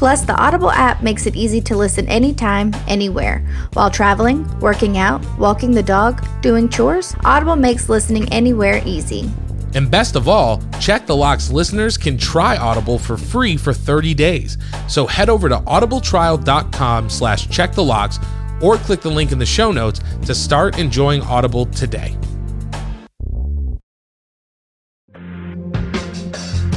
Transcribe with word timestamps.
Plus, 0.00 0.22
the 0.22 0.34
Audible 0.34 0.70
app 0.70 1.02
makes 1.02 1.26
it 1.26 1.36
easy 1.36 1.60
to 1.60 1.76
listen 1.76 2.08
anytime, 2.08 2.72
anywhere. 2.88 3.46
While 3.74 3.90
traveling, 3.90 4.48
working 4.58 4.96
out, 4.96 5.22
walking 5.38 5.72
the 5.72 5.82
dog, 5.82 6.26
doing 6.40 6.70
chores, 6.70 7.14
Audible 7.22 7.54
makes 7.54 7.90
listening 7.90 8.26
anywhere 8.32 8.80
easy. 8.86 9.30
And 9.74 9.90
best 9.90 10.16
of 10.16 10.26
all, 10.26 10.62
Check 10.80 11.04
the 11.04 11.14
Locks 11.14 11.50
listeners 11.50 11.98
can 11.98 12.16
try 12.16 12.56
Audible 12.56 12.98
for 12.98 13.18
free 13.18 13.58
for 13.58 13.74
30 13.74 14.14
days. 14.14 14.56
So 14.88 15.06
head 15.06 15.28
over 15.28 15.50
to 15.50 15.58
audibletrial.com 15.58 17.10
slash 17.10 17.50
check 17.50 17.74
the 17.74 17.84
locks 17.84 18.18
or 18.62 18.78
click 18.78 19.02
the 19.02 19.10
link 19.10 19.32
in 19.32 19.38
the 19.38 19.44
show 19.44 19.70
notes 19.70 20.00
to 20.24 20.34
start 20.34 20.78
enjoying 20.78 21.20
Audible 21.24 21.66
today. 21.66 22.16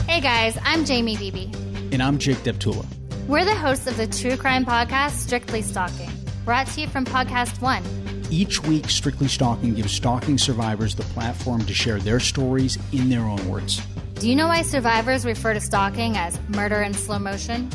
Hey 0.10 0.20
guys, 0.20 0.58
I'm 0.66 0.84
Jamie 0.84 1.16
Beebe. 1.16 1.54
And 1.94 2.04
I'm 2.04 2.18
Jake 2.18 2.40
Deptula. 2.40 2.86
We're 3.28 3.46
the 3.46 3.56
hosts 3.56 3.88
of 3.88 3.96
the 3.96 4.06
true 4.06 4.36
crime 4.36 4.66
podcast 4.66 5.12
Strictly 5.12 5.62
Stalking, 5.62 6.10
brought 6.44 6.68
to 6.68 6.82
you 6.82 6.88
from 6.88 7.06
Podcast 7.06 7.62
One. 7.62 7.82
Each 8.30 8.62
week, 8.62 8.90
Strictly 8.90 9.30
Stalking 9.30 9.74
gives 9.74 9.94
stalking 9.94 10.38
survivors 10.38 10.94
the 10.94 11.04
platform 11.04 11.64
to 11.66 11.74
share 11.74 12.00
their 12.00 12.20
stories 12.20 12.78
in 12.92 13.10
their 13.10 13.22
own 13.22 13.48
words. 13.48 13.82
Do 14.16 14.30
you 14.30 14.36
know 14.36 14.48
why 14.48 14.62
survivors 14.62 15.26
refer 15.26 15.54
to 15.54 15.62
stalking 15.62 16.18
as 16.18 16.38
murder 16.50 16.82
in 16.82 16.94
slow 16.94 17.18
motion? 17.18 17.70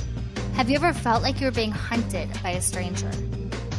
Have 0.53 0.69
you 0.69 0.77
ever 0.77 0.93
felt 0.93 1.23
like 1.23 1.41
you 1.41 1.47
were 1.47 1.53
being 1.53 1.71
hunted 1.71 2.29
by 2.43 2.51
a 2.51 2.61
stranger? 2.61 3.11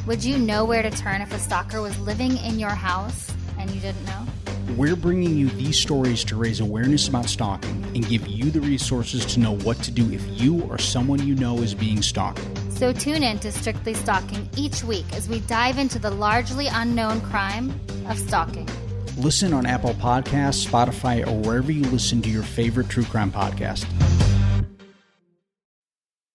Would 0.07 0.23
you 0.23 0.39
know 0.39 0.65
where 0.65 0.81
to 0.81 0.89
turn 0.89 1.21
if 1.21 1.31
a 1.31 1.39
stalker 1.39 1.83
was 1.83 1.97
living 1.99 2.35
in 2.37 2.57
your 2.57 2.69
house 2.69 3.31
and 3.59 3.69
you 3.69 3.79
didn't 3.79 4.05
know? 4.05 4.25
We're 4.77 4.95
bringing 4.95 5.35
you 5.35 5.49
these 5.49 5.79
stories 5.79 6.23
to 6.25 6.35
raise 6.35 6.59
awareness 6.59 7.07
about 7.07 7.25
stalking 7.25 7.83
and 7.95 8.07
give 8.07 8.27
you 8.27 8.51
the 8.51 8.61
resources 8.61 9.25
to 9.33 9.39
know 9.39 9.55
what 9.57 9.77
to 9.83 9.91
do 9.91 10.11
if 10.11 10.23
you 10.39 10.61
or 10.63 10.77
someone 10.77 11.25
you 11.25 11.33
know 11.33 11.57
is 11.57 11.73
being 11.73 12.03
stalked. 12.03 12.41
So 12.69 12.93
tune 12.93 13.23
in 13.23 13.39
to 13.39 13.51
Strictly 13.51 13.95
Stalking 13.95 14.47
each 14.55 14.83
week 14.83 15.05
as 15.13 15.27
we 15.27 15.39
dive 15.41 15.79
into 15.79 15.97
the 15.97 16.11
largely 16.11 16.67
unknown 16.67 17.19
crime 17.21 17.77
of 18.07 18.19
stalking. 18.19 18.69
Listen 19.17 19.53
on 19.53 19.65
Apple 19.65 19.95
Podcasts, 19.95 20.65
Spotify, 20.65 21.27
or 21.27 21.37
wherever 21.41 21.71
you 21.71 21.83
listen 21.85 22.21
to 22.21 22.29
your 22.29 22.43
favorite 22.43 22.89
true 22.89 23.03
crime 23.03 23.31
podcast. 23.31 23.85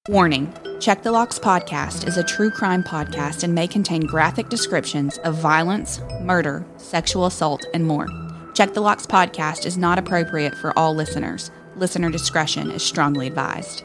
Warning 0.09 0.53
Check 0.81 1.03
the 1.03 1.13
Locks 1.13 1.39
podcast 1.39 2.07
is 2.07 2.19
a 2.19 2.25
true 2.25 2.51
crime 2.51 2.83
podcast 2.83 3.43
and 3.43 3.55
may 3.55 3.67
contain 3.67 4.03
graphic 4.03 4.51
descriptions 4.51 5.17
of 5.19 5.37
violence, 5.37 6.01
murder, 6.21 6.67
sexual 6.77 7.25
assault, 7.25 7.65
and 7.73 7.87
more. 7.87 8.07
Check 8.55 8.73
the 8.73 8.81
Locks 8.81 9.05
podcast 9.05 9.67
is 9.67 9.77
not 9.77 9.99
appropriate 9.99 10.55
for 10.55 10.73
all 10.79 10.95
listeners. 10.95 11.51
Listener 11.75 12.09
discretion 12.09 12.71
is 12.71 12.85
strongly 12.85 13.27
advised. 13.27 13.83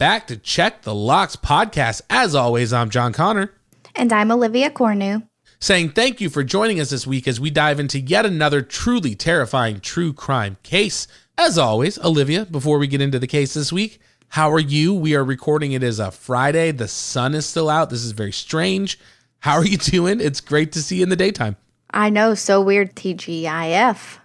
Back 0.00 0.28
to 0.28 0.38
Check 0.38 0.80
the 0.80 0.94
Locks 0.94 1.36
podcast. 1.36 2.00
As 2.08 2.34
always, 2.34 2.72
I'm 2.72 2.88
John 2.88 3.12
Conner. 3.12 3.52
And 3.94 4.14
I'm 4.14 4.32
Olivia 4.32 4.70
Cornu. 4.70 5.28
Saying 5.58 5.90
thank 5.90 6.22
you 6.22 6.30
for 6.30 6.42
joining 6.42 6.80
us 6.80 6.88
this 6.88 7.06
week 7.06 7.28
as 7.28 7.38
we 7.38 7.50
dive 7.50 7.78
into 7.78 8.00
yet 8.00 8.24
another 8.24 8.62
truly 8.62 9.14
terrifying 9.14 9.78
true 9.78 10.14
crime 10.14 10.56
case. 10.62 11.06
As 11.36 11.58
always, 11.58 11.98
Olivia, 11.98 12.46
before 12.46 12.78
we 12.78 12.86
get 12.86 13.02
into 13.02 13.18
the 13.18 13.26
case 13.26 13.52
this 13.52 13.74
week, 13.74 14.00
how 14.28 14.50
are 14.50 14.58
you? 14.58 14.94
We 14.94 15.14
are 15.14 15.22
recording 15.22 15.72
it 15.72 15.82
as 15.82 15.98
a 15.98 16.10
Friday. 16.10 16.70
The 16.70 16.88
sun 16.88 17.34
is 17.34 17.44
still 17.44 17.68
out. 17.68 17.90
This 17.90 18.02
is 18.02 18.12
very 18.12 18.32
strange. 18.32 18.98
How 19.40 19.56
are 19.56 19.66
you 19.66 19.76
doing? 19.76 20.18
It's 20.18 20.40
great 20.40 20.72
to 20.72 20.82
see 20.82 20.96
you 20.96 21.02
in 21.02 21.10
the 21.10 21.14
daytime. 21.14 21.56
I 21.90 22.08
know, 22.08 22.34
so 22.34 22.62
weird, 22.62 22.96
TGIF. 22.96 24.19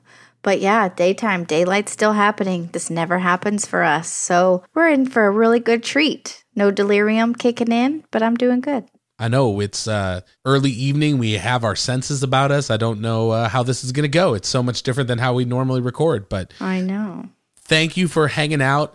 But 0.46 0.62
yeah, 0.62 0.90
daytime, 0.90 1.44
daylight's 1.44 1.92
still 1.92 2.14
happening. 2.14 2.70
This 2.72 2.92
never 2.92 3.18
happens 3.18 3.66
for 3.66 3.82
us. 3.82 4.08
So 4.08 4.64
we're 4.76 4.90
in 4.90 5.08
for 5.08 5.26
a 5.26 5.32
really 5.32 5.60
good 5.60 5.82
treat. 5.82 6.46
No 6.56 6.70
delirium 6.70 7.34
kicking 7.34 7.72
in, 7.72 8.04
but 8.12 8.22
I'm 8.22 8.36
doing 8.36 8.62
good. 8.62 8.86
I 9.18 9.28
know 9.28 9.60
it's 9.60 9.88
uh, 9.88 10.22
early 10.46 10.70
evening. 10.70 11.18
We 11.18 11.32
have 11.32 11.64
our 11.64 11.76
senses 11.76 12.22
about 12.22 12.52
us. 12.52 12.70
I 12.70 12.78
don't 12.78 13.02
know 13.02 13.32
uh, 13.32 13.50
how 13.50 13.64
this 13.64 13.84
is 13.84 13.92
going 13.92 14.04
to 14.04 14.08
go. 14.08 14.36
It's 14.36 14.48
so 14.48 14.62
much 14.62 14.84
different 14.84 15.08
than 15.08 15.18
how 15.18 15.34
we 15.34 15.46
normally 15.46 15.82
record, 15.82 16.30
but 16.30 16.54
I 16.60 16.80
know. 16.80 17.28
Thank 17.62 17.98
you 17.98 18.08
for 18.08 18.28
hanging 18.28 18.62
out. 18.62 18.94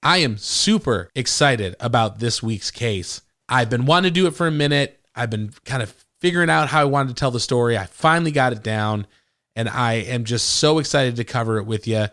I 0.00 0.18
am 0.18 0.38
super 0.38 1.10
excited 1.16 1.74
about 1.80 2.20
this 2.20 2.40
week's 2.40 2.70
case. 2.70 3.20
I've 3.48 3.68
been 3.68 3.86
wanting 3.86 4.12
to 4.12 4.14
do 4.14 4.28
it 4.28 4.36
for 4.36 4.46
a 4.46 4.52
minute. 4.52 5.00
I've 5.16 5.30
been 5.30 5.54
kind 5.64 5.82
of 5.82 5.92
figuring 6.20 6.50
out 6.50 6.68
how 6.68 6.82
I 6.82 6.84
wanted 6.84 7.08
to 7.08 7.14
tell 7.14 7.32
the 7.32 7.40
story. 7.40 7.76
I 7.76 7.86
finally 7.86 8.30
got 8.30 8.52
it 8.52 8.62
down 8.62 9.08
and 9.56 9.68
I 9.68 9.94
am 9.94 10.24
just 10.24 10.56
so 10.56 10.78
excited 10.78 11.16
to 11.16 11.24
cover 11.24 11.58
it 11.58 11.66
with 11.66 11.86
you. 11.86 12.06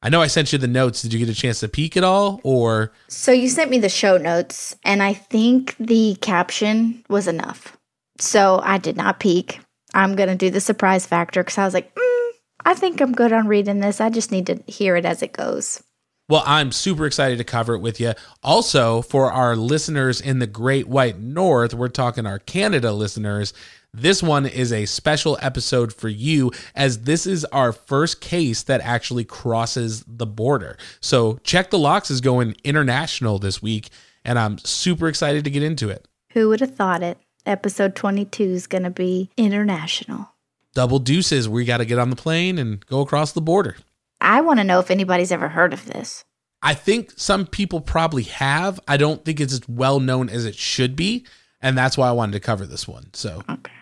I 0.00 0.10
know 0.10 0.22
I 0.22 0.28
sent 0.28 0.52
you 0.52 0.58
the 0.58 0.68
notes. 0.68 1.02
Did 1.02 1.12
you 1.12 1.18
get 1.18 1.28
a 1.28 1.34
chance 1.34 1.60
to 1.60 1.68
peek 1.68 1.96
at 1.96 2.04
all 2.04 2.40
or 2.44 2.92
So 3.08 3.32
you 3.32 3.48
sent 3.48 3.70
me 3.70 3.78
the 3.78 3.88
show 3.88 4.16
notes 4.16 4.76
and 4.84 5.02
I 5.02 5.12
think 5.14 5.74
the 5.78 6.16
caption 6.20 7.04
was 7.08 7.26
enough. 7.26 7.76
So 8.20 8.60
I 8.62 8.78
did 8.78 8.96
not 8.96 9.20
peek. 9.20 9.60
I'm 9.94 10.14
going 10.14 10.28
to 10.28 10.36
do 10.36 10.50
the 10.50 10.60
surprise 10.60 11.06
factor 11.06 11.42
cuz 11.42 11.58
I 11.58 11.64
was 11.64 11.74
like, 11.74 11.92
mm, 11.94 12.30
I 12.64 12.74
think 12.74 13.00
I'm 13.00 13.12
good 13.12 13.32
on 13.32 13.48
reading 13.48 13.80
this. 13.80 14.00
I 14.00 14.10
just 14.10 14.30
need 14.30 14.46
to 14.46 14.62
hear 14.66 14.94
it 14.94 15.04
as 15.04 15.22
it 15.22 15.32
goes. 15.32 15.82
Well, 16.28 16.42
I'm 16.44 16.72
super 16.72 17.06
excited 17.06 17.38
to 17.38 17.44
cover 17.44 17.74
it 17.74 17.80
with 17.80 17.98
you. 17.98 18.12
Also, 18.42 19.00
for 19.00 19.32
our 19.32 19.56
listeners 19.56 20.20
in 20.20 20.40
the 20.40 20.46
Great 20.46 20.86
White 20.86 21.18
North, 21.18 21.72
we're 21.72 21.88
talking 21.88 22.26
our 22.26 22.38
Canada 22.38 22.92
listeners. 22.92 23.54
This 24.00 24.22
one 24.22 24.46
is 24.46 24.72
a 24.72 24.86
special 24.86 25.36
episode 25.42 25.92
for 25.92 26.08
you 26.08 26.52
as 26.76 27.00
this 27.02 27.26
is 27.26 27.44
our 27.46 27.72
first 27.72 28.20
case 28.20 28.62
that 28.64 28.80
actually 28.82 29.24
crosses 29.24 30.04
the 30.06 30.26
border. 30.26 30.76
So, 31.00 31.40
Check 31.42 31.70
the 31.70 31.80
Locks 31.80 32.08
is 32.08 32.20
going 32.20 32.54
international 32.62 33.40
this 33.40 33.60
week, 33.60 33.88
and 34.24 34.38
I'm 34.38 34.58
super 34.58 35.08
excited 35.08 35.42
to 35.44 35.50
get 35.50 35.64
into 35.64 35.88
it. 35.88 36.06
Who 36.32 36.48
would 36.48 36.60
have 36.60 36.76
thought 36.76 37.02
it? 37.02 37.18
Episode 37.44 37.96
22 37.96 38.44
is 38.44 38.66
going 38.68 38.84
to 38.84 38.90
be 38.90 39.30
international. 39.36 40.32
Double 40.74 41.00
deuces. 41.00 41.48
We 41.48 41.64
got 41.64 41.78
to 41.78 41.84
get 41.84 41.98
on 41.98 42.10
the 42.10 42.16
plane 42.16 42.56
and 42.58 42.84
go 42.86 43.00
across 43.00 43.32
the 43.32 43.40
border. 43.40 43.76
I 44.20 44.42
want 44.42 44.60
to 44.60 44.64
know 44.64 44.78
if 44.78 44.92
anybody's 44.92 45.32
ever 45.32 45.48
heard 45.48 45.72
of 45.72 45.86
this. 45.86 46.24
I 46.62 46.74
think 46.74 47.14
some 47.16 47.46
people 47.46 47.80
probably 47.80 48.24
have. 48.24 48.78
I 48.86 48.96
don't 48.96 49.24
think 49.24 49.40
it's 49.40 49.52
as 49.54 49.68
well 49.68 49.98
known 49.98 50.28
as 50.28 50.44
it 50.44 50.54
should 50.54 50.94
be. 50.94 51.26
And 51.60 51.76
that's 51.76 51.98
why 51.98 52.08
I 52.08 52.12
wanted 52.12 52.32
to 52.32 52.40
cover 52.40 52.64
this 52.64 52.86
one. 52.86 53.10
So, 53.14 53.42
Okay. 53.48 53.72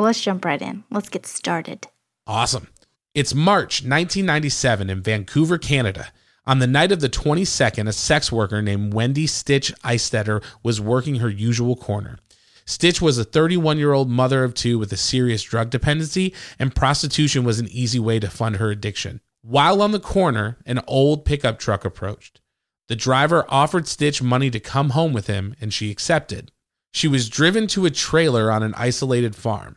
Well, 0.00 0.06
let's 0.06 0.22
jump 0.22 0.46
right 0.46 0.62
in. 0.62 0.84
Let's 0.90 1.10
get 1.10 1.26
started. 1.26 1.86
awesome. 2.26 2.68
It's 3.14 3.34
March 3.34 3.82
1997 3.82 4.88
in 4.88 5.02
Vancouver, 5.02 5.58
Canada. 5.58 6.10
On 6.46 6.58
the 6.58 6.66
night 6.66 6.90
of 6.90 7.00
the 7.00 7.10
22nd, 7.10 7.86
a 7.86 7.92
sex 7.92 8.32
worker 8.32 8.62
named 8.62 8.94
Wendy 8.94 9.26
Stitch 9.26 9.74
Eistetter 9.84 10.42
was 10.62 10.80
working 10.80 11.16
her 11.16 11.28
usual 11.28 11.76
corner. 11.76 12.18
Stitch 12.64 13.02
was 13.02 13.18
a 13.18 13.24
31 13.24 13.76
year 13.76 13.92
old 13.92 14.08
mother 14.08 14.42
of 14.42 14.54
two 14.54 14.78
with 14.78 14.90
a 14.90 14.96
serious 14.96 15.42
drug 15.42 15.68
dependency, 15.68 16.32
and 16.58 16.74
prostitution 16.74 17.44
was 17.44 17.60
an 17.60 17.68
easy 17.68 17.98
way 17.98 18.18
to 18.20 18.30
fund 18.30 18.56
her 18.56 18.70
addiction. 18.70 19.20
While 19.42 19.82
on 19.82 19.90
the 19.92 20.00
corner, 20.00 20.56
an 20.64 20.80
old 20.86 21.26
pickup 21.26 21.58
truck 21.58 21.84
approached. 21.84 22.40
The 22.88 22.96
driver 22.96 23.44
offered 23.50 23.86
Stitch 23.86 24.22
money 24.22 24.48
to 24.48 24.60
come 24.60 24.90
home 24.90 25.12
with 25.12 25.26
him, 25.26 25.54
and 25.60 25.74
she 25.74 25.90
accepted. 25.90 26.52
She 26.90 27.06
was 27.06 27.28
driven 27.28 27.66
to 27.66 27.84
a 27.84 27.90
trailer 27.90 28.50
on 28.50 28.62
an 28.62 28.72
isolated 28.78 29.36
farm. 29.36 29.76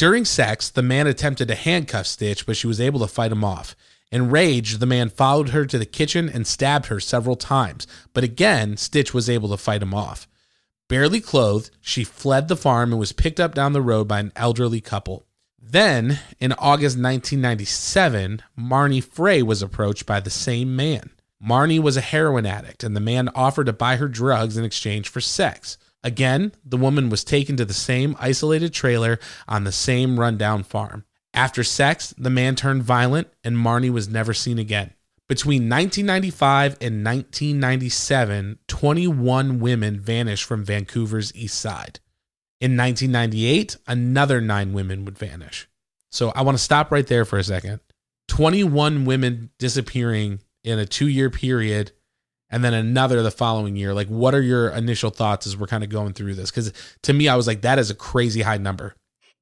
During 0.00 0.24
sex, 0.24 0.70
the 0.70 0.82
man 0.82 1.06
attempted 1.06 1.48
to 1.48 1.54
handcuff 1.54 2.06
Stitch, 2.06 2.46
but 2.46 2.56
she 2.56 2.66
was 2.66 2.80
able 2.80 3.00
to 3.00 3.06
fight 3.06 3.32
him 3.32 3.44
off. 3.44 3.76
Enraged, 4.10 4.80
the 4.80 4.86
man 4.86 5.10
followed 5.10 5.50
her 5.50 5.66
to 5.66 5.76
the 5.76 5.84
kitchen 5.84 6.26
and 6.26 6.46
stabbed 6.46 6.86
her 6.86 7.00
several 7.00 7.36
times, 7.36 7.86
but 8.14 8.24
again, 8.24 8.78
Stitch 8.78 9.12
was 9.12 9.28
able 9.28 9.50
to 9.50 9.58
fight 9.58 9.82
him 9.82 9.92
off. 9.92 10.26
Barely 10.88 11.20
clothed, 11.20 11.70
she 11.82 12.02
fled 12.02 12.48
the 12.48 12.56
farm 12.56 12.92
and 12.92 12.98
was 12.98 13.12
picked 13.12 13.38
up 13.38 13.54
down 13.54 13.74
the 13.74 13.82
road 13.82 14.08
by 14.08 14.20
an 14.20 14.32
elderly 14.36 14.80
couple. 14.80 15.26
Then, 15.60 16.18
in 16.38 16.52
August 16.52 16.96
1997, 16.96 18.40
Marnie 18.58 19.04
Frey 19.04 19.42
was 19.42 19.60
approached 19.60 20.06
by 20.06 20.18
the 20.20 20.30
same 20.30 20.74
man. 20.74 21.10
Marnie 21.46 21.78
was 21.78 21.98
a 21.98 22.00
heroin 22.00 22.46
addict, 22.46 22.82
and 22.82 22.96
the 22.96 23.00
man 23.00 23.28
offered 23.34 23.66
to 23.66 23.74
buy 23.74 23.96
her 23.96 24.08
drugs 24.08 24.56
in 24.56 24.64
exchange 24.64 25.10
for 25.10 25.20
sex. 25.20 25.76
Again, 26.02 26.52
the 26.64 26.76
woman 26.76 27.10
was 27.10 27.24
taken 27.24 27.56
to 27.56 27.64
the 27.64 27.74
same 27.74 28.16
isolated 28.18 28.72
trailer 28.72 29.18
on 29.46 29.64
the 29.64 29.72
same 29.72 30.18
rundown 30.18 30.62
farm. 30.62 31.04
After 31.34 31.62
sex, 31.62 32.14
the 32.16 32.30
man 32.30 32.56
turned 32.56 32.82
violent, 32.82 33.28
and 33.44 33.56
Marnie 33.56 33.90
was 33.90 34.08
never 34.08 34.34
seen 34.34 34.58
again. 34.58 34.94
Between 35.28 35.68
1995 35.68 36.72
and 36.80 37.04
1997, 37.04 38.58
21 38.66 39.60
women 39.60 40.00
vanished 40.00 40.44
from 40.44 40.64
Vancouver's 40.64 41.32
east 41.36 41.58
side. 41.58 42.00
In 42.60 42.76
1998, 42.76 43.76
another 43.86 44.40
nine 44.40 44.72
women 44.72 45.04
would 45.04 45.16
vanish. 45.18 45.68
So 46.10 46.30
I 46.30 46.42
want 46.42 46.58
to 46.58 46.64
stop 46.64 46.90
right 46.90 47.06
there 47.06 47.24
for 47.24 47.38
a 47.38 47.44
second. 47.44 47.80
21 48.26 49.04
women 49.04 49.50
disappearing 49.58 50.40
in 50.64 50.78
a 50.78 50.86
two 50.86 51.06
year 51.06 51.30
period 51.30 51.92
and 52.50 52.64
then 52.64 52.74
another 52.74 53.22
the 53.22 53.30
following 53.30 53.76
year. 53.76 53.94
Like, 53.94 54.08
what 54.08 54.34
are 54.34 54.42
your 54.42 54.70
initial 54.70 55.10
thoughts 55.10 55.46
as 55.46 55.56
we're 55.56 55.66
kind 55.66 55.84
of 55.84 55.90
going 55.90 56.12
through 56.12 56.34
this? 56.34 56.50
Because 56.50 56.72
to 57.02 57.12
me, 57.12 57.28
I 57.28 57.36
was 57.36 57.46
like, 57.46 57.62
that 57.62 57.78
is 57.78 57.90
a 57.90 57.94
crazy 57.94 58.42
high 58.42 58.58
number. 58.58 58.94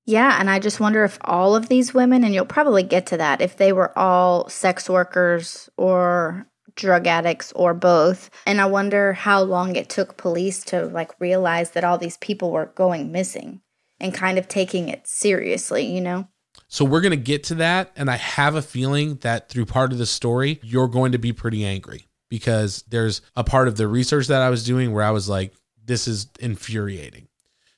Yeah, 0.04 0.38
and 0.40 0.48
I 0.48 0.58
just 0.58 0.80
wonder 0.80 1.04
if 1.04 1.18
all 1.22 1.54
of 1.54 1.68
these 1.68 1.92
women, 1.92 2.24
and 2.24 2.34
you'll 2.34 2.46
probably 2.46 2.82
get 2.82 3.06
to 3.06 3.18
that, 3.18 3.42
if 3.42 3.58
they 3.58 3.72
were 3.72 3.96
all 3.98 4.48
sex 4.48 4.88
workers 4.88 5.68
or 5.76 6.46
drug 6.76 7.06
addicts 7.06 7.52
or 7.52 7.74
both. 7.74 8.30
And 8.46 8.60
I 8.60 8.66
wonder 8.66 9.12
how 9.12 9.42
long 9.42 9.76
it 9.76 9.90
took 9.90 10.16
police 10.16 10.64
to 10.64 10.86
like 10.86 11.10
realize 11.20 11.72
that 11.72 11.84
all 11.84 11.98
these 11.98 12.16
people 12.18 12.52
were 12.52 12.72
going 12.74 13.12
missing 13.12 13.60
and 14.00 14.14
kind 14.14 14.38
of 14.38 14.48
taking 14.48 14.88
it 14.88 15.06
seriously, 15.06 15.84
you 15.84 16.00
know? 16.00 16.28
So 16.68 16.84
we're 16.84 17.00
going 17.00 17.10
to 17.10 17.16
get 17.16 17.44
to 17.44 17.56
that. 17.56 17.92
And 17.96 18.10
I 18.10 18.16
have 18.16 18.54
a 18.54 18.62
feeling 18.62 19.16
that 19.16 19.50
through 19.50 19.66
part 19.66 19.92
of 19.92 19.98
the 19.98 20.06
story, 20.06 20.58
you're 20.62 20.88
going 20.88 21.12
to 21.12 21.18
be 21.18 21.32
pretty 21.32 21.64
angry 21.66 22.07
because 22.28 22.84
there's 22.88 23.22
a 23.36 23.44
part 23.44 23.68
of 23.68 23.76
the 23.76 23.88
research 23.88 24.26
that 24.28 24.42
I 24.42 24.50
was 24.50 24.64
doing 24.64 24.92
where 24.92 25.04
I 25.04 25.10
was 25.10 25.28
like, 25.28 25.52
this 25.84 26.06
is 26.06 26.28
infuriating. 26.40 27.28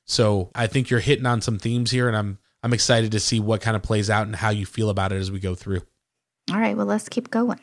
So 0.05 0.51
I 0.55 0.67
think 0.67 0.91
you're 0.91 1.01
hitting 1.01 1.27
on 1.27 1.41
some 1.41 1.59
themes 1.59 1.91
here, 1.91 2.09
and 2.09 2.17
I'm 2.17 2.39
I'm 2.63 2.73
excited 2.73 3.13
to 3.13 3.21
see 3.21 3.41
what 3.41 3.61
kind 3.61 3.77
of 3.77 3.83
plays 3.83 4.11
out 4.11 4.27
and 4.27 4.37
how 4.37 4.51
you 4.51 4.67
feel 4.67 4.91
about 4.91 5.13
it 5.13 5.17
as 5.17 5.31
we 5.31 5.41
go 5.41 5.55
through. 5.55 5.83
All 6.51 6.59
right, 6.59 6.77
well, 6.77 6.87
let's 6.87 7.09
keep 7.09 7.31
going. 7.31 7.61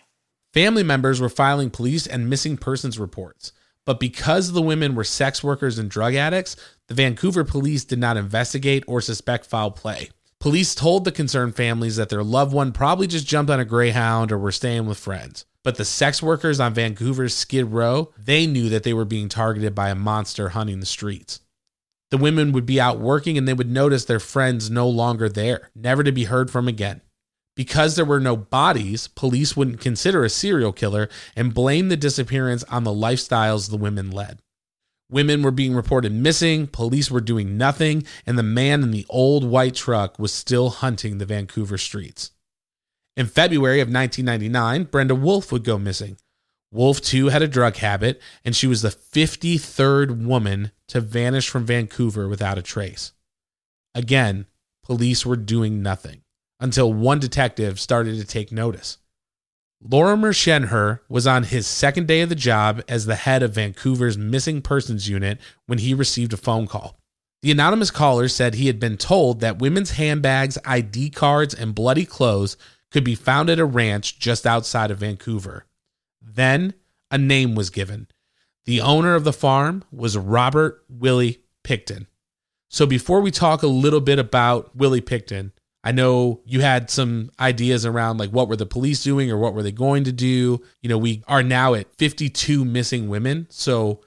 Family 0.53 0.83
members 0.83 1.19
were 1.19 1.29
filing 1.29 1.69
police 1.69 2.07
and 2.07 2.29
missing 2.29 2.57
persons 2.57 2.97
reports. 2.97 3.51
But 3.85 3.99
because 3.99 4.51
the 4.51 4.61
women 4.61 4.95
were 4.95 5.03
sex 5.03 5.43
workers 5.43 5.77
and 5.77 5.89
drug 5.89 6.15
addicts, 6.15 6.55
the 6.87 6.93
Vancouver 6.93 7.43
police 7.43 7.85
did 7.85 7.99
not 7.99 8.17
investigate 8.17 8.83
or 8.87 8.99
suspect 9.01 9.45
foul 9.45 9.71
play. 9.71 10.09
Police 10.39 10.75
told 10.75 11.03
the 11.03 11.11
concerned 11.11 11.55
families 11.55 11.95
that 11.95 12.09
their 12.09 12.23
loved 12.23 12.53
one 12.53 12.71
probably 12.71 13.07
just 13.07 13.25
jumped 13.25 13.49
on 13.49 13.59
a 13.59 13.65
Greyhound 13.65 14.31
or 14.31 14.37
were 14.37 14.51
staying 14.51 14.87
with 14.87 14.97
friends. 14.97 15.45
But 15.67 15.75
the 15.75 15.83
sex 15.83 16.23
workers 16.23 16.61
on 16.61 16.73
Vancouver's 16.73 17.33
Skid 17.33 17.65
Row, 17.65 18.13
they 18.17 18.47
knew 18.47 18.69
that 18.69 18.83
they 18.83 18.93
were 18.93 19.03
being 19.03 19.27
targeted 19.27 19.75
by 19.75 19.89
a 19.89 19.95
monster 19.95 20.47
hunting 20.47 20.79
the 20.79 20.85
streets. 20.85 21.41
The 22.09 22.17
women 22.17 22.53
would 22.53 22.65
be 22.65 22.79
out 22.79 23.01
working 23.01 23.37
and 23.37 23.45
they 23.45 23.53
would 23.53 23.69
notice 23.69 24.05
their 24.05 24.21
friends 24.21 24.69
no 24.69 24.87
longer 24.87 25.27
there, 25.27 25.69
never 25.75 26.03
to 26.03 26.13
be 26.13 26.23
heard 26.23 26.49
from 26.49 26.69
again. 26.69 27.01
Because 27.53 27.97
there 27.97 28.05
were 28.05 28.21
no 28.21 28.37
bodies, 28.37 29.09
police 29.09 29.57
wouldn't 29.57 29.81
consider 29.81 30.23
a 30.23 30.29
serial 30.29 30.71
killer 30.71 31.09
and 31.35 31.53
blame 31.53 31.89
the 31.89 31.97
disappearance 31.97 32.63
on 32.69 32.85
the 32.85 32.91
lifestyles 32.91 33.69
the 33.69 33.75
women 33.75 34.09
led. 34.09 34.39
Women 35.11 35.41
were 35.41 35.51
being 35.51 35.75
reported 35.75 36.13
missing, 36.13 36.67
police 36.67 37.11
were 37.11 37.19
doing 37.19 37.57
nothing, 37.57 38.05
and 38.25 38.37
the 38.37 38.41
man 38.41 38.83
in 38.83 38.91
the 38.91 39.05
old 39.09 39.43
white 39.43 39.75
truck 39.75 40.17
was 40.17 40.31
still 40.31 40.69
hunting 40.69 41.17
the 41.17 41.25
Vancouver 41.25 41.77
streets. 41.77 42.31
In 43.17 43.25
February 43.25 43.81
of 43.81 43.87
1999, 43.87 44.83
Brenda 44.91 45.15
Wolfe 45.15 45.51
would 45.51 45.63
go 45.63 45.79
missing. 45.79 46.17
Wolfe, 46.71 47.01
too, 47.01 47.29
had 47.29 47.41
a 47.41 47.47
drug 47.47 47.77
habit, 47.77 48.21
and 48.45 48.55
she 48.55 48.67
was 48.67 48.83
the 48.83 48.89
53rd 48.89 50.23
woman 50.23 50.71
to 50.89 51.01
vanish 51.01 51.49
from 51.49 51.65
Vancouver 51.65 52.29
without 52.29 52.59
a 52.59 52.61
trace. 52.61 53.13
Again, 53.95 54.45
police 54.83 55.25
were 55.25 55.35
doing 55.35 55.81
nothing 55.81 56.21
until 56.59 56.93
one 56.93 57.17
detective 57.17 57.79
started 57.79 58.19
to 58.19 58.25
take 58.25 58.51
notice. 58.51 58.99
Lorimer 59.81 60.31
Shenher 60.31 60.99
was 61.09 61.25
on 61.25 61.43
his 61.43 61.65
second 61.65 62.07
day 62.07 62.21
of 62.21 62.29
the 62.29 62.35
job 62.35 62.83
as 62.87 63.07
the 63.07 63.15
head 63.15 63.41
of 63.41 63.55
Vancouver's 63.55 64.17
missing 64.17 64.61
persons 64.61 65.09
unit 65.09 65.39
when 65.65 65.79
he 65.79 65.95
received 65.95 66.33
a 66.33 66.37
phone 66.37 66.67
call. 66.67 66.99
The 67.41 67.51
anonymous 67.51 67.91
caller 67.91 68.27
said 68.27 68.53
he 68.55 68.67
had 68.67 68.79
been 68.79 68.97
told 68.97 69.39
that 69.39 69.59
women's 69.59 69.91
handbags, 69.91 70.57
ID 70.65 71.11
cards, 71.11 71.53
and 71.53 71.73
bloody 71.73 72.05
clothes 72.05 72.57
could 72.91 73.03
be 73.03 73.15
found 73.15 73.49
at 73.49 73.59
a 73.59 73.65
ranch 73.65 74.19
just 74.19 74.45
outside 74.45 74.91
of 74.91 74.99
Vancouver. 74.99 75.65
Then 76.21 76.73
a 77.11 77.17
name 77.17 77.55
was 77.55 77.69
given. 77.69 78.07
The 78.65 78.81
owner 78.81 79.15
of 79.15 79.23
the 79.23 79.33
farm 79.33 79.83
was 79.91 80.17
Robert 80.17 80.83
Willie 80.89 81.41
Pickton. 81.63 82.07
So 82.69 82.85
before 82.85 83.21
we 83.21 83.31
talk 83.31 83.63
a 83.63 83.67
little 83.67 84.01
bit 84.01 84.19
about 84.19 84.75
Willie 84.75 85.01
Pickton, 85.01 85.51
I 85.83 85.93
know 85.93 86.41
you 86.45 86.59
had 86.59 86.89
some 86.89 87.31
ideas 87.39 87.85
around 87.85 88.17
like 88.17 88.31
what 88.31 88.49
were 88.49 88.57
the 88.57 88.65
police 88.65 89.01
doing 89.03 89.31
or 89.31 89.37
what 89.37 89.53
were 89.53 89.63
they 89.63 89.71
going 89.71 90.03
to 90.03 90.11
do. 90.11 90.61
You 90.81 90.89
know, 90.89 90.97
we 90.97 91.23
are 91.27 91.43
now 91.43 91.75
at 91.75 91.93
52 91.95 92.65
missing 92.65 93.07
women. 93.07 93.47
So 93.49 94.01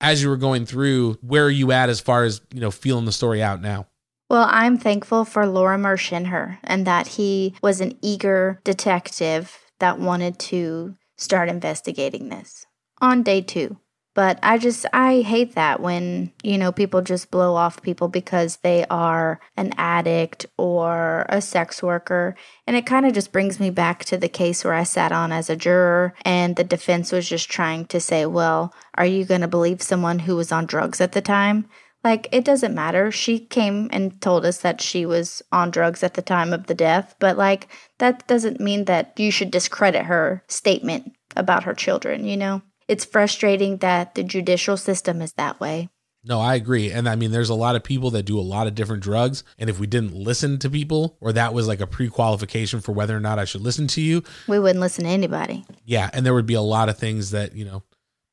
as 0.00 0.22
you 0.22 0.30
were 0.30 0.38
going 0.38 0.64
through, 0.64 1.18
where 1.20 1.44
are 1.44 1.50
you 1.50 1.72
at 1.72 1.90
as 1.90 2.00
far 2.00 2.24
as, 2.24 2.40
you 2.54 2.60
know, 2.60 2.70
feeling 2.70 3.04
the 3.04 3.12
story 3.12 3.42
out 3.42 3.60
now? 3.60 3.86
Well, 4.28 4.48
I'm 4.50 4.76
thankful 4.76 5.24
for 5.24 5.46
Lorimer 5.46 5.96
Shenher 5.96 6.58
and 6.64 6.86
that 6.86 7.06
he 7.06 7.54
was 7.62 7.80
an 7.80 7.96
eager 8.02 8.60
detective 8.64 9.56
that 9.78 10.00
wanted 10.00 10.38
to 10.38 10.96
start 11.16 11.48
investigating 11.48 12.28
this 12.28 12.66
on 13.00 13.22
day 13.22 13.40
two. 13.40 13.78
But 14.14 14.38
I 14.42 14.56
just, 14.56 14.86
I 14.94 15.20
hate 15.20 15.56
that 15.56 15.80
when, 15.80 16.32
you 16.42 16.56
know, 16.56 16.72
people 16.72 17.02
just 17.02 17.30
blow 17.30 17.54
off 17.54 17.82
people 17.82 18.08
because 18.08 18.56
they 18.56 18.86
are 18.88 19.40
an 19.58 19.74
addict 19.76 20.46
or 20.56 21.26
a 21.28 21.42
sex 21.42 21.82
worker. 21.82 22.34
And 22.66 22.76
it 22.76 22.86
kind 22.86 23.04
of 23.04 23.12
just 23.12 23.30
brings 23.30 23.60
me 23.60 23.68
back 23.68 24.06
to 24.06 24.16
the 24.16 24.30
case 24.30 24.64
where 24.64 24.72
I 24.72 24.84
sat 24.84 25.12
on 25.12 25.32
as 25.32 25.50
a 25.50 25.56
juror 25.56 26.14
and 26.22 26.56
the 26.56 26.64
defense 26.64 27.12
was 27.12 27.28
just 27.28 27.50
trying 27.50 27.84
to 27.88 28.00
say, 28.00 28.24
well, 28.24 28.72
are 28.94 29.04
you 29.04 29.26
going 29.26 29.42
to 29.42 29.48
believe 29.48 29.82
someone 29.82 30.20
who 30.20 30.34
was 30.34 30.50
on 30.50 30.64
drugs 30.64 30.98
at 31.02 31.12
the 31.12 31.20
time? 31.20 31.68
Like, 32.06 32.28
it 32.30 32.44
doesn't 32.44 32.72
matter. 32.72 33.10
She 33.10 33.40
came 33.40 33.88
and 33.92 34.20
told 34.22 34.46
us 34.46 34.58
that 34.58 34.80
she 34.80 35.04
was 35.04 35.42
on 35.50 35.72
drugs 35.72 36.04
at 36.04 36.14
the 36.14 36.22
time 36.22 36.52
of 36.52 36.68
the 36.68 36.74
death, 36.74 37.16
but 37.18 37.36
like, 37.36 37.66
that 37.98 38.24
doesn't 38.28 38.60
mean 38.60 38.84
that 38.84 39.18
you 39.18 39.32
should 39.32 39.50
discredit 39.50 40.04
her 40.04 40.44
statement 40.46 41.16
about 41.34 41.64
her 41.64 41.74
children, 41.74 42.24
you 42.24 42.36
know? 42.36 42.62
It's 42.86 43.04
frustrating 43.04 43.78
that 43.78 44.14
the 44.14 44.22
judicial 44.22 44.76
system 44.76 45.20
is 45.20 45.32
that 45.32 45.58
way. 45.58 45.88
No, 46.22 46.40
I 46.40 46.54
agree. 46.54 46.92
And 46.92 47.08
I 47.08 47.16
mean, 47.16 47.32
there's 47.32 47.50
a 47.50 47.54
lot 47.54 47.74
of 47.74 47.82
people 47.82 48.12
that 48.12 48.22
do 48.22 48.38
a 48.38 48.40
lot 48.54 48.68
of 48.68 48.76
different 48.76 49.02
drugs. 49.02 49.42
And 49.58 49.68
if 49.68 49.80
we 49.80 49.88
didn't 49.88 50.14
listen 50.14 50.60
to 50.60 50.70
people, 50.70 51.18
or 51.20 51.32
that 51.32 51.54
was 51.54 51.66
like 51.66 51.80
a 51.80 51.88
pre 51.88 52.08
qualification 52.08 52.80
for 52.80 52.92
whether 52.92 53.16
or 53.16 53.20
not 53.20 53.40
I 53.40 53.46
should 53.46 53.62
listen 53.62 53.88
to 53.88 54.00
you, 54.00 54.22
We 54.46 54.60
wouldn't 54.60 54.78
listen 54.78 55.06
to 55.06 55.10
anybody. 55.10 55.64
yeah. 55.84 56.08
And 56.12 56.24
there 56.24 56.34
would 56.34 56.46
be 56.46 56.54
a 56.54 56.60
lot 56.60 56.88
of 56.88 56.98
things 56.98 57.32
that, 57.32 57.56
you 57.56 57.64
know, 57.64 57.82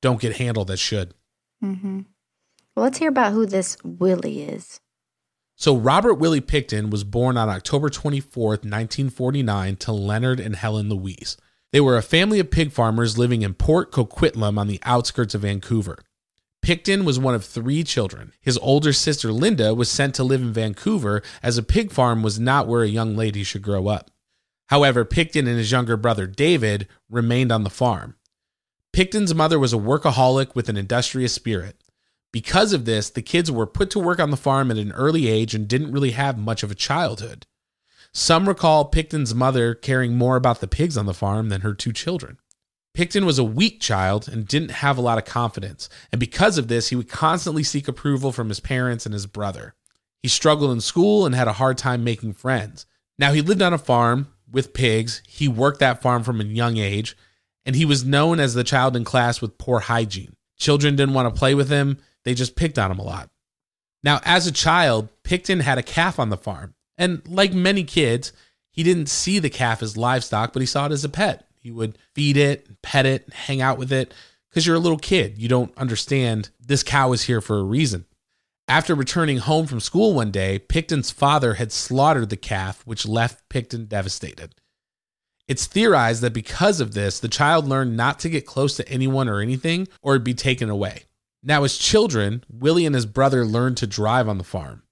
don't 0.03 0.21
get 0.21 0.37
handled 0.37 0.67
that 0.67 0.77
should. 0.77 1.15
Mm-hmm. 1.63 2.01
Well, 2.75 2.83
let's 2.83 2.97
hear 2.97 3.09
about 3.09 3.33
who 3.33 3.45
this 3.45 3.77
Willie 3.83 4.43
is. 4.43 4.79
So, 5.55 5.75
Robert 5.75 6.15
Willie 6.15 6.41
Pickton 6.41 6.89
was 6.89 7.03
born 7.03 7.37
on 7.37 7.47
October 7.47 7.89
24th, 7.89 8.65
1949, 8.65 9.75
to 9.77 9.91
Leonard 9.91 10.39
and 10.39 10.55
Helen 10.55 10.89
Louise. 10.89 11.37
They 11.71 11.79
were 11.79 11.97
a 11.97 12.01
family 12.01 12.39
of 12.39 12.49
pig 12.49 12.71
farmers 12.71 13.17
living 13.17 13.43
in 13.43 13.53
Port 13.53 13.91
Coquitlam 13.91 14.57
on 14.57 14.67
the 14.67 14.79
outskirts 14.83 15.35
of 15.35 15.41
Vancouver. 15.41 15.99
Pickton 16.63 17.03
was 17.03 17.19
one 17.19 17.35
of 17.35 17.45
three 17.45 17.83
children. 17.83 18.33
His 18.41 18.57
older 18.59 18.93
sister 18.93 19.31
Linda 19.31 19.75
was 19.75 19.89
sent 19.89 20.15
to 20.15 20.23
live 20.23 20.41
in 20.41 20.53
Vancouver 20.53 21.21
as 21.43 21.57
a 21.57 21.63
pig 21.63 21.91
farm 21.91 22.23
was 22.23 22.39
not 22.39 22.67
where 22.67 22.83
a 22.83 22.87
young 22.87 23.15
lady 23.15 23.43
should 23.43 23.61
grow 23.61 23.87
up. 23.87 24.09
However, 24.69 25.03
Pickton 25.03 25.47
and 25.47 25.57
his 25.57 25.71
younger 25.71 25.97
brother 25.97 26.25
David 26.25 26.87
remained 27.09 27.51
on 27.51 27.63
the 27.63 27.69
farm. 27.69 28.15
Pickton's 28.95 29.35
mother 29.35 29.59
was 29.59 29.73
a 29.73 29.77
workaholic 29.77 30.55
with 30.55 30.69
an 30.69 30.77
industrious 30.77 31.33
spirit. 31.33 31.82
Because 32.33 32.73
of 32.73 32.83
this, 32.83 33.11
the 33.11 33.21
kids 33.21 33.49
were 33.49 33.67
put 33.67 33.89
to 33.91 33.99
work 33.99 34.19
on 34.19 34.31
the 34.31 34.37
farm 34.37 34.71
at 34.71 34.77
an 34.77 34.91
early 34.91 35.27
age 35.29 35.55
and 35.55 35.67
didn't 35.67 35.91
really 35.91 36.11
have 36.11 36.37
much 36.37 36.63
of 36.63 36.71
a 36.71 36.75
childhood. 36.75 37.45
Some 38.11 38.47
recall 38.47 38.89
Pickton's 38.89 39.33
mother 39.33 39.73
caring 39.75 40.17
more 40.17 40.35
about 40.35 40.59
the 40.59 40.67
pigs 40.67 40.97
on 40.97 41.05
the 41.05 41.13
farm 41.13 41.49
than 41.49 41.61
her 41.61 41.73
two 41.73 41.93
children. 41.93 42.39
Pickton 42.95 43.25
was 43.25 43.39
a 43.39 43.43
weak 43.43 43.79
child 43.79 44.27
and 44.27 44.47
didn't 44.47 44.71
have 44.71 44.97
a 44.97 45.01
lot 45.01 45.17
of 45.17 45.25
confidence, 45.25 45.89
and 46.11 46.19
because 46.19 46.57
of 46.57 46.67
this, 46.67 46.89
he 46.89 46.95
would 46.95 47.09
constantly 47.09 47.63
seek 47.63 47.87
approval 47.87 48.31
from 48.31 48.49
his 48.49 48.59
parents 48.59 49.05
and 49.05 49.13
his 49.13 49.25
brother. 49.25 49.75
He 50.21 50.27
struggled 50.27 50.71
in 50.71 50.81
school 50.81 51.25
and 51.25 51.33
had 51.33 51.47
a 51.47 51.53
hard 51.53 51.77
time 51.77 52.03
making 52.03 52.33
friends. 52.33 52.85
Now, 53.17 53.31
he 53.31 53.41
lived 53.41 53.61
on 53.61 53.73
a 53.73 53.79
farm 53.79 54.27
with 54.51 54.73
pigs, 54.73 55.21
he 55.27 55.47
worked 55.47 55.79
that 55.79 56.01
farm 56.01 56.23
from 56.23 56.39
a 56.39 56.45
young 56.45 56.77
age, 56.77 57.15
and 57.65 57.75
he 57.75 57.85
was 57.85 58.05
known 58.05 58.39
as 58.39 58.53
the 58.53 58.63
child 58.63 58.95
in 58.95 59.03
class 59.03 59.41
with 59.41 59.57
poor 59.57 59.79
hygiene. 59.79 60.35
Children 60.57 60.95
didn't 60.95 61.15
want 61.15 61.33
to 61.33 61.37
play 61.37 61.55
with 61.55 61.69
him, 61.69 61.97
they 62.25 62.33
just 62.33 62.55
picked 62.55 62.79
on 62.79 62.91
him 62.91 62.99
a 62.99 63.03
lot. 63.03 63.29
Now, 64.03 64.19
as 64.23 64.47
a 64.47 64.51
child, 64.51 65.09
Pickton 65.23 65.61
had 65.61 65.77
a 65.77 65.83
calf 65.83 66.19
on 66.19 66.29
the 66.29 66.37
farm, 66.37 66.73
and 66.97 67.21
like 67.27 67.53
many 67.53 67.83
kids, 67.83 68.33
he 68.71 68.83
didn't 68.83 69.07
see 69.07 69.39
the 69.39 69.49
calf 69.49 69.81
as 69.81 69.97
livestock, 69.97 70.51
but 70.51 70.61
he 70.61 70.65
saw 70.65 70.87
it 70.87 70.91
as 70.91 71.05
a 71.05 71.09
pet. 71.09 71.47
He 71.55 71.71
would 71.71 71.97
feed 72.13 72.35
it, 72.35 72.81
pet 72.81 73.05
it, 73.05 73.31
hang 73.31 73.61
out 73.61 73.77
with 73.77 73.91
it 73.91 74.13
because 74.49 74.67
you're 74.67 74.75
a 74.75 74.79
little 74.79 74.97
kid. 74.99 75.37
You 75.37 75.47
don't 75.47 75.75
understand 75.77 76.49
this 76.59 76.83
cow 76.83 77.13
is 77.13 77.23
here 77.23 77.39
for 77.39 77.57
a 77.57 77.63
reason. 77.63 78.05
After 78.67 78.95
returning 78.95 79.37
home 79.37 79.65
from 79.65 79.79
school 79.79 80.13
one 80.13 80.31
day, 80.31 80.59
Pickton's 80.59 81.11
father 81.11 81.55
had 81.55 81.71
slaughtered 81.71 82.29
the 82.29 82.37
calf, 82.37 82.81
which 82.85 83.05
left 83.05 83.47
Pickton 83.49 83.87
devastated. 83.87 84.55
It's 85.47 85.65
theorized 85.65 86.21
that 86.21 86.33
because 86.33 86.79
of 86.79 86.93
this, 86.93 87.19
the 87.19 87.27
child 87.27 87.67
learned 87.67 87.97
not 87.97 88.19
to 88.19 88.29
get 88.29 88.45
close 88.45 88.77
to 88.77 88.87
anyone 88.87 89.27
or 89.27 89.41
anything 89.41 89.87
or 90.01 90.13
it'd 90.13 90.23
be 90.23 90.33
taken 90.33 90.69
away. 90.69 91.03
Now, 91.43 91.65
as 91.65 91.77
children, 91.77 92.43
Willie 92.49 92.85
and 92.85 92.95
his 92.95 93.05
brother 93.05 93.45
learned 93.45 93.75
to 93.77 93.87
drive 93.87 94.29
on 94.29 94.37
the 94.37 94.45
farm. 94.45 94.83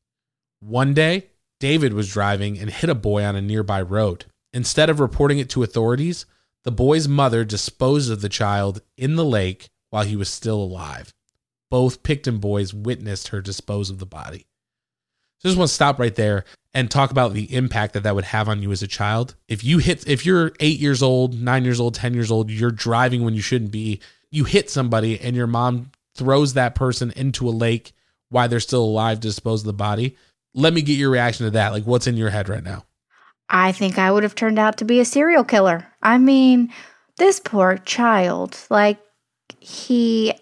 One 0.60 0.94
day, 0.94 1.30
David 1.62 1.94
was 1.94 2.12
driving 2.12 2.60
and 2.60 2.70
hit 2.70 2.90
a 2.90 2.96
boy 2.96 3.24
on 3.24 3.38
a 3.38 3.42
nearby 3.42 3.82
road. 3.82 4.26
Instead 4.52 4.90
of 4.90 5.00
reporting 5.00 5.40
it 5.40 5.50
to 5.52 5.64
authorities, 5.64 6.26
the 6.64 6.72
boy's 6.72 7.08
mother 7.08 7.46
disposed 7.46 8.12
of 8.12 8.22
the 8.22 8.30
child 8.30 8.82
in 8.98 9.16
the 9.16 9.24
lake 9.24 9.70
while 9.92 10.04
he 10.04 10.18
was 10.18 10.30
still 10.30 10.62
alive. 10.62 11.14
Both 11.70 12.04
Pickton 12.04 12.42
boys 12.42 12.74
witnessed 12.74 13.30
her 13.30 13.42
dispose 13.42 13.90
of 13.90 14.00
the 14.00 14.06
body. 14.06 14.46
So 15.40 15.48
I 15.48 15.50
just 15.50 15.58
want 15.58 15.70
to 15.70 15.74
stop 15.74 16.00
right 16.00 16.14
there 16.14 16.44
and 16.74 16.92
talk 16.92 17.12
about 17.12 17.34
the 17.34 17.54
impact 17.56 17.94
that 17.94 18.04
that 18.04 18.14
would 18.14 18.26
have 18.26 18.50
on 18.50 18.62
you 18.62 18.72
as 18.72 18.84
a 18.84 18.88
child. 18.88 19.36
If 19.48 19.64
you 19.64 19.78
hit, 19.78 20.08
if 20.08 20.26
you're 20.26 20.52
eight 20.60 20.80
years 20.80 21.02
old, 21.02 21.42
nine 21.42 21.64
years 21.64 21.80
old, 21.80 21.96
10 21.96 22.14
years 22.14 22.30
old, 22.30 22.52
you're 22.52 22.72
driving 22.72 23.24
when 23.24 23.34
you 23.34 23.42
shouldn't 23.42 23.72
be, 23.72 24.02
you 24.30 24.44
hit 24.44 24.70
somebody 24.70 25.20
and 25.20 25.36
your 25.36 25.48
mom 25.48 25.92
throws 26.16 26.54
that 26.54 26.76
person 26.76 27.12
into 27.16 27.48
a 27.48 27.52
lake 27.52 27.94
while 28.30 28.48
they're 28.48 28.60
still 28.60 28.84
alive 28.84 29.20
to 29.20 29.28
dispose 29.28 29.62
of 29.62 29.68
the 29.68 29.74
body. 29.74 30.16
Let 30.54 30.74
me 30.74 30.82
get 30.82 30.98
your 30.98 31.10
reaction 31.10 31.46
to 31.46 31.52
that. 31.52 31.72
Like, 31.72 31.86
what's 31.86 32.08
in 32.08 32.18
your 32.18 32.30
head 32.30 32.50
right 32.50 32.64
now? 32.64 32.86
I 33.50 33.72
think 33.72 33.98
I 33.98 34.12
would 34.12 34.24
have 34.24 34.36
turned 34.36 34.60
out 34.60 34.78
to 34.78 34.86
be 34.86 35.00
a 35.00 35.06
serial 35.06 35.44
killer. 35.44 35.88
I 36.02 36.18
mean, 36.18 36.74
this 37.18 37.40
poor 37.40 37.78
child, 37.78 38.58
like, 38.70 39.00
he 39.60 40.34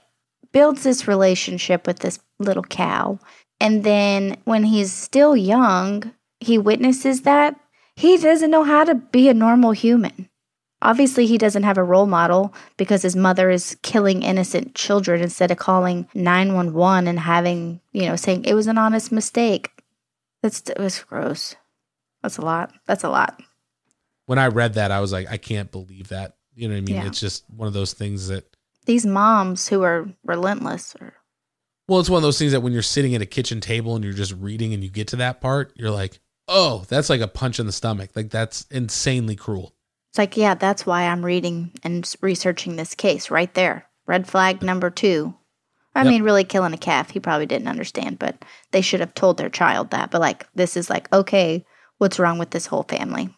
builds 0.52 0.84
this 0.84 1.08
relationship 1.08 1.86
with 1.88 2.00
this 2.00 2.20
little 2.40 2.64
cow. 2.64 3.20
And 3.60 3.84
then 3.84 4.38
when 4.46 4.64
he's 4.64 4.94
still 4.94 5.36
young, 5.36 6.14
he 6.40 6.58
witnesses 6.58 7.22
that. 7.24 7.60
He 7.96 8.18
doesn't 8.18 8.52
know 8.52 8.64
how 8.64 8.86
to 8.86 8.96
be 8.96 9.28
a 9.28 9.34
normal 9.34 9.72
human. 9.72 10.30
Obviously, 10.82 11.26
he 11.26 11.38
doesn't 11.38 11.64
have 11.64 11.78
a 11.78 11.84
role 11.84 12.06
model 12.06 12.54
because 12.78 13.02
his 13.02 13.16
mother 13.16 13.50
is 13.50 13.78
killing 13.82 14.24
innocent 14.24 14.76
children 14.76 15.22
instead 15.22 15.52
of 15.52 15.58
calling 15.58 16.08
911 16.14 17.08
and 17.08 17.20
having, 17.20 17.82
you 17.92 18.06
know, 18.06 18.16
saying 18.16 18.46
it 18.46 18.54
was 18.54 18.68
an 18.68 18.78
honest 18.78 19.12
mistake. 19.12 19.72
That's 20.42 20.62
it 20.62 20.80
was 20.80 21.04
gross. 21.04 21.56
That's 22.24 22.38
a 22.38 22.42
lot. 22.42 22.74
That's 22.86 23.04
a 23.04 23.10
lot. 23.10 23.42
When 24.26 24.40
I 24.40 24.48
read 24.48 24.76
that, 24.76 24.92
I 24.92 25.02
was 25.02 25.12
like, 25.12 25.30
I 25.30 25.38
can't 25.38 25.72
believe 25.72 26.10
that. 26.10 26.38
You 26.56 26.68
know 26.68 26.76
what 26.76 26.80
I 26.80 26.82
mean? 26.82 26.96
Yeah. 26.96 27.08
It's 27.08 27.20
just 27.20 27.44
one 27.50 27.68
of 27.68 27.74
those 27.74 27.94
things 27.94 28.28
that, 28.28 28.46
These 28.86 29.06
moms 29.06 29.68
who 29.68 29.84
are 29.84 30.08
relentless 30.24 30.96
or 31.00 31.14
well, 31.90 32.00
it's 32.00 32.10
one 32.10 32.18
of 32.18 32.24
those 32.24 32.38
things 32.38 32.52
that 32.52 32.62
when 32.62 32.72
you're 32.72 32.84
sitting 32.84 33.16
at 33.16 33.22
a 33.22 33.26
kitchen 33.26 33.60
table 33.60 33.96
and 33.96 34.04
you're 34.04 34.14
just 34.14 34.34
reading 34.34 34.76
and 34.76 34.84
you 34.84 34.92
get 34.92 35.08
to 35.08 35.16
that 35.18 35.42
part, 35.42 35.74
you're 35.76 35.90
like, 35.90 36.20
oh, 36.48 36.86
that's 36.88 37.10
like 37.10 37.20
a 37.20 37.28
punch 37.28 37.60
in 37.60 37.66
the 37.66 37.72
stomach. 37.72 38.12
Like, 38.16 38.30
that's 38.30 38.68
insanely 38.70 39.36
cruel. 39.36 39.74
It's 40.10 40.18
like, 40.18 40.38
yeah, 40.38 40.56
that's 40.56 40.86
why 40.86 41.04
I'm 41.04 41.24
reading 41.26 41.72
and 41.84 42.12
researching 42.22 42.76
this 42.76 42.96
case 42.96 43.30
right 43.30 43.54
there. 43.54 43.86
Red 44.08 44.28
flag 44.28 44.62
number 44.64 44.90
two. 44.90 45.36
I 45.96 46.04
Yep. 46.04 46.10
mean, 46.12 46.24
really 46.24 46.44
killing 46.44 46.74
a 46.74 46.78
calf, 46.78 47.12
he 47.12 47.20
probably 47.20 47.46
didn't 47.46 47.68
understand, 47.68 48.20
but 48.20 48.44
they 48.72 48.82
should 48.82 49.00
have 49.02 49.14
told 49.14 49.38
their 49.38 49.50
child 49.50 49.92
that. 49.92 50.12
But 50.12 50.22
like, 50.22 50.48
this 50.56 50.78
is 50.78 50.90
like, 50.90 51.12
okay, 51.14 51.66
what's 51.98 52.20
wrong 52.20 52.38
with 52.40 52.52
this 52.52 52.68
whole 52.68 52.84
family? 52.84 53.30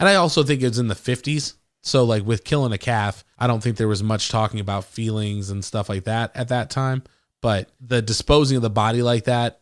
And 0.00 0.08
I 0.08 0.14
also 0.16 0.42
think 0.42 0.62
it's 0.62 0.78
in 0.78 0.88
the 0.88 0.94
50s. 0.94 1.54
So, 1.82 2.04
like 2.04 2.24
with 2.26 2.44
killing 2.44 2.72
a 2.72 2.78
calf, 2.78 3.24
I 3.38 3.46
don't 3.46 3.62
think 3.62 3.76
there 3.76 3.86
was 3.88 4.02
much 4.02 4.28
talking 4.30 4.58
about 4.58 4.84
feelings 4.84 5.48
and 5.50 5.64
stuff 5.64 5.88
like 5.88 6.04
that 6.04 6.32
at 6.34 6.48
that 6.48 6.70
time. 6.70 7.04
But 7.40 7.70
the 7.80 8.02
disposing 8.02 8.56
of 8.56 8.62
the 8.62 8.70
body 8.70 9.00
like 9.02 9.24
that, 9.24 9.60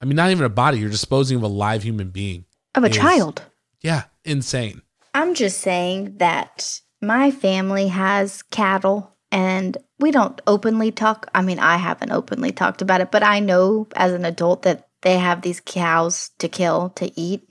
I 0.00 0.06
mean, 0.06 0.16
not 0.16 0.30
even 0.30 0.44
a 0.46 0.48
body, 0.50 0.78
you're 0.78 0.88
disposing 0.88 1.36
of 1.36 1.42
a 1.42 1.48
live 1.48 1.82
human 1.82 2.08
being. 2.08 2.46
Of 2.74 2.84
a 2.84 2.88
Is- 2.88 2.96
child. 2.96 3.42
Yeah, 3.82 4.04
insane. 4.24 4.80
I'm 5.14 5.34
just 5.34 5.60
saying 5.60 6.18
that 6.18 6.80
my 7.00 7.30
family 7.30 7.88
has 7.88 8.42
cattle 8.42 9.16
and 9.30 9.76
we 9.98 10.10
don't 10.10 10.40
openly 10.46 10.90
talk. 10.90 11.28
I 11.34 11.42
mean, 11.42 11.58
I 11.58 11.76
haven't 11.76 12.12
openly 12.12 12.52
talked 12.52 12.82
about 12.82 13.00
it, 13.00 13.10
but 13.10 13.22
I 13.22 13.40
know 13.40 13.88
as 13.94 14.12
an 14.12 14.24
adult 14.24 14.62
that 14.62 14.88
they 15.02 15.18
have 15.18 15.42
these 15.42 15.60
cows 15.60 16.30
to 16.38 16.48
kill 16.48 16.90
to 16.90 17.10
eat. 17.18 17.48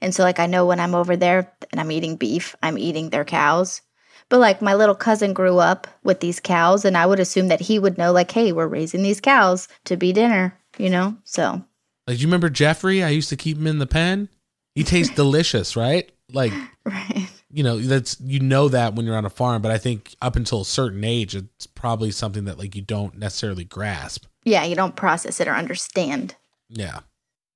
And 0.00 0.14
so, 0.14 0.22
like, 0.22 0.38
I 0.38 0.46
know 0.46 0.66
when 0.66 0.80
I'm 0.80 0.94
over 0.94 1.16
there 1.16 1.52
and 1.70 1.80
I'm 1.80 1.90
eating 1.90 2.16
beef, 2.16 2.54
I'm 2.62 2.78
eating 2.78 3.10
their 3.10 3.24
cows. 3.24 3.80
But, 4.28 4.40
like, 4.40 4.60
my 4.60 4.74
little 4.74 4.94
cousin 4.94 5.32
grew 5.32 5.58
up 5.58 5.86
with 6.02 6.20
these 6.20 6.40
cows, 6.40 6.84
and 6.84 6.96
I 6.96 7.06
would 7.06 7.20
assume 7.20 7.48
that 7.48 7.60
he 7.60 7.78
would 7.78 7.96
know, 7.96 8.12
like, 8.12 8.30
hey, 8.30 8.52
we're 8.52 8.66
raising 8.66 9.02
these 9.02 9.20
cows 9.20 9.68
to 9.84 9.96
be 9.96 10.12
dinner, 10.12 10.58
you 10.78 10.90
know? 10.90 11.16
So, 11.24 11.64
Like, 12.06 12.16
do 12.16 12.22
you 12.22 12.26
remember 12.26 12.50
Jeffrey? 12.50 13.02
I 13.02 13.10
used 13.10 13.28
to 13.30 13.36
keep 13.36 13.56
him 13.56 13.66
in 13.66 13.78
the 13.78 13.86
pen. 13.86 14.28
He 14.74 14.84
tastes 14.84 15.14
delicious, 15.16 15.76
right? 15.76 16.10
Like, 16.32 16.52
right. 16.84 17.28
you 17.50 17.62
know, 17.62 17.78
that's 17.78 18.20
you 18.20 18.40
know 18.40 18.68
that 18.68 18.94
when 18.94 19.06
you're 19.06 19.16
on 19.16 19.24
a 19.24 19.30
farm, 19.30 19.62
but 19.62 19.70
I 19.70 19.78
think 19.78 20.14
up 20.20 20.36
until 20.36 20.62
a 20.62 20.64
certain 20.64 21.04
age, 21.04 21.34
it's 21.34 21.66
probably 21.66 22.10
something 22.10 22.44
that 22.44 22.58
like 22.58 22.74
you 22.74 22.82
don't 22.82 23.18
necessarily 23.18 23.64
grasp. 23.64 24.26
Yeah, 24.44 24.64
you 24.64 24.76
don't 24.76 24.96
process 24.96 25.40
it 25.40 25.48
or 25.48 25.54
understand. 25.54 26.36
Yeah. 26.68 27.00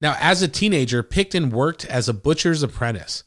Now, 0.01 0.17
as 0.19 0.43
a 0.43 0.49
teenager, 0.49 1.03
Pickton 1.03 1.51
worked 1.51 1.85
as 1.85 2.09
a 2.09 2.15
butcher's 2.15 2.63
apprentice. 2.63 3.25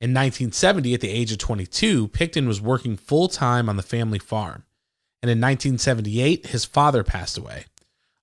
In 0.00 0.10
1970, 0.10 0.94
at 0.94 1.00
the 1.00 1.10
age 1.10 1.32
of 1.32 1.38
22, 1.38 2.08
Pickton 2.08 2.46
was 2.46 2.60
working 2.60 2.96
full 2.96 3.28
time 3.28 3.68
on 3.68 3.76
the 3.76 3.82
family 3.82 4.18
farm. 4.18 4.64
And 5.22 5.30
in 5.30 5.38
1978, 5.38 6.46
his 6.46 6.64
father 6.64 7.02
passed 7.02 7.38
away. 7.38 7.66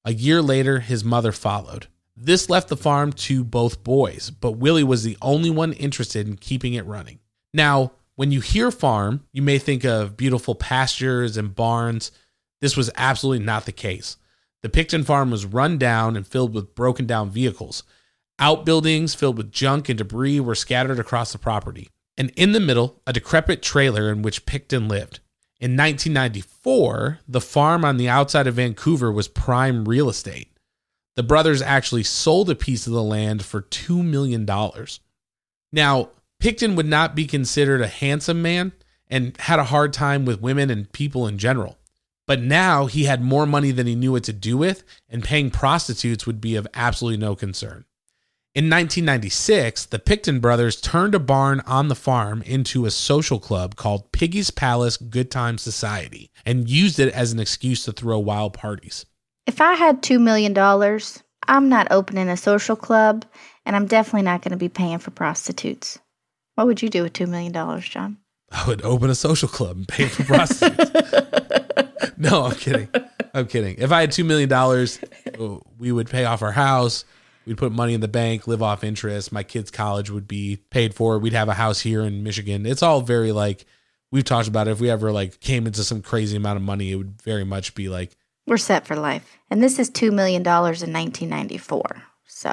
A 0.03 0.13
year 0.13 0.41
later, 0.41 0.79
his 0.79 1.03
mother 1.03 1.31
followed. 1.31 1.87
This 2.15 2.49
left 2.49 2.67
the 2.67 2.77
farm 2.77 3.13
to 3.13 3.43
both 3.43 3.83
boys, 3.83 4.29
but 4.29 4.53
Willie 4.53 4.83
was 4.83 5.03
the 5.03 5.17
only 5.21 5.49
one 5.49 5.73
interested 5.73 6.27
in 6.27 6.35
keeping 6.35 6.73
it 6.73 6.85
running. 6.85 7.19
Now, 7.53 7.93
when 8.15 8.31
you 8.31 8.41
hear 8.41 8.69
farm, 8.69 9.25
you 9.31 9.41
may 9.41 9.57
think 9.57 9.83
of 9.83 10.17
beautiful 10.17 10.53
pastures 10.53 11.37
and 11.37 11.55
barns. 11.55 12.11
This 12.59 12.77
was 12.77 12.91
absolutely 12.95 13.45
not 13.45 13.65
the 13.65 13.71
case. 13.71 14.17
The 14.61 14.69
Pickton 14.69 15.05
farm 15.05 15.31
was 15.31 15.45
run 15.45 15.77
down 15.77 16.15
and 16.15 16.27
filled 16.27 16.53
with 16.53 16.75
broken 16.75 17.07
down 17.07 17.31
vehicles. 17.31 17.83
Outbuildings 18.37 19.15
filled 19.15 19.37
with 19.37 19.51
junk 19.51 19.89
and 19.89 19.97
debris 19.97 20.39
were 20.39 20.55
scattered 20.55 20.99
across 20.99 21.31
the 21.31 21.37
property. 21.37 21.89
And 22.17 22.31
in 22.35 22.51
the 22.51 22.59
middle, 22.59 23.01
a 23.07 23.13
decrepit 23.13 23.61
trailer 23.61 24.11
in 24.11 24.21
which 24.21 24.45
Pickton 24.45 24.87
lived. 24.87 25.19
In 25.59 25.77
1994, 25.77 27.19
the 27.27 27.41
farm 27.41 27.85
on 27.85 27.97
the 27.97 28.09
outside 28.09 28.47
of 28.47 28.55
Vancouver 28.55 29.11
was 29.11 29.27
prime 29.27 29.85
real 29.85 30.09
estate. 30.09 30.50
The 31.15 31.23
brothers 31.23 31.61
actually 31.61 32.03
sold 32.03 32.49
a 32.49 32.55
piece 32.55 32.87
of 32.87 32.93
the 32.93 33.03
land 33.03 33.43
for 33.43 33.61
$2 33.63 34.03
million. 34.03 34.45
Now, 35.71 36.09
Pickton 36.41 36.75
would 36.75 36.85
not 36.85 37.15
be 37.15 37.25
considered 37.25 37.81
a 37.81 37.87
handsome 37.87 38.41
man 38.41 38.71
and 39.09 39.35
had 39.37 39.59
a 39.59 39.65
hard 39.65 39.93
time 39.93 40.25
with 40.25 40.41
women 40.41 40.69
and 40.69 40.91
people 40.91 41.27
in 41.27 41.37
general. 41.37 41.77
But 42.27 42.41
now 42.41 42.85
he 42.85 43.03
had 43.03 43.21
more 43.21 43.45
money 43.45 43.71
than 43.71 43.87
he 43.87 43.95
knew 43.95 44.13
what 44.13 44.23
to 44.23 44.33
do 44.33 44.57
with, 44.57 44.83
and 45.09 45.23
paying 45.23 45.51
prostitutes 45.51 46.25
would 46.25 46.39
be 46.39 46.55
of 46.55 46.67
absolutely 46.73 47.17
no 47.17 47.35
concern. 47.35 47.85
In 48.53 48.65
1996, 48.65 49.85
the 49.85 49.99
Pickton 49.99 50.41
brothers 50.41 50.79
turned 50.79 51.15
a 51.15 51.19
barn 51.19 51.61
on 51.61 51.87
the 51.87 51.95
farm 51.95 52.41
into 52.41 52.85
a 52.85 52.91
social 52.91 53.39
club 53.39 53.75
called 53.75 54.11
Piggy's 54.11 54.51
Palace 54.51 54.97
Good 54.97 55.31
Time 55.31 55.57
Society 55.57 56.31
and 56.45 56.69
used 56.69 56.99
it 56.99 57.13
as 57.13 57.31
an 57.31 57.39
excuse 57.39 57.85
to 57.85 57.91
throw 57.91 58.19
wild 58.19 58.53
parties. 58.53 59.05
If 59.45 59.61
I 59.61 59.73
had 59.73 60.01
$2 60.01 60.21
million, 60.21 60.57
I'm 61.47 61.69
not 61.69 61.87
opening 61.91 62.29
a 62.29 62.37
social 62.37 62.75
club, 62.75 63.25
and 63.65 63.75
I'm 63.75 63.87
definitely 63.87 64.23
not 64.23 64.41
going 64.41 64.51
to 64.51 64.57
be 64.57 64.69
paying 64.69 64.99
for 64.99 65.11
prostitutes. 65.11 65.99
What 66.55 66.67
would 66.67 66.81
you 66.81 66.89
do 66.89 67.03
with 67.03 67.13
$2 67.13 67.27
million, 67.27 67.81
John? 67.81 68.17
I 68.51 68.67
would 68.67 68.83
open 68.83 69.09
a 69.09 69.15
social 69.15 69.47
club 69.47 69.77
and 69.77 69.87
pay 69.87 70.07
for 70.07 70.23
prostitutes. 70.23 70.91
no, 72.17 72.43
I'm 72.43 72.55
kidding. 72.55 72.89
I'm 73.33 73.47
kidding. 73.47 73.75
If 73.77 73.91
I 73.91 74.01
had 74.01 74.11
$2 74.11 74.25
million, 74.25 75.59
we 75.79 75.91
would 75.91 76.09
pay 76.09 76.25
off 76.25 76.41
our 76.41 76.51
house 76.51 77.05
We'd 77.45 77.57
put 77.57 77.71
money 77.71 77.93
in 77.93 78.01
the 78.01 78.07
bank, 78.07 78.47
live 78.47 78.61
off 78.61 78.83
interest. 78.83 79.31
My 79.31 79.43
kids' 79.43 79.71
college 79.71 80.09
would 80.09 80.27
be 80.27 80.57
paid 80.69 80.93
for. 80.93 81.17
We'd 81.17 81.33
have 81.33 81.49
a 81.49 81.53
house 81.53 81.79
here 81.79 82.01
in 82.01 82.23
Michigan. 82.23 82.65
It's 82.65 82.83
all 82.83 83.01
very 83.01 83.31
like 83.31 83.65
we've 84.11 84.23
talked 84.23 84.47
about 84.47 84.67
it. 84.67 84.71
If 84.71 84.79
we 84.79 84.89
ever 84.89 85.11
like 85.11 85.39
came 85.39 85.65
into 85.65 85.83
some 85.83 86.01
crazy 86.01 86.37
amount 86.37 86.57
of 86.57 86.63
money, 86.63 86.91
it 86.91 86.95
would 86.95 87.21
very 87.21 87.43
much 87.43 87.73
be 87.73 87.89
like 87.89 88.15
we're 88.47 88.57
set 88.57 88.85
for 88.85 88.95
life. 88.95 89.37
And 89.49 89.61
this 89.61 89.79
is 89.79 89.89
two 89.89 90.11
million 90.11 90.43
dollars 90.43 90.83
in 90.83 90.93
1994. 90.93 92.03
So 92.25 92.51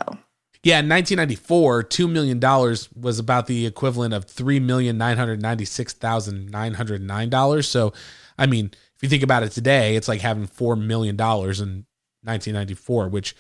yeah, 0.65 0.81
in 0.81 0.89
1994, 0.89 1.85
two 1.85 2.09
million 2.09 2.39
dollars 2.41 2.89
was 2.93 3.19
about 3.19 3.47
the 3.47 3.65
equivalent 3.65 4.13
of 4.13 4.25
three 4.25 4.59
million 4.59 4.99
nine 4.99 5.17
hundred 5.17 5.41
ninety 5.41 5.65
six 5.65 5.93
thousand 5.93 6.51
nine 6.51 6.75
hundred 6.75 7.01
nine 7.01 7.31
dollars. 7.31 7.69
So, 7.69 7.93
I 8.37 8.47
mean, 8.47 8.73
if 8.97 9.03
you 9.03 9.09
think 9.09 9.23
about 9.23 9.45
it 9.45 9.53
today, 9.53 9.95
it's 9.95 10.09
like 10.09 10.21
having 10.21 10.47
four 10.47 10.75
million 10.75 11.15
dollars 11.17 11.61
in 11.61 11.87
1994, 12.25 13.09
which 13.09 13.37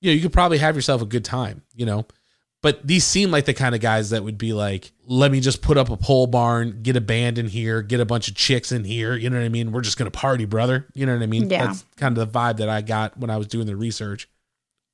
you 0.00 0.10
know, 0.10 0.14
you 0.14 0.22
could 0.22 0.32
probably 0.32 0.58
have 0.58 0.76
yourself 0.76 1.02
a 1.02 1.06
good 1.06 1.24
time, 1.24 1.62
you 1.74 1.84
know. 1.84 2.06
But 2.62 2.86
these 2.86 3.04
seem 3.04 3.30
like 3.30 3.44
the 3.44 3.54
kind 3.54 3.74
of 3.74 3.80
guys 3.80 4.10
that 4.10 4.24
would 4.24 4.38
be 4.38 4.52
like, 4.52 4.90
let 5.06 5.30
me 5.30 5.40
just 5.40 5.62
put 5.62 5.76
up 5.76 5.90
a 5.90 5.96
pole 5.96 6.26
barn, 6.26 6.80
get 6.82 6.96
a 6.96 7.00
band 7.00 7.38
in 7.38 7.46
here, 7.46 7.82
get 7.82 8.00
a 8.00 8.04
bunch 8.04 8.28
of 8.28 8.34
chicks 8.34 8.72
in 8.72 8.82
here. 8.84 9.14
You 9.14 9.30
know 9.30 9.38
what 9.38 9.44
I 9.44 9.50
mean? 9.50 9.72
We're 9.72 9.82
just 9.82 9.98
going 9.98 10.10
to 10.10 10.18
party, 10.18 10.46
brother. 10.46 10.86
You 10.94 11.06
know 11.06 11.14
what 11.14 11.22
I 11.22 11.26
mean? 11.26 11.48
Yeah. 11.48 11.66
That's 11.66 11.84
kind 11.96 12.16
of 12.16 12.32
the 12.32 12.38
vibe 12.38 12.56
that 12.56 12.68
I 12.68 12.80
got 12.80 13.16
when 13.18 13.30
I 13.30 13.36
was 13.36 13.46
doing 13.46 13.66
the 13.66 13.76
research. 13.76 14.28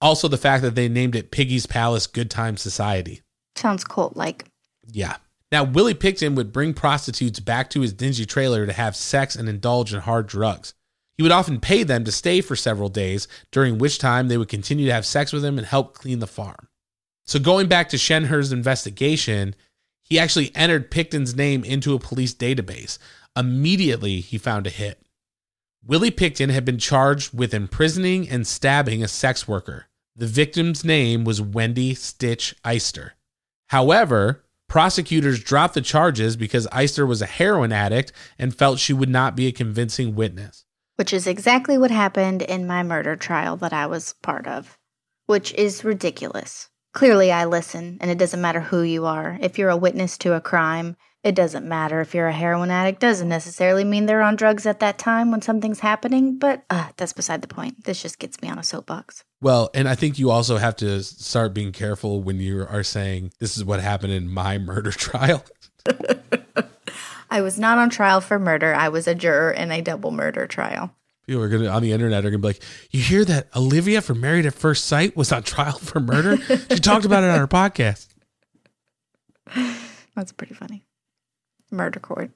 Also, 0.00 0.28
the 0.28 0.36
fact 0.36 0.62
that 0.62 0.74
they 0.74 0.88
named 0.88 1.14
it 1.14 1.30
Piggy's 1.30 1.66
Palace 1.66 2.06
Good 2.06 2.30
Time 2.30 2.56
Society. 2.56 3.22
Sounds 3.56 3.84
cult 3.84 4.16
like. 4.16 4.46
Yeah. 4.90 5.16
Now, 5.52 5.64
Willie 5.64 5.94
Pickton 5.94 6.34
would 6.34 6.52
bring 6.52 6.74
prostitutes 6.74 7.38
back 7.38 7.70
to 7.70 7.82
his 7.82 7.92
dingy 7.92 8.26
trailer 8.26 8.66
to 8.66 8.72
have 8.72 8.96
sex 8.96 9.36
and 9.36 9.48
indulge 9.48 9.94
in 9.94 10.00
hard 10.00 10.26
drugs. 10.26 10.74
He 11.16 11.22
would 11.22 11.30
often 11.30 11.60
pay 11.60 11.84
them 11.84 12.04
to 12.04 12.12
stay 12.12 12.40
for 12.40 12.56
several 12.56 12.88
days, 12.88 13.28
during 13.50 13.78
which 13.78 13.98
time 13.98 14.28
they 14.28 14.38
would 14.38 14.48
continue 14.48 14.86
to 14.86 14.92
have 14.92 15.06
sex 15.06 15.32
with 15.32 15.44
him 15.44 15.58
and 15.58 15.66
help 15.66 15.94
clean 15.94 16.18
the 16.18 16.26
farm. 16.26 16.68
So, 17.24 17.38
going 17.38 17.68
back 17.68 17.88
to 17.90 17.96
Shenher's 17.96 18.52
investigation, 18.52 19.54
he 20.02 20.18
actually 20.18 20.54
entered 20.54 20.90
Pickton's 20.90 21.34
name 21.34 21.64
into 21.64 21.94
a 21.94 21.98
police 21.98 22.34
database. 22.34 22.98
Immediately, 23.36 24.20
he 24.20 24.38
found 24.38 24.66
a 24.66 24.70
hit. 24.70 25.00
Willie 25.84 26.10
Pickton 26.10 26.50
had 26.50 26.64
been 26.64 26.78
charged 26.78 27.36
with 27.36 27.54
imprisoning 27.54 28.28
and 28.28 28.46
stabbing 28.46 29.02
a 29.02 29.08
sex 29.08 29.48
worker. 29.48 29.86
The 30.14 30.26
victim's 30.26 30.84
name 30.84 31.24
was 31.24 31.40
Wendy 31.40 31.94
Stitch 31.94 32.54
Eister. 32.64 33.12
However, 33.68 34.44
prosecutors 34.68 35.42
dropped 35.42 35.74
the 35.74 35.80
charges 35.80 36.36
because 36.36 36.66
Eister 36.68 37.06
was 37.06 37.22
a 37.22 37.26
heroin 37.26 37.72
addict 37.72 38.12
and 38.38 38.54
felt 38.54 38.78
she 38.78 38.92
would 38.92 39.08
not 39.08 39.34
be 39.34 39.46
a 39.46 39.52
convincing 39.52 40.14
witness 40.14 40.64
which 40.96 41.12
is 41.12 41.26
exactly 41.26 41.78
what 41.78 41.90
happened 41.90 42.42
in 42.42 42.66
my 42.66 42.82
murder 42.82 43.16
trial 43.16 43.56
that 43.56 43.72
I 43.72 43.86
was 43.86 44.14
part 44.22 44.46
of, 44.46 44.78
which 45.26 45.52
is 45.54 45.84
ridiculous. 45.84 46.68
Clearly, 46.92 47.32
I 47.32 47.46
listen, 47.46 47.96
and 48.00 48.10
it 48.10 48.18
doesn't 48.18 48.40
matter 48.40 48.60
who 48.60 48.82
you 48.82 49.06
are. 49.06 49.38
If 49.40 49.58
you're 49.58 49.70
a 49.70 49.76
witness 49.76 50.18
to 50.18 50.34
a 50.34 50.40
crime, 50.40 50.96
it 51.24 51.34
doesn't 51.34 51.66
matter. 51.66 52.00
If 52.00 52.14
you're 52.14 52.28
a 52.28 52.32
heroin 52.32 52.70
addict, 52.70 53.00
doesn't 53.00 53.28
necessarily 53.28 53.84
mean 53.84 54.06
they're 54.06 54.20
on 54.20 54.36
drugs 54.36 54.66
at 54.66 54.80
that 54.80 54.98
time 54.98 55.30
when 55.30 55.40
something's 55.40 55.80
happening, 55.80 56.38
but 56.38 56.64
uh, 56.68 56.88
that's 56.96 57.12
beside 57.12 57.40
the 57.40 57.48
point. 57.48 57.84
This 57.84 58.02
just 58.02 58.18
gets 58.18 58.42
me 58.42 58.50
on 58.50 58.58
a 58.58 58.62
soapbox. 58.62 59.24
Well, 59.40 59.70
and 59.72 59.88
I 59.88 59.94
think 59.94 60.18
you 60.18 60.30
also 60.30 60.58
have 60.58 60.76
to 60.76 61.02
start 61.02 61.54
being 61.54 61.72
careful 61.72 62.22
when 62.22 62.40
you 62.40 62.66
are 62.68 62.82
saying, 62.82 63.32
this 63.38 63.56
is 63.56 63.64
what 63.64 63.80
happened 63.80 64.12
in 64.12 64.28
my 64.28 64.58
murder 64.58 64.90
trial. 64.90 65.44
I 67.30 67.40
was 67.40 67.58
not 67.58 67.78
on 67.78 67.88
trial 67.88 68.20
for 68.20 68.38
murder. 68.38 68.74
I 68.74 68.90
was 68.90 69.08
a 69.08 69.14
juror 69.14 69.50
in 69.50 69.70
a 69.70 69.80
double 69.80 70.10
murder 70.10 70.46
trial. 70.46 70.94
People 71.26 71.42
are 71.42 71.48
gonna 71.48 71.68
on 71.68 71.82
the 71.82 71.92
internet 71.92 72.24
are 72.24 72.30
gonna 72.30 72.38
be 72.38 72.48
like, 72.48 72.62
"You 72.90 73.00
hear 73.00 73.24
that 73.24 73.48
Olivia 73.54 74.00
from 74.00 74.20
Married 74.20 74.46
at 74.46 74.54
First 74.54 74.86
Sight 74.86 75.16
was 75.16 75.30
on 75.32 75.42
trial 75.42 75.78
for 75.78 76.00
murder? 76.00 76.36
she 76.70 76.80
talked 76.80 77.04
about 77.04 77.22
it 77.22 77.30
on 77.30 77.38
her 77.38 77.48
podcast." 77.48 78.08
That's 80.14 80.32
pretty 80.32 80.54
funny. 80.54 80.84
Murder 81.70 82.00
court. 82.00 82.30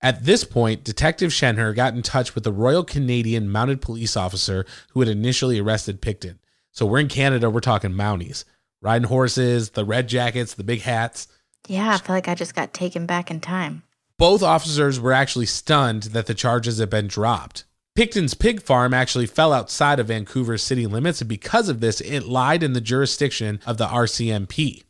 At 0.00 0.24
this 0.24 0.44
point, 0.44 0.84
Detective 0.84 1.30
Shenher 1.30 1.74
got 1.74 1.94
in 1.94 2.02
touch 2.02 2.34
with 2.34 2.44
the 2.44 2.52
Royal 2.52 2.84
Canadian 2.84 3.50
Mounted 3.50 3.80
Police 3.80 4.16
officer 4.16 4.64
who 4.90 5.00
had 5.00 5.08
initially 5.08 5.58
arrested 5.58 6.00
Pickton. 6.00 6.38
So 6.70 6.86
we're 6.86 7.00
in 7.00 7.08
Canada, 7.08 7.50
we're 7.50 7.60
talking 7.60 7.90
Mounties, 7.92 8.44
riding 8.80 9.08
horses, 9.08 9.70
the 9.70 9.84
red 9.84 10.08
jackets, 10.08 10.54
the 10.54 10.62
big 10.62 10.82
hats. 10.82 11.26
Yeah, 11.66 11.94
I 11.94 11.98
feel 11.98 12.14
like 12.14 12.28
I 12.28 12.36
just 12.36 12.54
got 12.54 12.72
taken 12.72 13.06
back 13.06 13.30
in 13.30 13.40
time. 13.40 13.82
Both 14.18 14.42
officers 14.42 15.00
were 15.00 15.12
actually 15.12 15.46
stunned 15.46 16.04
that 16.04 16.26
the 16.26 16.34
charges 16.34 16.78
had 16.78 16.90
been 16.90 17.08
dropped. 17.08 17.64
Pickton's 17.98 18.34
pig 18.34 18.62
farm 18.62 18.94
actually 18.94 19.26
fell 19.26 19.52
outside 19.52 19.98
of 19.98 20.06
Vancouver's 20.06 20.62
city 20.62 20.86
limits, 20.86 21.20
and 21.20 21.28
because 21.28 21.68
of 21.68 21.80
this, 21.80 22.00
it 22.00 22.28
lied 22.28 22.62
in 22.62 22.72
the 22.72 22.80
jurisdiction 22.80 23.58
of 23.66 23.76
the 23.76 23.88
RCMP. 23.88 24.84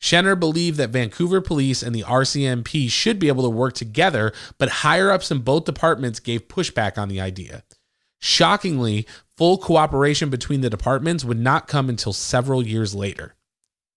Shenher 0.00 0.38
believed 0.38 0.76
that 0.76 0.90
Vancouver 0.90 1.40
police 1.40 1.82
and 1.82 1.92
the 1.92 2.04
RCMP 2.04 2.88
should 2.88 3.18
be 3.18 3.26
able 3.26 3.42
to 3.42 3.50
work 3.50 3.74
together, 3.74 4.32
but 4.58 4.68
higher 4.68 5.10
ups 5.10 5.32
in 5.32 5.40
both 5.40 5.64
departments 5.64 6.20
gave 6.20 6.46
pushback 6.46 6.96
on 6.96 7.08
the 7.08 7.20
idea. 7.20 7.64
Shockingly, 8.20 9.08
full 9.36 9.58
cooperation 9.58 10.30
between 10.30 10.60
the 10.60 10.70
departments 10.70 11.24
would 11.24 11.40
not 11.40 11.66
come 11.66 11.88
until 11.88 12.12
several 12.12 12.64
years 12.64 12.94
later. 12.94 13.34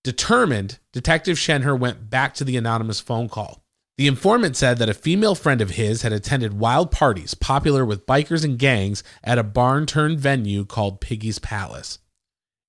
Determined, 0.03 0.79
Detective 0.91 1.37
Shenher 1.37 1.77
went 1.77 2.09
back 2.09 2.33
to 2.33 2.43
the 2.43 2.57
anonymous 2.57 2.99
phone 2.99 3.29
call. 3.29 3.63
The 3.97 4.07
informant 4.07 4.57
said 4.57 4.77
that 4.79 4.89
a 4.89 4.93
female 4.93 5.35
friend 5.35 5.61
of 5.61 5.71
his 5.71 6.01
had 6.01 6.11
attended 6.11 6.59
wild 6.59 6.91
parties 6.91 7.33
popular 7.33 7.85
with 7.85 8.05
bikers 8.05 8.43
and 8.43 8.59
gangs 8.59 9.03
at 9.23 9.37
a 9.37 9.43
barn 9.43 9.85
turned 9.85 10.19
venue 10.19 10.65
called 10.65 10.99
Piggy's 10.99 11.39
Palace. 11.39 11.99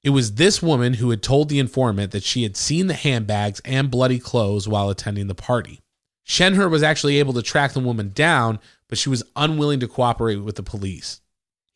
It 0.05 0.11
was 0.11 0.35
this 0.35 0.63
woman 0.63 0.95
who 0.95 1.11
had 1.11 1.25
told 1.25 1.49
the 1.49 1.59
informant 1.59 2.13
that 2.13 2.23
she 2.23 2.45
had 2.45 2.57
seen 2.57 2.87
the 2.87 2.95
handbags 2.95 3.61
and 3.65 3.91
bloody 3.91 4.21
clothes 4.21 4.69
while 4.69 4.89
attending 4.89 5.27
the 5.27 5.35
party. 5.35 5.81
Shenher 6.25 6.71
was 6.71 6.85
actually 6.85 7.19
able 7.19 7.33
to 7.33 7.43
track 7.43 7.73
the 7.73 7.81
woman 7.81 8.13
down, 8.15 8.61
but 8.89 8.99
she 8.99 9.09
was 9.09 9.25
unwilling 9.35 9.81
to 9.81 9.89
cooperate 9.89 10.37
with 10.37 10.55
the 10.55 10.63
police. 10.63 11.23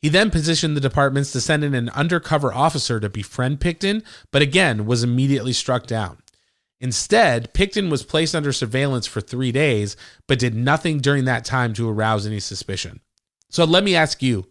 He 0.01 0.09
then 0.09 0.31
positioned 0.31 0.77
the 0.77 0.81
departments 0.81 1.33
to 1.33 1.41
send 1.41 1.65
in 1.65 1.75
an 1.75 1.89
undercover 1.91 2.55
officer 2.55 3.01
to 3.01 3.09
befriend 3.09 3.59
Pickton, 3.59 4.05
but 4.31 4.43
again 4.43 4.87
was 4.87 5.03
immediately 5.03 5.53
struck 5.53 5.89
down. 5.89 6.19
Instead, 6.81 7.53
Pickton 7.53 7.91
was 7.91 8.03
placed 8.03 8.35
under 8.35 8.53
surveillance 8.53 9.07
for 9.07 9.21
three 9.21 9.53
days, 9.53 9.97
but 10.27 10.39
did 10.39 10.55
nothing 10.55 10.99
during 10.99 11.27
that 11.27 11.45
time 11.45 11.75
to 11.75 11.89
arouse 11.89 12.27
any 12.27 12.41
suspicion. 12.41 13.01
So 13.51 13.65
let 13.65 13.85
me 13.85 13.95
ask 13.95 14.23
you, 14.23 14.47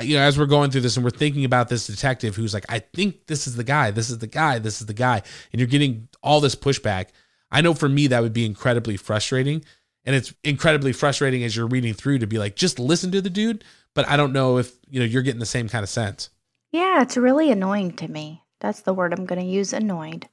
you 0.00 0.16
know, 0.16 0.22
as 0.22 0.38
we're 0.38 0.46
going 0.46 0.70
through 0.70 0.82
this 0.82 0.96
and 0.96 1.04
we're 1.04 1.10
thinking 1.10 1.44
about 1.44 1.68
this 1.68 1.86
detective 1.86 2.36
who's 2.36 2.54
like, 2.54 2.66
I 2.68 2.78
think 2.78 3.26
this 3.26 3.46
is 3.46 3.56
the 3.56 3.64
guy, 3.64 3.90
this 3.90 4.10
is 4.10 4.18
the 4.18 4.26
guy, 4.26 4.58
this 4.58 4.80
is 4.80 4.86
the 4.86 4.94
guy, 4.94 5.22
and 5.52 5.60
you're 5.60 5.68
getting 5.68 6.08
all 6.22 6.40
this 6.40 6.54
pushback. 6.54 7.08
I 7.50 7.60
know 7.60 7.74
for 7.74 7.88
me 7.88 8.06
that 8.06 8.22
would 8.22 8.32
be 8.32 8.46
incredibly 8.46 8.96
frustrating. 8.96 9.64
And 10.04 10.16
it's 10.16 10.34
incredibly 10.42 10.92
frustrating 10.92 11.44
as 11.44 11.54
you're 11.54 11.68
reading 11.68 11.94
through 11.94 12.18
to 12.18 12.26
be 12.26 12.38
like, 12.38 12.56
just 12.56 12.78
listen 12.78 13.12
to 13.12 13.20
the 13.20 13.30
dude. 13.30 13.64
But 13.94 14.08
I 14.08 14.16
don't 14.16 14.32
know 14.32 14.58
if, 14.58 14.72
you 14.88 14.98
know, 14.98 15.06
you're 15.06 15.22
getting 15.22 15.38
the 15.38 15.46
same 15.46 15.68
kind 15.68 15.82
of 15.84 15.88
sense. 15.88 16.30
Yeah, 16.72 17.02
it's 17.02 17.16
really 17.16 17.52
annoying 17.52 17.92
to 17.96 18.08
me. 18.08 18.42
That's 18.60 18.80
the 18.80 18.94
word 18.94 19.12
I'm 19.12 19.26
going 19.26 19.40
to 19.40 19.46
use 19.46 19.72
annoyed. 19.72 20.28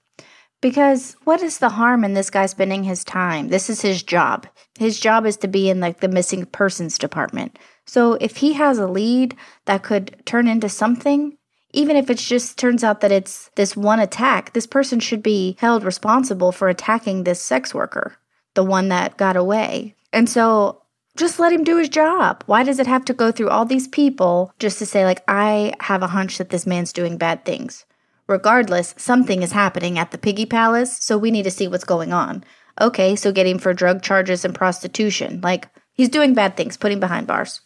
Because 0.61 1.15
what 1.23 1.41
is 1.41 1.59
the 1.59 1.69
harm 1.69 2.03
in 2.03 2.13
this 2.13 2.29
guy 2.29 2.45
spending 2.45 2.83
his 2.83 3.03
time? 3.03 3.47
This 3.47 3.69
is 3.69 3.81
his 3.81 4.03
job. 4.03 4.45
His 4.77 4.99
job 4.99 5.25
is 5.25 5.37
to 5.37 5.47
be 5.47 5.69
in 5.69 5.79
like 5.79 6.01
the 6.01 6.09
missing 6.09 6.45
persons 6.45 6.97
department. 6.97 7.57
So 7.85 8.13
if 8.13 8.37
he 8.37 8.53
has 8.53 8.77
a 8.77 8.87
lead 8.87 9.35
that 9.65 9.83
could 9.83 10.21
turn 10.25 10.47
into 10.47 10.67
something, 10.67 11.37
even 11.71 11.95
if 11.95 12.09
it 12.09 12.17
just 12.17 12.57
turns 12.57 12.83
out 12.83 13.01
that 13.01 13.11
it's 13.11 13.51
this 13.55 13.77
one 13.77 13.99
attack, 13.99 14.53
this 14.53 14.67
person 14.67 14.99
should 14.99 15.23
be 15.23 15.55
held 15.59 15.83
responsible 15.83 16.51
for 16.51 16.67
attacking 16.67 17.23
this 17.23 17.41
sex 17.41 17.73
worker, 17.73 18.17
the 18.55 18.63
one 18.63 18.89
that 18.89 19.17
got 19.17 19.37
away. 19.37 19.95
And 20.11 20.27
so 20.27 20.81
just 21.15 21.39
let 21.39 21.53
him 21.53 21.63
do 21.63 21.77
his 21.77 21.89
job. 21.89 22.43
Why 22.47 22.63
does 22.63 22.79
it 22.79 22.87
have 22.87 23.05
to 23.05 23.13
go 23.13 23.31
through 23.31 23.49
all 23.49 23.65
these 23.65 23.87
people 23.87 24.53
just 24.59 24.79
to 24.79 24.85
say, 24.85 25.05
like, 25.05 25.23
I 25.27 25.73
have 25.81 26.01
a 26.01 26.07
hunch 26.07 26.37
that 26.37 26.49
this 26.49 26.65
man's 26.65 26.93
doing 26.93 27.17
bad 27.17 27.45
things? 27.45 27.85
Regardless, 28.29 28.93
something 28.95 29.41
is 29.41 29.51
happening 29.51 29.97
at 29.97 30.11
the 30.11 30.17
Piggy 30.19 30.45
Palace, 30.45 30.95
so 31.01 31.17
we 31.17 31.31
need 31.31 31.43
to 31.43 31.51
see 31.51 31.67
what's 31.67 31.83
going 31.83 32.13
on. 32.13 32.43
Okay, 32.79 33.15
so 33.15 33.31
get 33.31 33.47
him 33.47 33.57
for 33.57 33.73
drug 33.73 34.03
charges 34.03 34.45
and 34.45 34.53
prostitution. 34.53 35.41
Like, 35.41 35.67
he's 35.93 36.09
doing 36.09 36.35
bad 36.35 36.55
things, 36.55 36.77
put 36.77 36.91
him 36.91 36.99
behind 36.99 37.25
bars. 37.25 37.61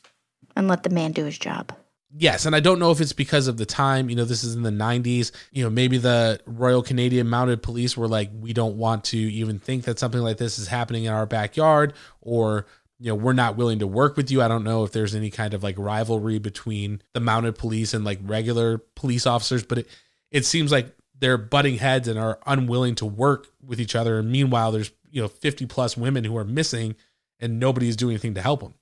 And 0.56 0.70
let 0.70 0.84
the 0.84 0.90
man 0.90 1.12
do 1.12 1.26
his 1.26 1.38
job. 1.38 1.76
Yes, 2.16 2.46
and 2.46 2.56
I 2.56 2.62
don't 2.62 2.80
know 2.80 2.92
if 2.92 3.02
it's 3.02 3.12
because 3.12 3.48
of 3.48 3.58
the 3.58 3.66
time, 3.66 4.10
you 4.10 4.16
know, 4.16 4.24
this 4.24 4.44
is 4.44 4.56
in 4.56 4.62
the 4.62 4.70
90s, 4.70 5.32
you 5.52 5.64
know, 5.64 5.70
maybe 5.70 5.98
the 5.98 6.40
Royal 6.46 6.82
Canadian 6.84 7.28
Mounted 7.28 7.62
Police 7.64 7.98
were 7.98 8.08
like 8.08 8.30
we 8.40 8.54
don't 8.54 8.78
want 8.78 9.04
to 9.06 9.18
even 9.18 9.58
think 9.58 9.86
that 9.86 9.98
something 9.98 10.22
like 10.22 10.38
this 10.38 10.60
is 10.60 10.68
happening 10.68 11.06
in 11.06 11.12
our 11.12 11.26
backyard 11.26 11.94
or 12.22 12.68
you 13.00 13.10
know, 13.10 13.16
we're 13.16 13.34
not 13.34 13.58
willing 13.58 13.80
to 13.80 13.88
work 13.88 14.16
with 14.16 14.32
you. 14.32 14.42
I 14.42 14.48
don't 14.48 14.64
know 14.64 14.84
if 14.84 14.92
there's 14.92 15.16
any 15.16 15.30
kind 15.30 15.54
of 15.54 15.64
like 15.64 15.78
rivalry 15.78 16.40
between 16.40 17.02
the 17.14 17.20
mounted 17.20 17.58
police 17.58 17.94
and 17.94 18.06
like 18.06 18.20
regular 18.22 18.78
police 18.78 19.26
officers, 19.26 19.64
but 19.64 19.80
it 19.80 19.88
it 20.34 20.46
seems 20.46 20.72
like 20.72 20.94
they're 21.18 21.38
butting 21.38 21.78
heads 21.78 22.10
and 22.10 22.20
are 22.20 22.40
unwilling 22.46 22.96
to 22.96 23.06
work 23.06 23.48
with 23.66 23.80
each 23.80 23.96
other. 23.96 24.20
And 24.20 24.30
meanwhile, 24.30 24.74
there's, 24.74 24.92
you 25.10 25.22
know, 25.22 25.30
50 25.30 25.68
plus 25.68 25.96
women 25.96 26.26
who 26.26 26.36
are 26.36 26.44
missing 26.44 26.96
and 27.40 27.60
nobody 27.60 27.88
is 27.88 27.96
doing 27.96 28.14
anything 28.14 28.34
to 28.34 28.42
help 28.42 28.60
them. 28.60 28.74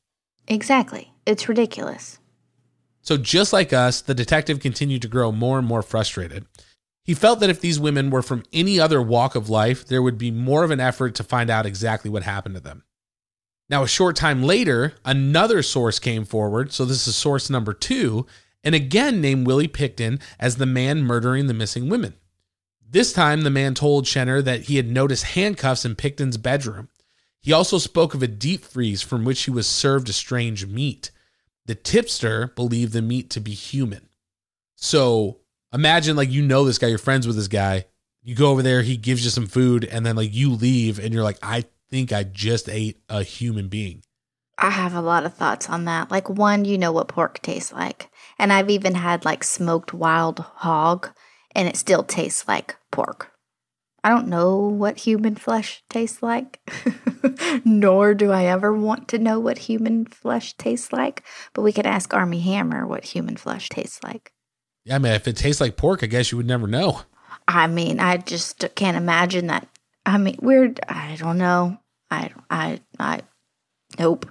Exactly. 0.48 1.14
It's 1.28 1.48
ridiculous. 1.48 2.18
So, 3.04 3.18
just 3.18 3.52
like 3.52 3.74
us, 3.74 4.02
the 4.02 4.14
detective 4.14 4.60
continued 4.60 5.02
to 5.02 5.08
grow 5.08 5.32
more 5.32 5.58
and 5.58 5.68
more 5.68 5.82
frustrated. 5.82 6.46
He 7.04 7.14
felt 7.16 7.40
that 7.40 7.50
if 7.50 7.60
these 7.60 7.80
women 7.80 8.12
were 8.12 8.22
from 8.22 8.44
any 8.54 8.80
other 8.80 9.02
walk 9.02 9.36
of 9.36 9.50
life, 9.50 9.86
there 9.88 10.04
would 10.04 10.20
be 10.20 10.30
more 10.30 10.64
of 10.64 10.72
an 10.72 10.80
effort 10.80 11.16
to 11.16 11.24
find 11.24 11.50
out 11.50 11.66
exactly 11.66 12.12
what 12.12 12.24
happened 12.24 12.56
to 12.56 12.62
them. 12.62 12.84
Now, 13.70 13.84
a 13.84 13.88
short 13.88 14.16
time 14.16 14.44
later, 14.44 14.94
another 15.04 15.64
source 15.64 15.98
came 15.98 16.26
forward. 16.26 16.72
So, 16.74 16.86
this 16.86 17.08
is 17.08 17.16
source 17.16 17.50
number 17.50 17.74
two, 17.74 18.28
and 18.64 18.76
again 18.76 19.22
named 19.22 19.48
Willie 19.48 19.68
Pickton 19.68 20.22
as 20.40 20.56
the 20.56 20.66
man 20.66 21.04
murdering 21.04 21.48
the 21.48 21.54
missing 21.54 21.90
women. 21.90 22.16
This 22.88 23.14
time, 23.14 23.42
the 23.42 23.50
man 23.50 23.74
told 23.74 24.06
Shenher 24.06 24.44
that 24.44 24.64
he 24.64 24.76
had 24.76 24.92
noticed 24.92 25.24
handcuffs 25.24 25.86
in 25.86 25.96
Pickton's 25.96 26.36
bedroom. 26.38 26.90
He 27.40 27.54
also 27.54 27.78
spoke 27.78 28.14
of 28.14 28.22
a 28.22 28.28
deep 28.28 28.66
freeze 28.66 29.02
from 29.02 29.24
which 29.24 29.44
he 29.44 29.52
was 29.52 29.66
served 29.66 30.10
a 30.10 30.14
strange 30.14 30.66
meat. 30.66 31.10
The 31.66 31.76
tipster 31.76 32.48
believed 32.48 32.92
the 32.92 33.02
meat 33.02 33.30
to 33.30 33.40
be 33.40 33.52
human. 33.52 34.10
So 34.76 35.38
imagine 35.74 36.18
like 36.18 36.30
you 36.30 36.42
know 36.42 36.66
this 36.66 36.78
guy, 36.78 36.88
you're 36.88 36.98
friends 36.98 37.26
with 37.26 37.38
this 37.38 37.48
guy. 37.48 37.86
You 38.24 38.36
go 38.36 38.52
over 38.52 38.62
there, 38.62 38.82
he 38.82 38.98
gives 38.98 39.24
you 39.24 39.32
some 39.32 39.48
food, 39.48 39.86
and 39.86 40.06
then 40.06 40.16
like 40.16 40.34
you 40.34 40.52
leave 40.52 41.00
and 41.00 41.14
you're 41.14 41.24
like, 41.24 41.40
I 41.42 41.64
think 41.90 42.12
I 42.12 42.24
just 42.24 42.68
ate 42.68 43.00
a 43.10 43.24
human 43.24 43.70
being. 43.70 44.04
I 44.58 44.70
have 44.70 44.94
a 44.94 45.02
lot 45.02 45.26
of 45.26 45.34
thoughts 45.34 45.70
on 45.70 45.86
that. 45.86 46.12
Like, 46.12 46.30
one, 46.30 46.66
you 46.66 46.78
know 46.78 46.92
what 46.92 47.08
pork 47.08 47.42
tastes 47.42 47.74
like. 47.74 48.11
And 48.42 48.52
I've 48.52 48.72
even 48.72 48.96
had 48.96 49.24
like 49.24 49.44
smoked 49.44 49.94
wild 49.94 50.40
hog, 50.40 51.12
and 51.54 51.68
it 51.68 51.78
still 51.78 52.04
tastes 52.04 52.48
like 52.48 52.76
pork. 52.90 53.32
I 54.04 54.10
don't 54.10 54.30
know 54.30 54.58
what 54.58 54.98
human 54.98 55.36
flesh 55.36 55.84
tastes 55.88 56.24
like, 56.24 56.60
nor 57.66 58.16
do 58.16 58.32
I 58.32 58.46
ever 58.46 58.74
want 58.74 59.08
to 59.10 59.20
know 59.20 59.40
what 59.40 59.60
human 59.60 60.08
flesh 60.08 60.54
tastes 60.58 60.92
like. 60.92 61.24
But 61.54 61.62
we 61.62 61.72
could 61.72 61.86
ask 61.86 62.16
Armie 62.16 62.40
Hammer 62.40 62.88
what 62.88 63.06
human 63.06 63.38
flesh 63.38 63.70
tastes 63.70 64.04
like. 64.04 64.34
Yeah, 64.86 64.96
I 64.96 64.98
mean, 64.98 65.14
if 65.14 65.28
it 65.28 65.38
tastes 65.38 65.62
like 65.62 65.78
pork, 65.78 66.04
I 66.04 66.08
guess 66.08 66.32
you 66.32 66.38
would 66.38 66.48
never 66.48 66.66
know. 66.66 67.02
I 67.48 67.68
mean, 67.68 68.00
I 68.00 68.18
just 68.18 68.74
can't 68.74 68.98
imagine 68.98 69.48
that. 69.48 69.68
I 70.04 70.18
mean, 70.18 70.40
we're, 70.42 70.74
I 70.90 71.16
don't 71.20 71.38
know. 71.38 71.78
I, 72.10 72.32
I, 72.50 72.82
I, 73.00 73.22
nope. 74.00 74.26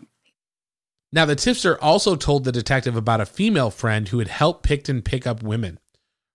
Now, 1.13 1.25
the 1.25 1.35
tipster 1.35 1.81
also 1.83 2.15
told 2.15 2.45
the 2.45 2.53
detective 2.53 2.95
about 2.95 3.21
a 3.21 3.27
female 3.27 3.71
friend 3.71 4.09
who 4.09 4.21
had 4.21 4.29
helped 4.29 4.65
Pickton 4.65 5.05
pick 5.05 5.27
up 5.27 5.43
women. 5.43 5.81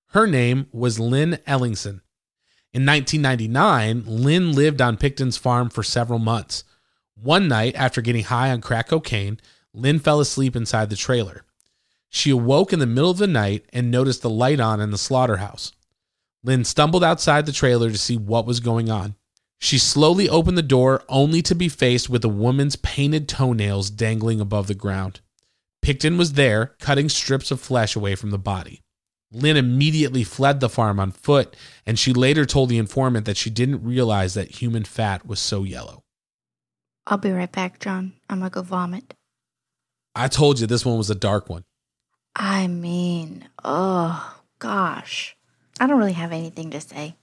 Her 0.07 0.27
name 0.27 0.67
was 0.71 0.99
Lynn 0.99 1.39
Ellingsen. 1.47 2.01
In 2.73 2.85
1999, 2.85 4.03
Lynn 4.05 4.51
lived 4.51 4.81
on 4.81 4.97
Pickton's 4.97 5.37
farm 5.37 5.69
for 5.69 5.81
several 5.81 6.19
months. 6.19 6.65
One 7.15 7.47
night, 7.47 7.73
after 7.75 8.01
getting 8.01 8.25
high 8.25 8.51
on 8.51 8.59
crack 8.59 8.89
cocaine, 8.89 9.39
Lynn 9.73 9.99
fell 9.99 10.19
asleep 10.19 10.57
inside 10.57 10.89
the 10.89 10.97
trailer. 10.97 11.45
She 12.09 12.31
awoke 12.31 12.73
in 12.73 12.79
the 12.79 12.85
middle 12.85 13.09
of 13.09 13.17
the 13.17 13.27
night 13.27 13.65
and 13.71 13.89
noticed 13.89 14.21
the 14.21 14.29
light 14.29 14.59
on 14.59 14.81
in 14.81 14.91
the 14.91 14.97
slaughterhouse. 14.97 15.71
Lynn 16.43 16.65
stumbled 16.65 17.03
outside 17.03 17.45
the 17.45 17.51
trailer 17.53 17.89
to 17.89 17.97
see 17.97 18.17
what 18.17 18.45
was 18.45 18.59
going 18.59 18.89
on. 18.89 19.15
She 19.59 19.77
slowly 19.77 20.29
opened 20.29 20.57
the 20.57 20.61
door 20.61 21.03
only 21.09 21.41
to 21.43 21.55
be 21.55 21.69
faced 21.69 22.09
with 22.09 22.23
a 22.23 22.29
woman's 22.29 22.75
painted 22.75 23.27
toenails 23.27 23.89
dangling 23.89 24.39
above 24.39 24.67
the 24.67 24.75
ground. 24.75 25.21
Pickton 25.81 26.17
was 26.17 26.33
there, 26.33 26.75
cutting 26.79 27.09
strips 27.09 27.51
of 27.51 27.59
flesh 27.59 27.95
away 27.95 28.15
from 28.15 28.31
the 28.31 28.37
body. 28.37 28.81
Lynn 29.31 29.57
immediately 29.57 30.23
fled 30.23 30.59
the 30.59 30.69
farm 30.69 30.99
on 30.99 31.11
foot, 31.11 31.55
and 31.85 31.99
she 31.99 32.13
later 32.13 32.45
told 32.45 32.69
the 32.69 32.77
informant 32.77 33.25
that 33.25 33.37
she 33.37 33.49
didn't 33.49 33.83
realize 33.83 34.33
that 34.33 34.61
human 34.61 34.83
fat 34.83 35.25
was 35.25 35.39
so 35.39 35.63
yellow. 35.63 36.03
I'll 37.07 37.17
be 37.17 37.31
right 37.31 37.51
back, 37.51 37.79
John. 37.79 38.13
I'm 38.29 38.39
gonna 38.39 38.49
go 38.49 38.61
vomit. 38.61 39.13
I 40.15 40.27
told 40.27 40.59
you 40.59 40.67
this 40.67 40.85
one 40.85 40.97
was 40.97 41.09
a 41.09 41.15
dark 41.15 41.49
one. 41.49 41.65
I 42.35 42.67
mean, 42.67 43.47
oh 43.63 44.39
gosh. 44.59 45.35
I 45.79 45.87
don't 45.87 45.99
really 45.99 46.13
have 46.13 46.31
anything 46.31 46.71
to 46.71 46.81
say. 46.81 47.15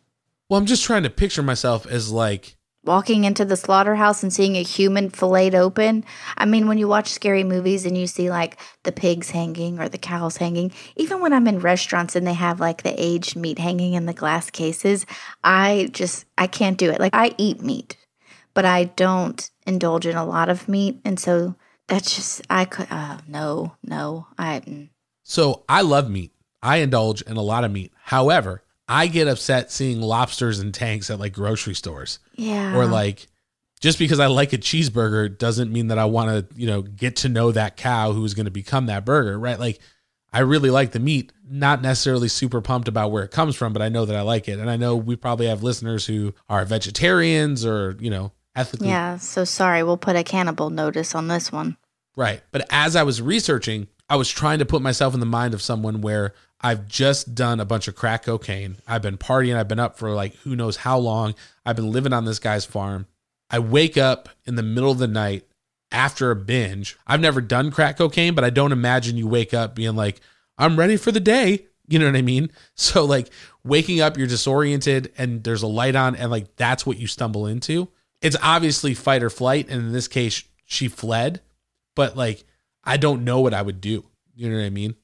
Well, 0.53 0.59
I'm 0.59 0.67
just 0.67 0.85
trying 0.85 1.05
to 1.05 1.09
picture 1.09 1.43
myself 1.43 1.87
as 1.87 2.12
like 2.12 2.57
walking 2.85 3.25
into 3.25 3.43
the 3.43 3.57
slaughterhouse 3.57 4.23
and 4.23 4.31
seeing 4.31 4.55
a 4.55 4.62
human 4.62 5.09
filleted 5.09 5.55
open. 5.55 6.05
I 6.37 6.45
mean, 6.45 6.69
when 6.69 6.77
you 6.77 6.87
watch 6.87 7.09
scary 7.09 7.43
movies 7.43 7.87
and 7.87 7.97
you 7.97 8.07
see 8.07 8.29
like 8.29 8.59
the 8.83 8.93
pigs 8.93 9.31
hanging 9.31 9.81
or 9.81 9.88
the 9.88 9.97
cows 9.97 10.37
hanging, 10.37 10.71
even 10.95 11.21
when 11.21 11.33
I'm 11.33 11.49
in 11.49 11.61
restaurants 11.61 12.15
and 12.17 12.27
they 12.27 12.35
have 12.35 12.61
like 12.61 12.83
the 12.83 12.95
aged 13.03 13.35
meat 13.35 13.59
hanging 13.59 13.95
in 13.95 14.05
the 14.05 14.12
glass 14.12 14.51
cases, 14.51 15.07
I 15.43 15.88
just 15.91 16.27
I 16.37 16.49
can't 16.49 16.77
do 16.77 16.91
it. 16.91 17.01
Like 17.01 17.15
I 17.15 17.35
eat 17.38 17.62
meat, 17.62 17.97
but 18.53 18.67
I 18.67 18.85
don't 18.85 19.51
indulge 19.67 20.05
in 20.05 20.17
a 20.17 20.27
lot 20.27 20.51
of 20.51 20.69
meat, 20.69 21.01
and 21.03 21.19
so 21.19 21.55
that's 21.88 22.15
just 22.15 22.43
I 22.51 22.67
could 22.67 22.88
uh, 22.91 23.21
no 23.27 23.77
no 23.83 24.27
I. 24.37 24.61
Mm. 24.61 24.91
So 25.23 25.65
I 25.67 25.81
love 25.81 26.11
meat. 26.11 26.35
I 26.62 26.77
indulge 26.77 27.23
in 27.23 27.38
a 27.38 27.43
lot 27.43 27.65
of 27.65 27.73
meat. 27.73 27.91
However, 28.05 28.62
I 28.88 29.07
get 29.07 29.29
upset 29.29 29.71
seeing 29.71 30.01
lobsters 30.01 30.61
in 30.61 30.73
tanks 30.73 31.11
at 31.11 31.18
like 31.18 31.33
grocery 31.33 31.75
stores. 31.75 32.18
Yeah. 32.35 32.77
Or 32.77 32.87
like 32.87 33.29
just 33.81 33.99
because 33.99 34.21
I 34.21 34.27
like 34.27 34.53
a 34.53 34.59
cheeseburger 34.59 35.37
doesn't 35.37 35.73
mean 35.73 35.88
that 35.88 35.99
I 35.99 36.05
want 36.05 36.31
to, 36.51 36.61
you 36.61 36.66
know, 36.66 36.83
get 36.83 37.16
to 37.16 37.29
know 37.29 37.53
that 37.53 37.77
cow 37.77 38.12
who's 38.12 38.35
going 38.35 38.47
to 38.47 38.51
become 38.51 38.87
that 38.87 39.05
burger, 39.05 39.38
right? 39.38 39.59
Like 39.59 39.81
I 40.33 40.40
really 40.40 40.71
like 40.71 40.92
the 40.92 41.01
meat, 41.01 41.33
not 41.49 41.83
necessarily 41.83 42.29
super 42.29 42.61
pumped 42.61 42.88
about 42.88 43.11
where 43.11 43.25
it 43.25 43.31
comes 43.31 43.55
from, 43.55 43.73
but 43.73 43.83
I 43.83 43.88
know 43.88 44.05
that 44.05 44.16
I 44.16 44.23
like 44.23 44.49
it. 44.49 44.59
And 44.59 44.71
I 44.71 44.77
know 44.77 44.97
we 44.97 45.16
probably 45.16 45.47
have 45.47 45.62
listeners 45.62 46.07
who 46.07 46.35
are 46.49 46.64
vegetarians 46.64 47.66
or, 47.66 47.97
you 48.01 48.11
know, 48.11 48.33
ethically. 48.57 48.88
Yeah, 48.88 49.18
so 49.18 49.45
sorry, 49.45 49.83
we'll 49.83 49.97
put 49.97 50.16
a 50.16 50.25
cannibal 50.25 50.71
notice 50.71 51.14
on 51.14 51.29
this 51.29 51.53
one. 51.53 51.77
Right. 52.16 52.42
But 52.51 52.66
as 52.71 52.97
I 52.97 53.03
was 53.03 53.21
researching, 53.21 53.88
I 54.09 54.16
was 54.16 54.31
trying 54.31 54.59
to 54.59 54.66
put 54.66 54.83
myself 54.83 55.14
in 55.14 55.21
the 55.21 55.27
mind 55.27 55.55
of 55.55 55.62
someone 55.62 56.01
where 56.03 56.35
I've 56.62 56.87
just 56.87 57.35
done 57.35 57.61
a 57.61 57.64
bunch 57.64 57.88
of 57.88 57.96
crack 57.96 58.25
cocaine. 58.25 58.77
I've 58.87 59.03
been 59.03 59.18
partying. 59.18 59.57
I've 59.57 59.68
been 59.68 59.81
up 59.81 59.98
for 59.98 60.11
like 60.11 60.35
who 60.37 60.55
knows 60.55 60.77
how 60.77 60.98
long. 60.98 61.35
I've 61.66 61.77
been 61.77 61.90
living 61.90 62.12
on 62.12 62.25
this 62.25 62.38
guy's 62.38 62.64
farm. 62.64 63.07
I 63.51 63.59
wake 63.59 63.98
up 63.98 64.29
in 64.46 64.55
the 64.55 64.62
middle 64.62 64.90
of 64.90 64.98
the 64.98 65.09
night 65.09 65.46
after 65.90 66.31
a 66.31 66.37
binge. 66.37 66.96
I've 67.07 67.20
never 67.20 67.40
done 67.40 67.70
crack 67.70 67.98
cocaine, 67.98 68.35
but 68.35 68.44
I 68.44 68.51
don't 68.51 68.72
imagine 68.72 69.16
you 69.16 69.27
wake 69.27 69.53
up 69.53 69.75
being 69.75 69.94
like, 69.94 70.20
I'm 70.57 70.79
ready 70.79 70.96
for 70.96 71.12
the 71.12 71.20
day. 71.20 71.66
You 71.88 71.98
know 71.98 72.07
what 72.07 72.16
I 72.16 72.22
mean? 72.22 72.51
So, 72.75 73.05
like, 73.05 73.29
waking 73.64 74.01
up, 74.01 74.16
you're 74.16 74.27
disoriented 74.27 75.12
and 75.18 75.44
there's 75.44 75.62
a 75.62 75.66
light 75.66 75.94
on, 75.94 76.16
and 76.16 76.31
like 76.31 76.57
that's 76.57 76.87
what 76.87 76.98
you 76.98 77.07
stumble 77.07 77.46
into. 77.46 77.88
It's 78.20 78.37
obviously 78.42 78.94
fight 78.94 79.22
or 79.22 79.31
flight. 79.31 79.68
And 79.68 79.81
in 79.81 79.92
this 79.92 80.09
case, 80.09 80.42
she 80.64 80.88
fled, 80.88 81.42
but 81.94 82.16
like, 82.16 82.44
I 82.83 82.96
don't 82.96 83.25
know 83.25 83.40
what 83.40 83.55
I 83.55 83.62
would 83.62 83.81
do. 83.81 84.05
You 84.35 84.48
know 84.48 84.57
what 84.57 84.64
I 84.64 84.70
mean? 84.70 84.96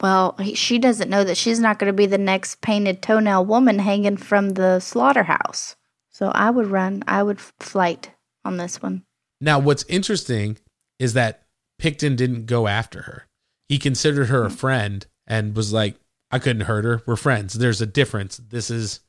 Well, 0.00 0.36
she 0.54 0.78
doesn't 0.78 1.10
know 1.10 1.24
that 1.24 1.36
she's 1.36 1.60
not 1.60 1.78
going 1.78 1.88
to 1.88 1.96
be 1.96 2.06
the 2.06 2.18
next 2.18 2.60
painted 2.60 3.02
toenail 3.02 3.44
woman 3.44 3.78
hanging 3.78 4.16
from 4.16 4.50
the 4.50 4.80
slaughterhouse. 4.80 5.76
So 6.10 6.28
I 6.28 6.50
would 6.50 6.66
run, 6.66 7.02
I 7.06 7.22
would 7.22 7.40
flight 7.40 8.10
on 8.44 8.56
this 8.56 8.82
one. 8.82 9.04
Now, 9.40 9.58
what's 9.58 9.84
interesting 9.88 10.58
is 10.98 11.14
that 11.14 11.44
Pickton 11.80 12.16
didn't 12.16 12.46
go 12.46 12.66
after 12.66 13.02
her. 13.02 13.26
He 13.68 13.78
considered 13.78 14.26
her 14.26 14.44
a 14.44 14.48
mm. 14.48 14.56
friend 14.56 15.06
and 15.26 15.56
was 15.56 15.72
like, 15.72 15.96
I 16.30 16.38
couldn't 16.38 16.62
hurt 16.62 16.84
her. 16.84 17.02
We're 17.06 17.16
friends. 17.16 17.54
There's 17.54 17.80
a 17.80 17.86
difference. 17.86 18.38
This 18.38 18.70
is. 18.70 19.00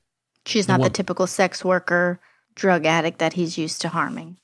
She's 0.45 0.67
not 0.67 0.81
the 0.81 0.89
typical 0.89 1.27
sex 1.27 1.65
worker, 1.65 2.19
drug 2.53 2.85
addict 2.85 3.19
that 3.19 3.33
he's 3.33 3.57
used 3.57 3.81
to 3.81 3.89
harming. 3.89 4.37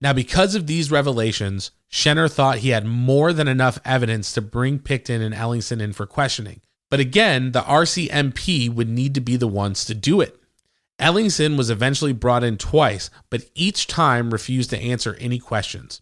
Now, 0.00 0.12
because 0.12 0.54
of 0.54 0.66
these 0.66 0.90
revelations, 0.90 1.70
Shenher 1.90 2.30
thought 2.30 2.58
he 2.58 2.70
had 2.70 2.84
more 2.84 3.32
than 3.32 3.48
enough 3.48 3.78
evidence 3.84 4.32
to 4.32 4.42
bring 4.42 4.78
Pickton 4.78 5.22
and 5.22 5.34
Ellingsen 5.34 5.80
in 5.80 5.92
for 5.92 6.06
questioning. 6.06 6.60
But 6.90 7.00
again, 7.00 7.52
the 7.52 7.62
RCMP 7.62 8.72
would 8.72 8.88
need 8.88 9.14
to 9.14 9.20
be 9.20 9.36
the 9.36 9.48
ones 9.48 9.84
to 9.86 9.94
do 9.94 10.20
it. 10.20 10.38
Ellingsen 10.98 11.56
was 11.56 11.70
eventually 11.70 12.12
brought 12.12 12.44
in 12.44 12.56
twice, 12.56 13.10
but 13.30 13.44
each 13.54 13.86
time 13.86 14.30
refused 14.30 14.70
to 14.70 14.78
answer 14.78 15.16
any 15.20 15.38
questions. 15.38 16.00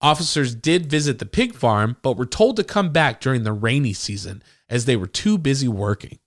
Officers 0.00 0.54
did 0.54 0.90
visit 0.90 1.18
the 1.18 1.26
pig 1.26 1.54
farm, 1.54 1.96
but 2.02 2.16
were 2.16 2.26
told 2.26 2.56
to 2.56 2.64
come 2.64 2.90
back 2.90 3.20
during 3.20 3.42
the 3.42 3.52
rainy 3.52 3.92
season 3.92 4.42
as 4.68 4.84
they 4.84 4.96
were 4.96 5.06
too 5.08 5.36
busy 5.38 5.68
working. 5.68 6.18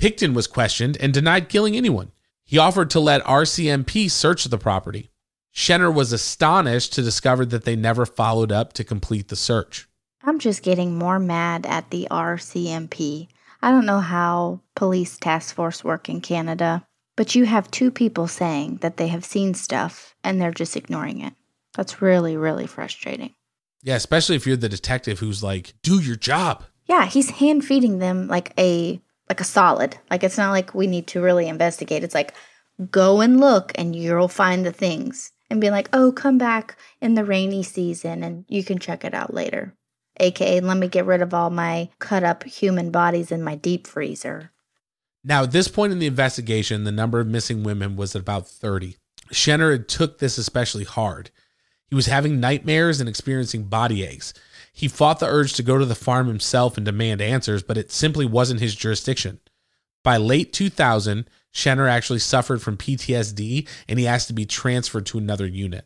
Pickton 0.00 0.34
was 0.34 0.46
questioned 0.46 0.96
and 1.00 1.12
denied 1.12 1.48
killing 1.48 1.76
anyone. 1.76 2.12
He 2.44 2.58
offered 2.58 2.90
to 2.90 3.00
let 3.00 3.24
RCMP 3.24 4.10
search 4.10 4.44
the 4.44 4.58
property. 4.58 5.10
Shenher 5.58 5.92
was 5.92 6.12
astonished 6.12 6.92
to 6.92 7.02
discover 7.02 7.44
that 7.44 7.64
they 7.64 7.74
never 7.74 8.06
followed 8.06 8.52
up 8.52 8.74
to 8.74 8.84
complete 8.84 9.26
the 9.26 9.34
search. 9.34 9.88
I'm 10.22 10.38
just 10.38 10.62
getting 10.62 10.96
more 10.96 11.18
mad 11.18 11.66
at 11.66 11.90
the 11.90 12.06
RCMP. 12.12 13.26
I 13.60 13.72
don't 13.72 13.84
know 13.84 13.98
how 13.98 14.60
police 14.76 15.18
task 15.18 15.56
force 15.56 15.82
work 15.82 16.08
in 16.08 16.20
Canada, 16.20 16.86
but 17.16 17.34
you 17.34 17.44
have 17.44 17.68
two 17.72 17.90
people 17.90 18.28
saying 18.28 18.76
that 18.82 18.98
they 18.98 19.08
have 19.08 19.24
seen 19.24 19.52
stuff 19.52 20.14
and 20.22 20.40
they're 20.40 20.52
just 20.52 20.76
ignoring 20.76 21.22
it. 21.22 21.32
That's 21.74 22.00
really, 22.00 22.36
really 22.36 22.68
frustrating. 22.68 23.34
Yeah, 23.82 23.96
especially 23.96 24.36
if 24.36 24.46
you're 24.46 24.56
the 24.56 24.68
detective 24.68 25.18
who's 25.18 25.42
like, 25.42 25.74
do 25.82 26.00
your 26.00 26.14
job. 26.14 26.62
Yeah, 26.86 27.06
he's 27.06 27.30
hand 27.30 27.64
feeding 27.64 27.98
them 27.98 28.28
like 28.28 28.52
a 28.56 29.00
like 29.28 29.40
a 29.40 29.44
solid. 29.44 29.98
Like 30.08 30.22
it's 30.22 30.38
not 30.38 30.52
like 30.52 30.72
we 30.72 30.86
need 30.86 31.08
to 31.08 31.20
really 31.20 31.48
investigate. 31.48 32.04
It's 32.04 32.14
like 32.14 32.32
go 32.92 33.20
and 33.20 33.40
look 33.40 33.72
and 33.74 33.96
you'll 33.96 34.28
find 34.28 34.64
the 34.64 34.72
things 34.72 35.32
and 35.50 35.60
be 35.60 35.70
like, 35.70 35.88
"Oh, 35.92 36.12
come 36.12 36.38
back 36.38 36.76
in 37.00 37.14
the 37.14 37.24
rainy 37.24 37.62
season 37.62 38.22
and 38.22 38.44
you 38.48 38.64
can 38.64 38.78
check 38.78 39.04
it 39.04 39.14
out 39.14 39.32
later." 39.32 39.74
AKA, 40.20 40.60
let 40.60 40.76
me 40.76 40.88
get 40.88 41.06
rid 41.06 41.22
of 41.22 41.32
all 41.32 41.50
my 41.50 41.90
cut 41.98 42.24
up 42.24 42.44
human 42.44 42.90
bodies 42.90 43.30
in 43.30 43.42
my 43.42 43.54
deep 43.54 43.86
freezer. 43.86 44.50
Now, 45.24 45.44
at 45.44 45.52
this 45.52 45.68
point 45.68 45.92
in 45.92 45.98
the 45.98 46.06
investigation, 46.06 46.84
the 46.84 46.92
number 46.92 47.20
of 47.20 47.26
missing 47.26 47.62
women 47.62 47.96
was 47.96 48.14
at 48.14 48.22
about 48.22 48.48
30. 48.48 48.96
Shenher 49.32 49.72
had 49.72 49.88
took 49.88 50.18
this 50.18 50.38
especially 50.38 50.84
hard. 50.84 51.30
He 51.88 51.94
was 51.94 52.06
having 52.06 52.40
nightmares 52.40 53.00
and 53.00 53.08
experiencing 53.08 53.64
body 53.64 54.04
aches. 54.04 54.34
He 54.72 54.88
fought 54.88 55.18
the 55.18 55.26
urge 55.26 55.54
to 55.54 55.62
go 55.62 55.78
to 55.78 55.84
the 55.84 55.94
farm 55.94 56.28
himself 56.28 56.76
and 56.76 56.86
demand 56.86 57.20
answers, 57.20 57.62
but 57.62 57.78
it 57.78 57.90
simply 57.90 58.26
wasn't 58.26 58.60
his 58.60 58.74
jurisdiction. 58.74 59.40
By 60.08 60.16
late 60.16 60.54
2000, 60.54 61.28
Shenher 61.54 61.86
actually 61.86 62.20
suffered 62.20 62.62
from 62.62 62.78
PTSD 62.78 63.68
and 63.86 63.98
he 63.98 64.06
asked 64.06 64.28
to 64.28 64.32
be 64.32 64.46
transferred 64.46 65.04
to 65.04 65.18
another 65.18 65.46
unit. 65.46 65.84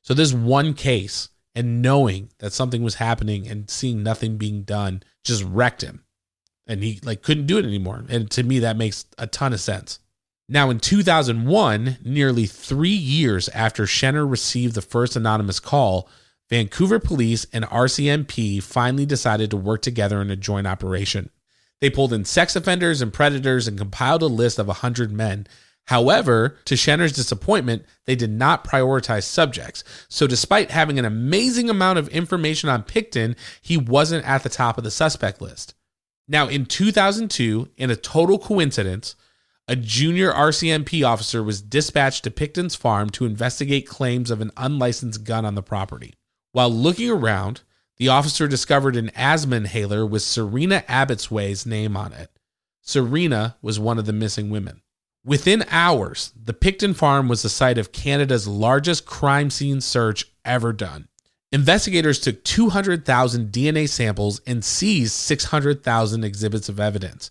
So, 0.00 0.14
this 0.14 0.32
one 0.32 0.74
case 0.74 1.28
and 1.54 1.80
knowing 1.80 2.30
that 2.40 2.52
something 2.52 2.82
was 2.82 2.96
happening 2.96 3.46
and 3.46 3.70
seeing 3.70 4.02
nothing 4.02 4.36
being 4.36 4.64
done 4.64 5.04
just 5.22 5.44
wrecked 5.44 5.82
him. 5.82 6.02
And 6.66 6.82
he 6.82 6.98
like 7.04 7.22
couldn't 7.22 7.46
do 7.46 7.56
it 7.56 7.64
anymore. 7.64 8.04
And 8.08 8.28
to 8.32 8.42
me 8.42 8.58
that 8.58 8.76
makes 8.76 9.04
a 9.16 9.28
ton 9.28 9.52
of 9.52 9.60
sense. 9.60 10.00
Now 10.48 10.68
in 10.68 10.80
2001 10.80 11.98
nearly 12.04 12.46
three 12.46 12.88
years 12.88 13.48
after 13.50 13.84
shenher 13.84 14.28
received 14.28 14.74
the 14.74 14.82
first 14.82 15.14
anonymous 15.14 15.60
call 15.60 16.08
vancouver 16.50 16.98
police 16.98 17.46
and 17.52 17.64
rcmp 17.66 18.60
finally 18.60 19.06
decided 19.06 19.52
to 19.52 19.56
work 19.56 19.82
together 19.82 20.20
in 20.20 20.32
a 20.32 20.36
joint 20.36 20.66
operation 20.66 21.30
they 21.82 21.90
pulled 21.90 22.14
in 22.14 22.24
sex 22.24 22.56
offenders 22.56 23.02
and 23.02 23.12
predators 23.12 23.68
and 23.68 23.76
compiled 23.76 24.22
a 24.22 24.26
list 24.26 24.58
of 24.58 24.68
100 24.68 25.12
men 25.12 25.46
However, 25.86 26.56
to 26.66 26.76
Shenher's 26.76 27.12
disappointment, 27.12 27.84
they 28.06 28.14
did 28.14 28.30
not 28.30 28.64
prioritize 28.64 29.24
subjects. 29.24 29.82
So, 30.08 30.26
despite 30.26 30.70
having 30.70 30.98
an 30.98 31.04
amazing 31.04 31.68
amount 31.68 31.98
of 31.98 32.08
information 32.08 32.68
on 32.68 32.84
Pickton, 32.84 33.36
he 33.60 33.76
wasn't 33.76 34.26
at 34.26 34.42
the 34.42 34.48
top 34.48 34.78
of 34.78 34.84
the 34.84 34.90
suspect 34.90 35.40
list. 35.40 35.74
Now, 36.28 36.46
in 36.46 36.66
2002, 36.66 37.68
in 37.76 37.90
a 37.90 37.96
total 37.96 38.38
coincidence, 38.38 39.16
a 39.66 39.74
junior 39.74 40.32
RCMP 40.32 41.06
officer 41.06 41.42
was 41.42 41.60
dispatched 41.60 42.24
to 42.24 42.30
Pickton's 42.30 42.76
farm 42.76 43.10
to 43.10 43.24
investigate 43.24 43.86
claims 43.86 44.30
of 44.30 44.40
an 44.40 44.52
unlicensed 44.56 45.24
gun 45.24 45.44
on 45.44 45.56
the 45.56 45.62
property. 45.62 46.14
While 46.52 46.70
looking 46.70 47.10
around, 47.10 47.62
the 48.02 48.08
officer 48.08 48.48
discovered 48.48 48.96
an 48.96 49.12
asthma 49.14 49.54
inhaler 49.54 50.04
with 50.04 50.22
Serena 50.22 50.82
Abotsway's 50.88 51.64
name 51.64 51.96
on 51.96 52.12
it. 52.12 52.32
Serena 52.80 53.56
was 53.62 53.78
one 53.78 53.96
of 53.96 54.06
the 54.06 54.12
missing 54.12 54.50
women. 54.50 54.82
Within 55.24 55.64
hours, 55.70 56.32
the 56.34 56.52
Pickton 56.52 56.96
farm 56.96 57.28
was 57.28 57.42
the 57.42 57.48
site 57.48 57.78
of 57.78 57.92
Canada's 57.92 58.48
largest 58.48 59.06
crime 59.06 59.50
scene 59.50 59.80
search 59.80 60.24
ever 60.44 60.72
done. 60.72 61.06
Investigators 61.52 62.18
took 62.18 62.42
200,000 62.42 63.52
DNA 63.52 63.88
samples 63.88 64.40
and 64.48 64.64
seized 64.64 65.12
600,000 65.12 66.24
exhibits 66.24 66.68
of 66.68 66.80
evidence. 66.80 67.30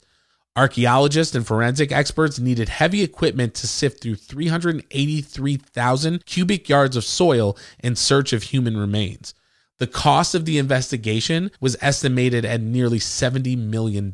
Archaeologists 0.56 1.36
and 1.36 1.46
forensic 1.46 1.92
experts 1.92 2.40
needed 2.40 2.70
heavy 2.70 3.04
equipment 3.04 3.56
to 3.56 3.68
sift 3.68 4.02
through 4.02 4.16
383,000 4.16 6.26
cubic 6.26 6.70
yards 6.70 6.96
of 6.96 7.04
soil 7.04 7.58
in 7.84 7.98
search 7.98 8.32
of 8.32 8.44
human 8.44 8.78
remains. 8.78 9.34
The 9.82 9.88
cost 9.88 10.36
of 10.36 10.46
the 10.46 10.60
investigation 10.60 11.50
was 11.60 11.76
estimated 11.82 12.46
at 12.46 12.62
nearly 12.62 13.00
$70 13.00 13.58
million. 13.58 14.12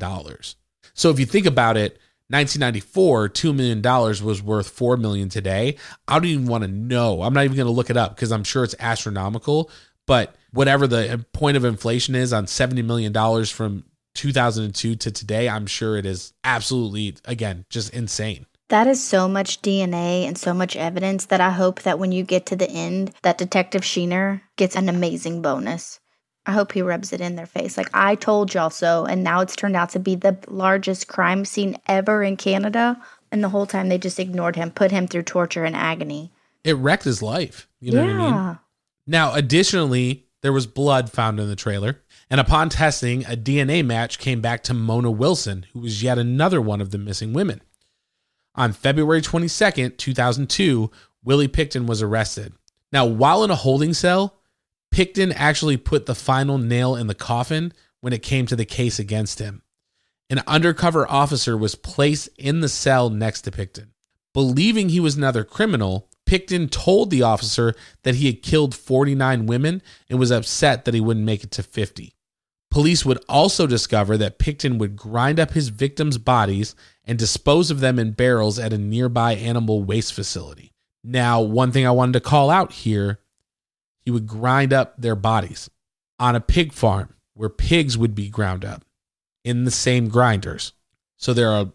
So 0.94 1.10
if 1.10 1.20
you 1.20 1.26
think 1.26 1.44
about 1.44 1.76
it, 1.76 1.98
1994, 2.28 3.28
$2 3.28 3.54
million 3.54 3.82
was 4.24 4.42
worth 4.42 4.70
4 4.70 4.96
million 4.96 5.28
today. 5.28 5.76
I 6.08 6.14
don't 6.14 6.24
even 6.24 6.46
want 6.46 6.64
to 6.64 6.68
know. 6.68 7.20
I'm 7.20 7.34
not 7.34 7.44
even 7.44 7.58
going 7.58 7.66
to 7.66 7.72
look 7.72 7.90
it 7.90 7.98
up 7.98 8.16
because 8.16 8.32
I'm 8.32 8.44
sure 8.44 8.64
it's 8.64 8.76
astronomical. 8.80 9.70
But 10.06 10.34
whatever 10.54 10.86
the 10.86 11.12
uh, 11.12 11.18
point 11.34 11.58
of 11.58 11.66
inflation 11.66 12.14
is 12.14 12.32
on 12.32 12.46
$70 12.46 12.82
million 12.82 13.12
from 13.44 13.84
2002 14.14 14.94
to 14.94 15.10
today, 15.10 15.50
I'm 15.50 15.66
sure 15.66 15.98
it 15.98 16.06
is 16.06 16.32
absolutely, 16.44 17.14
again, 17.26 17.66
just 17.68 17.92
insane. 17.92 18.46
That 18.68 18.86
is 18.86 19.02
so 19.02 19.28
much 19.28 19.62
DNA 19.62 20.26
and 20.26 20.36
so 20.36 20.52
much 20.52 20.76
evidence 20.76 21.26
that 21.26 21.40
I 21.40 21.50
hope 21.50 21.82
that 21.82 21.98
when 21.98 22.12
you 22.12 22.22
get 22.22 22.46
to 22.46 22.56
the 22.56 22.70
end, 22.70 23.12
that 23.22 23.38
Detective 23.38 23.82
Shenher 23.82 24.42
gets 24.56 24.76
an 24.76 24.88
amazing 24.88 25.40
bonus. 25.40 26.00
I 26.44 26.52
hope 26.52 26.72
he 26.72 26.82
rubs 26.82 27.12
it 27.12 27.20
in 27.20 27.36
their 27.36 27.46
face. 27.46 27.76
Like, 27.76 27.90
I 27.92 28.14
told 28.14 28.52
y'all 28.52 28.70
so. 28.70 29.04
And 29.04 29.22
now 29.22 29.40
it's 29.40 29.56
turned 29.56 29.76
out 29.76 29.90
to 29.90 29.98
be 29.98 30.14
the 30.14 30.38
largest 30.48 31.08
crime 31.08 31.44
scene 31.44 31.76
ever 31.86 32.22
in 32.22 32.36
Canada. 32.36 33.02
And 33.30 33.44
the 33.44 33.50
whole 33.50 33.66
time 33.66 33.88
they 33.88 33.98
just 33.98 34.18
ignored 34.18 34.56
him, 34.56 34.70
put 34.70 34.90
him 34.90 35.06
through 35.06 35.22
torture 35.22 35.64
and 35.64 35.76
agony. 35.76 36.32
It 36.64 36.76
wrecked 36.76 37.04
his 37.04 37.22
life. 37.22 37.68
You 37.80 37.92
know 37.92 38.04
yeah. 38.04 38.18
what 38.18 38.22
I 38.22 38.46
mean? 38.46 38.58
Now, 39.06 39.34
additionally, 39.34 40.26
there 40.42 40.52
was 40.52 40.66
blood 40.66 41.10
found 41.10 41.40
in 41.40 41.48
the 41.48 41.56
trailer. 41.56 42.02
And 42.30 42.40
upon 42.40 42.68
testing, 42.68 43.24
a 43.24 43.36
DNA 43.36 43.84
match 43.84 44.18
came 44.18 44.40
back 44.40 44.62
to 44.64 44.74
Mona 44.74 45.10
Wilson, 45.10 45.66
who 45.72 45.80
was 45.80 46.02
yet 46.02 46.18
another 46.18 46.60
one 46.60 46.80
of 46.82 46.90
the 46.90 46.98
missing 46.98 47.32
women. 47.32 47.62
On 48.58 48.72
February 48.72 49.22
22nd, 49.22 49.98
2002, 49.98 50.90
Willie 51.22 51.46
Pickton 51.46 51.86
was 51.86 52.02
arrested. 52.02 52.52
Now, 52.92 53.06
while 53.06 53.44
in 53.44 53.52
a 53.52 53.54
holding 53.54 53.94
cell, 53.94 54.40
Pickton 54.92 55.32
actually 55.36 55.76
put 55.76 56.06
the 56.06 56.14
final 56.16 56.58
nail 56.58 56.96
in 56.96 57.06
the 57.06 57.14
coffin 57.14 57.72
when 58.00 58.12
it 58.12 58.24
came 58.24 58.46
to 58.46 58.56
the 58.56 58.64
case 58.64 58.98
against 58.98 59.38
him. 59.38 59.62
An 60.28 60.42
undercover 60.48 61.08
officer 61.08 61.56
was 61.56 61.76
placed 61.76 62.30
in 62.36 62.58
the 62.58 62.68
cell 62.68 63.10
next 63.10 63.42
to 63.42 63.52
Pickton. 63.52 63.90
Believing 64.34 64.88
he 64.88 64.98
was 64.98 65.16
another 65.16 65.44
criminal, 65.44 66.08
Pickton 66.26 66.68
told 66.68 67.10
the 67.10 67.22
officer 67.22 67.76
that 68.02 68.16
he 68.16 68.26
had 68.26 68.42
killed 68.42 68.74
49 68.74 69.46
women 69.46 69.82
and 70.10 70.18
was 70.18 70.32
upset 70.32 70.84
that 70.84 70.94
he 70.94 71.00
wouldn't 71.00 71.24
make 71.24 71.44
it 71.44 71.52
to 71.52 71.62
50. 71.62 72.12
Police 72.70 73.04
would 73.04 73.22
also 73.28 73.66
discover 73.66 74.16
that 74.18 74.38
Pickton 74.38 74.78
would 74.78 74.94
grind 74.94 75.40
up 75.40 75.52
his 75.52 75.68
victims' 75.68 76.18
bodies 76.18 76.74
and 77.04 77.18
dispose 77.18 77.70
of 77.70 77.80
them 77.80 77.98
in 77.98 78.12
barrels 78.12 78.58
at 78.58 78.72
a 78.72 78.78
nearby 78.78 79.34
animal 79.34 79.82
waste 79.82 80.12
facility. 80.12 80.72
Now, 81.02 81.40
one 81.40 81.72
thing 81.72 81.86
I 81.86 81.90
wanted 81.92 82.12
to 82.12 82.20
call 82.20 82.50
out 82.50 82.72
here 82.72 83.20
he 84.08 84.10
would 84.10 84.26
grind 84.26 84.72
up 84.72 84.94
their 84.96 85.14
bodies 85.14 85.68
on 86.18 86.34
a 86.34 86.40
pig 86.40 86.72
farm 86.72 87.14
where 87.34 87.50
pigs 87.50 87.98
would 87.98 88.14
be 88.14 88.30
ground 88.30 88.64
up 88.64 88.82
in 89.44 89.64
the 89.64 89.70
same 89.70 90.08
grinders. 90.08 90.72
So 91.18 91.34
there 91.34 91.50
are 91.50 91.72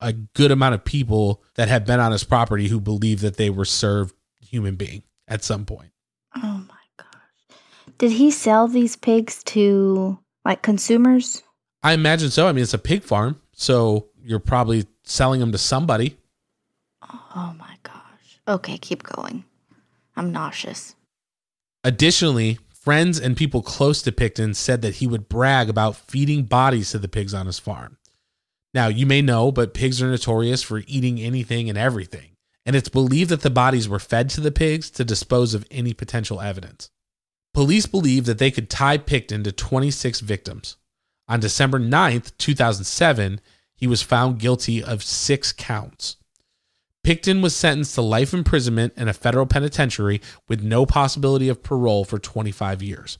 a 0.00 0.12
good 0.12 0.50
amount 0.50 0.74
of 0.74 0.84
people 0.84 1.44
that 1.54 1.68
have 1.68 1.86
been 1.86 2.00
on 2.00 2.10
his 2.10 2.24
property 2.24 2.66
who 2.66 2.80
believe 2.80 3.20
that 3.20 3.36
they 3.36 3.50
were 3.50 3.64
served 3.64 4.14
human 4.40 4.74
being 4.74 5.04
at 5.28 5.44
some 5.44 5.64
point. 5.64 5.92
Oh 6.34 6.64
my 6.68 6.74
gosh. 6.96 7.56
Did 7.98 8.10
he 8.10 8.32
sell 8.32 8.66
these 8.66 8.96
pigs 8.96 9.44
to 9.44 10.18
like 10.46 10.62
consumers? 10.62 11.42
I 11.82 11.92
imagine 11.92 12.30
so. 12.30 12.46
I 12.46 12.52
mean, 12.52 12.62
it's 12.62 12.74
a 12.74 12.78
pig 12.78 13.02
farm, 13.02 13.40
so 13.52 14.06
you're 14.22 14.38
probably 14.38 14.86
selling 15.04 15.40
them 15.40 15.52
to 15.52 15.58
somebody. 15.58 16.16
Oh 17.02 17.54
my 17.58 17.76
gosh. 17.82 18.40
Okay, 18.48 18.78
keep 18.78 19.02
going. 19.02 19.44
I'm 20.16 20.32
nauseous. 20.32 20.94
Additionally, 21.84 22.58
friends 22.72 23.20
and 23.20 23.36
people 23.36 23.60
close 23.62 24.02
to 24.02 24.12
Pickton 24.12 24.54
said 24.54 24.82
that 24.82 24.96
he 24.96 25.06
would 25.06 25.28
brag 25.28 25.68
about 25.68 25.96
feeding 25.96 26.44
bodies 26.44 26.92
to 26.92 26.98
the 26.98 27.08
pigs 27.08 27.34
on 27.34 27.46
his 27.46 27.58
farm. 27.58 27.98
Now, 28.72 28.88
you 28.88 29.06
may 29.06 29.22
know, 29.22 29.52
but 29.52 29.74
pigs 29.74 30.00
are 30.02 30.10
notorious 30.10 30.62
for 30.62 30.82
eating 30.86 31.20
anything 31.20 31.68
and 31.68 31.78
everything, 31.78 32.30
and 32.64 32.76
it's 32.76 32.88
believed 32.88 33.30
that 33.30 33.42
the 33.42 33.50
bodies 33.50 33.88
were 33.88 33.98
fed 33.98 34.30
to 34.30 34.40
the 34.40 34.52
pigs 34.52 34.90
to 34.90 35.04
dispose 35.04 35.54
of 35.54 35.66
any 35.70 35.92
potential 35.94 36.40
evidence. 36.40 36.90
Police 37.56 37.86
believe 37.86 38.26
that 38.26 38.36
they 38.36 38.50
could 38.50 38.68
tie 38.68 38.98
Pickton 38.98 39.42
to 39.44 39.50
26 39.50 40.20
victims. 40.20 40.76
On 41.26 41.40
December 41.40 41.80
9th, 41.80 42.36
2007, 42.36 43.40
he 43.74 43.86
was 43.86 44.02
found 44.02 44.38
guilty 44.38 44.84
of 44.84 45.02
six 45.02 45.54
counts. 45.54 46.16
Pickton 47.02 47.42
was 47.42 47.56
sentenced 47.56 47.94
to 47.94 48.02
life 48.02 48.34
imprisonment 48.34 48.92
in 48.98 49.08
a 49.08 49.14
federal 49.14 49.46
penitentiary 49.46 50.20
with 50.46 50.62
no 50.62 50.84
possibility 50.84 51.48
of 51.48 51.62
parole 51.62 52.04
for 52.04 52.18
25 52.18 52.82
years. 52.82 53.16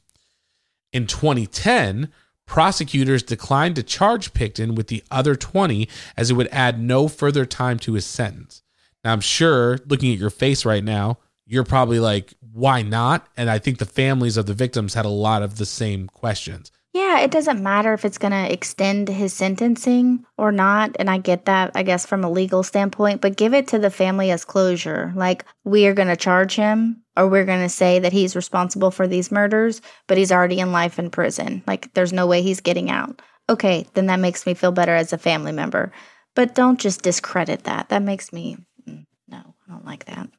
In 0.93 1.07
2010, 1.07 2.13
prosecutors 2.45 3.23
declined 3.23 3.77
to 3.77 3.83
charge 3.83 4.35
Pickton 4.35 4.77
with 4.77 4.89
the 4.89 5.03
other 5.11 5.35
20 5.35 5.89
as 6.15 6.31
it 6.31 6.35
would 6.35 6.49
add 6.53 6.79
no 6.79 7.09
further 7.09 7.47
time 7.47 7.79
to 7.79 7.95
his 7.95 8.05
sentence. 8.05 8.63
Now, 9.03 9.15
I'm 9.15 9.23
sure 9.23 9.79
looking 9.87 10.13
at 10.13 10.19
your 10.19 10.29
face 10.29 10.67
right 10.67 10.85
now, 10.85 11.21
you're 11.47 11.65
probably 11.65 12.01
like, 12.01 12.35
why 12.57 12.81
not? 12.81 13.29
And 13.37 13.51
I 13.51 13.59
think 13.59 13.77
the 13.77 13.85
families 13.85 14.39
of 14.39 14.47
the 14.47 14.55
victims 14.55 14.95
had 14.95 15.05
a 15.05 15.11
lot 15.11 15.43
of 15.43 15.59
the 15.59 15.67
same 15.67 16.07
questions. 16.07 16.73
Yeah, 16.95 17.21
it 17.21 17.31
doesn't 17.31 17.63
matter 17.63 17.93
if 17.93 18.07
it's 18.07 18.17
going 18.17 18.33
to 18.33 18.51
extend 18.51 19.11
his 19.11 19.35
sentencing 19.35 20.25
or 20.39 20.51
not. 20.51 20.97
And 20.99 21.11
I 21.11 21.19
get 21.19 21.45
that, 21.45 21.73
I 21.75 21.83
guess, 21.83 22.07
from 22.07 22.25
a 22.25 22.31
legal 22.31 22.63
standpoint, 22.63 23.21
but 23.21 23.37
give 23.37 23.53
it 23.53 23.69
to 23.69 23.79
the 23.79 23.91
family 23.91 24.31
as 24.31 24.47
closure. 24.47 25.13
Like, 25.15 25.45
we 25.65 25.87
are 25.87 25.93
going 25.93 26.09
to 26.09 26.17
charge 26.17 26.55
him 26.55 27.03
or 27.15 27.29
we're 27.29 27.45
going 27.45 27.61
to 27.61 27.69
say 27.69 27.99
that 27.99 28.15
he's 28.15 28.35
responsible 28.35 28.91
for 28.91 29.07
these 29.07 29.31
murders, 29.31 29.83
but 30.07 30.17
he's 30.17 30.33
already 30.33 30.59
in 30.59 30.73
life 30.73 30.99
in 30.99 31.11
prison. 31.11 31.63
Like, 31.67 31.93
there's 31.93 32.15
no 32.15 32.27
way 32.27 32.41
he's 32.41 32.61
getting 32.63 32.91
out. 32.91 33.21
Okay, 33.51 33.87
then 33.93 34.07
that 34.07 34.19
makes 34.19 34.47
me 34.47 34.55
feel 34.55 34.73
better 34.73 34.95
as 34.95 35.13
a 35.13 35.19
family 35.19 35.53
member. 35.53 35.93
But 36.35 36.55
don't 36.55 36.81
just 36.81 37.03
discredit 37.03 37.65
that. 37.65 37.91
That 37.91 38.03
makes 38.03 38.33
me, 38.33 38.57
mm, 38.89 39.05
no, 39.29 39.55
I 39.69 39.73
don't 39.73 39.85
like 39.85 40.07
that. 40.07 40.31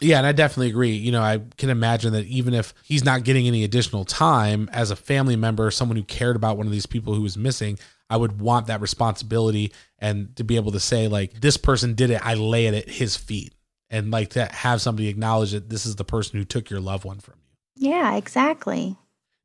Yeah, 0.00 0.18
and 0.18 0.26
I 0.26 0.32
definitely 0.32 0.68
agree. 0.68 0.92
You 0.92 1.12
know, 1.12 1.22
I 1.22 1.40
can 1.56 1.70
imagine 1.70 2.12
that 2.12 2.26
even 2.26 2.54
if 2.54 2.74
he's 2.82 3.04
not 3.04 3.24
getting 3.24 3.46
any 3.46 3.64
additional 3.64 4.04
time 4.04 4.68
as 4.72 4.90
a 4.90 4.96
family 4.96 5.36
member, 5.36 5.70
someone 5.70 5.96
who 5.96 6.04
cared 6.04 6.36
about 6.36 6.56
one 6.58 6.66
of 6.66 6.72
these 6.72 6.86
people 6.86 7.14
who 7.14 7.22
was 7.22 7.36
missing, 7.36 7.78
I 8.10 8.16
would 8.16 8.40
want 8.40 8.66
that 8.66 8.80
responsibility 8.80 9.72
and 9.98 10.36
to 10.36 10.44
be 10.44 10.56
able 10.56 10.72
to 10.72 10.80
say, 10.80 11.08
like, 11.08 11.40
this 11.40 11.56
person 11.56 11.94
did 11.94 12.10
it, 12.10 12.24
I 12.24 12.34
lay 12.34 12.66
it 12.66 12.74
at 12.74 12.88
his 12.88 13.16
feet. 13.16 13.52
And 13.88 14.10
like 14.10 14.30
to 14.30 14.46
have 14.46 14.82
somebody 14.82 15.06
acknowledge 15.08 15.52
that 15.52 15.70
this 15.70 15.86
is 15.86 15.94
the 15.94 16.04
person 16.04 16.38
who 16.38 16.44
took 16.44 16.70
your 16.70 16.80
loved 16.80 17.04
one 17.04 17.20
from 17.20 17.34
you. 17.38 17.90
Yeah, 17.90 18.16
exactly. 18.16 18.96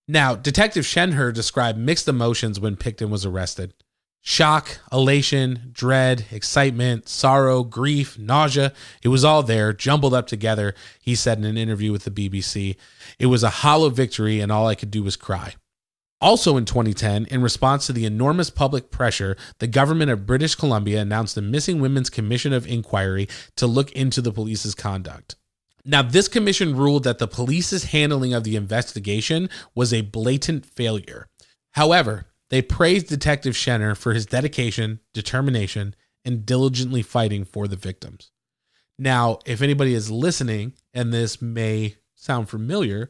Now, 0.07 0.35
Detective 0.35 0.83
Shenher 0.83 1.31
described 1.31 1.77
mixed 1.77 2.07
emotions 2.07 2.59
when 2.59 2.75
Pickton 2.75 3.09
was 3.09 3.23
arrested 3.23 3.75
shock, 4.21 4.79
elation, 4.91 5.71
dread, 5.71 6.25
excitement, 6.31 7.09
sorrow, 7.09 7.63
grief, 7.63 8.17
nausea. 8.17 8.71
It 9.03 9.09
was 9.09 9.25
all 9.25 9.43
there, 9.43 9.73
jumbled 9.73 10.13
up 10.13 10.27
together, 10.27 10.73
he 11.01 11.15
said 11.15 11.39
in 11.39 11.43
an 11.43 11.57
interview 11.57 11.91
with 11.91 12.03
the 12.03 12.11
BBC. 12.11 12.75
It 13.19 13.25
was 13.25 13.43
a 13.43 13.49
hollow 13.49 13.89
victory, 13.89 14.39
and 14.39 14.51
all 14.51 14.67
I 14.67 14.75
could 14.75 14.91
do 14.91 15.03
was 15.03 15.15
cry. 15.15 15.55
Also 16.21 16.55
in 16.55 16.65
2010, 16.65 17.25
in 17.25 17.41
response 17.41 17.87
to 17.87 17.93
the 17.93 18.05
enormous 18.05 18.51
public 18.51 18.91
pressure, 18.91 19.35
the 19.57 19.65
government 19.65 20.11
of 20.11 20.27
British 20.27 20.53
Columbia 20.53 21.01
announced 21.01 21.35
a 21.35 21.41
Missing 21.41 21.81
Women's 21.81 22.11
Commission 22.11 22.53
of 22.53 22.67
Inquiry 22.67 23.27
to 23.55 23.65
look 23.65 23.91
into 23.93 24.21
the 24.21 24.31
police's 24.31 24.75
conduct. 24.75 25.35
Now, 25.83 26.03
this 26.03 26.27
commission 26.27 26.77
ruled 26.77 27.05
that 27.05 27.17
the 27.17 27.27
police's 27.27 27.85
handling 27.85 28.35
of 28.35 28.43
the 28.43 28.55
investigation 28.55 29.49
was 29.73 29.91
a 29.91 30.01
blatant 30.01 30.63
failure. 30.63 31.27
However, 31.71 32.27
they 32.51 32.61
praised 32.61 33.07
Detective 33.07 33.55
Shenher 33.55 33.97
for 33.97 34.13
his 34.13 34.25
dedication, 34.25 34.99
determination, 35.13 35.95
and 36.25 36.45
diligently 36.45 37.01
fighting 37.01 37.45
for 37.45 37.65
the 37.65 37.77
victims. 37.77 38.29
Now, 38.99 39.39
if 39.45 39.61
anybody 39.61 39.95
is 39.95 40.11
listening, 40.11 40.73
and 40.93 41.11
this 41.11 41.41
may 41.41 41.95
sound 42.13 42.49
familiar, 42.49 43.09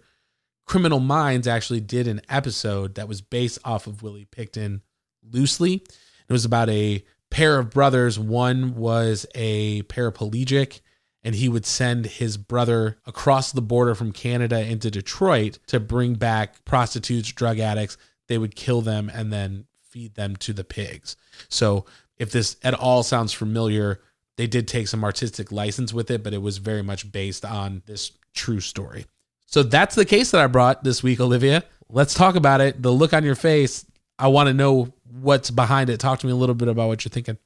Criminal 0.67 0.99
Minds 0.99 1.47
actually 1.47 1.81
did 1.81 2.07
an 2.07 2.21
episode 2.29 2.95
that 2.95 3.07
was 3.07 3.21
based 3.21 3.57
off 3.65 3.87
of 3.87 4.03
Willie 4.03 4.27
Pickton 4.31 4.81
loosely. 5.23 5.83
It 6.29 6.31
was 6.31 6.45
about 6.45 6.69
a 6.69 7.03
pair 7.31 7.57
of 7.57 7.71
brothers. 7.71 8.19
One 8.19 8.75
was 8.75 9.25
a 9.33 9.81
paraplegic, 9.83 10.81
and 11.23 11.33
he 11.33 11.49
would 11.49 11.65
send 11.65 12.05
his 12.05 12.37
brother 12.37 12.99
across 13.07 13.51
the 13.51 13.61
border 13.61 13.95
from 13.95 14.11
Canada 14.11 14.61
into 14.63 14.91
Detroit 14.91 15.57
to 15.65 15.79
bring 15.79 16.13
back 16.13 16.63
prostitutes, 16.63 17.31
drug 17.31 17.57
addicts 17.57 17.97
they 18.31 18.37
would 18.37 18.55
kill 18.55 18.79
them 18.81 19.11
and 19.13 19.31
then 19.31 19.65
feed 19.89 20.15
them 20.15 20.37
to 20.37 20.53
the 20.53 20.63
pigs. 20.63 21.17
So 21.49 21.85
if 22.17 22.31
this 22.31 22.55
at 22.63 22.73
all 22.73 23.03
sounds 23.03 23.33
familiar, 23.33 23.99
they 24.37 24.47
did 24.47 24.69
take 24.69 24.87
some 24.87 25.03
artistic 25.03 25.51
license 25.51 25.93
with 25.93 26.09
it, 26.09 26.23
but 26.23 26.33
it 26.33 26.41
was 26.41 26.57
very 26.57 26.81
much 26.81 27.11
based 27.11 27.43
on 27.43 27.83
this 27.87 28.13
true 28.33 28.61
story. 28.61 29.05
So 29.47 29.63
that's 29.63 29.95
the 29.95 30.05
case 30.05 30.31
that 30.31 30.39
I 30.39 30.47
brought 30.47 30.85
this 30.85 31.03
week, 31.03 31.19
Olivia. 31.19 31.65
Let's 31.89 32.13
talk 32.13 32.35
about 32.35 32.61
it. 32.61 32.81
The 32.81 32.91
look 32.91 33.11
on 33.11 33.25
your 33.25 33.35
face, 33.35 33.85
I 34.17 34.29
want 34.29 34.47
to 34.47 34.53
know 34.53 34.93
what's 35.03 35.51
behind 35.51 35.89
it. 35.89 35.99
Talk 35.99 36.19
to 36.19 36.25
me 36.25 36.31
a 36.31 36.37
little 36.37 36.55
bit 36.55 36.69
about 36.69 36.87
what 36.87 37.03
you're 37.03 37.09
thinking. 37.09 37.37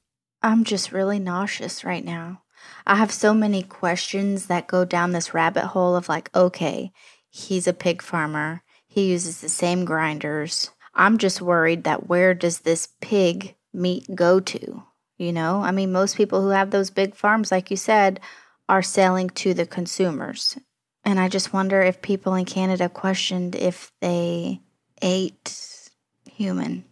I'm 0.43 0.63
just 0.63 0.91
really 0.91 1.17
nauseous 1.17 1.83
right 1.83 2.05
now. 2.05 2.43
I 2.85 2.97
have 2.97 3.11
so 3.11 3.33
many 3.33 3.63
questions 3.63 4.45
that 4.45 4.67
go 4.67 4.85
down 4.85 5.13
this 5.13 5.33
rabbit 5.33 5.65
hole 5.65 5.95
of 5.95 6.07
like, 6.07 6.29
okay, 6.35 6.91
he's 7.27 7.65
a 7.65 7.73
pig 7.73 8.03
farmer. 8.03 8.61
He 8.85 9.09
uses 9.09 9.41
the 9.41 9.49
same 9.49 9.83
grinders. 9.83 10.69
I'm 10.95 11.17
just 11.17 11.41
worried 11.41 11.83
that 11.83 12.07
where 12.07 12.33
does 12.33 12.59
this 12.59 12.87
pig 13.01 13.55
meat 13.73 14.07
go 14.15 14.39
to? 14.39 14.83
You 15.17 15.31
know, 15.31 15.61
I 15.61 15.71
mean, 15.71 15.91
most 15.91 16.17
people 16.17 16.41
who 16.41 16.49
have 16.49 16.71
those 16.71 16.89
big 16.89 17.15
farms, 17.15 17.51
like 17.51 17.71
you 17.71 17.77
said, 17.77 18.19
are 18.67 18.81
selling 18.81 19.29
to 19.31 19.53
the 19.53 19.65
consumers. 19.65 20.57
And 21.03 21.19
I 21.19 21.29
just 21.29 21.53
wonder 21.53 21.81
if 21.81 22.01
people 22.01 22.33
in 22.35 22.45
Canada 22.45 22.89
questioned 22.89 23.55
if 23.55 23.91
they 24.01 24.61
ate 25.01 25.89
human. 26.29 26.83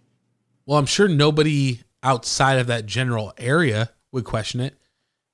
Well, 0.65 0.77
I'm 0.77 0.85
sure 0.85 1.07
nobody 1.07 1.81
outside 2.01 2.59
of 2.59 2.67
that 2.67 2.85
general 2.85 3.33
area 3.37 3.89
would 4.11 4.23
question 4.23 4.59
it. 4.59 4.77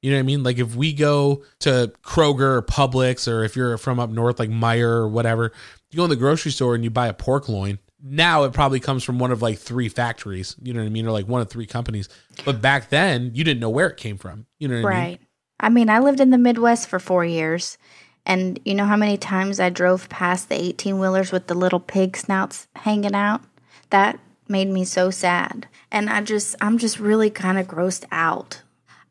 You 0.01 0.11
know 0.11 0.17
what 0.17 0.21
I 0.21 0.23
mean? 0.23 0.43
Like 0.43 0.59
if 0.59 0.75
we 0.75 0.93
go 0.93 1.43
to 1.59 1.91
Kroger 2.03 2.57
or 2.57 2.61
Publix, 2.61 3.31
or 3.31 3.43
if 3.43 3.55
you're 3.55 3.77
from 3.77 3.99
up 3.99 4.09
north, 4.09 4.39
like 4.39 4.49
Meijer 4.49 4.83
or 4.83 5.09
whatever, 5.09 5.51
you 5.91 5.97
go 5.97 6.05
in 6.05 6.09
the 6.09 6.15
grocery 6.15 6.51
store 6.51 6.73
and 6.73 6.83
you 6.83 6.89
buy 6.89 7.07
a 7.07 7.13
pork 7.13 7.49
loin 7.49 7.79
now 8.03 8.43
it 8.43 8.53
probably 8.53 8.79
comes 8.79 9.03
from 9.03 9.19
one 9.19 9.31
of 9.31 9.41
like 9.41 9.57
three 9.57 9.89
factories, 9.89 10.55
you 10.61 10.73
know 10.73 10.79
what 10.79 10.87
I 10.87 10.89
mean, 10.89 11.05
or 11.05 11.11
like 11.11 11.27
one 11.27 11.41
of 11.41 11.49
three 11.49 11.65
companies. 11.65 12.09
But 12.45 12.61
back 12.61 12.89
then, 12.89 13.31
you 13.33 13.43
didn't 13.43 13.59
know 13.59 13.69
where 13.69 13.87
it 13.87 13.97
came 13.97 14.17
from, 14.17 14.45
you 14.57 14.67
know 14.67 14.81
what 14.81 14.87
right. 14.87 14.95
I 14.95 15.01
mean? 15.01 15.09
Right. 15.11 15.19
I 15.59 15.69
mean, 15.69 15.89
I 15.89 15.99
lived 15.99 16.19
in 16.19 16.29
the 16.29 16.37
Midwest 16.37 16.87
for 16.87 16.99
four 16.99 17.25
years, 17.25 17.77
and 18.25 18.59
you 18.63 18.73
know 18.73 18.85
how 18.85 18.95
many 18.95 19.17
times 19.17 19.59
I 19.59 19.69
drove 19.69 20.07
past 20.09 20.49
the 20.49 20.59
18 20.61 20.99
wheelers 20.99 21.31
with 21.31 21.47
the 21.47 21.55
little 21.55 21.79
pig 21.79 22.15
snouts 22.15 22.67
hanging 22.75 23.15
out? 23.15 23.41
That 23.89 24.19
made 24.47 24.69
me 24.69 24.85
so 24.85 25.09
sad. 25.09 25.67
And 25.91 26.09
I 26.09 26.21
just, 26.21 26.55
I'm 26.61 26.77
just 26.77 26.99
really 26.99 27.29
kind 27.29 27.57
of 27.57 27.67
grossed 27.67 28.05
out. 28.11 28.61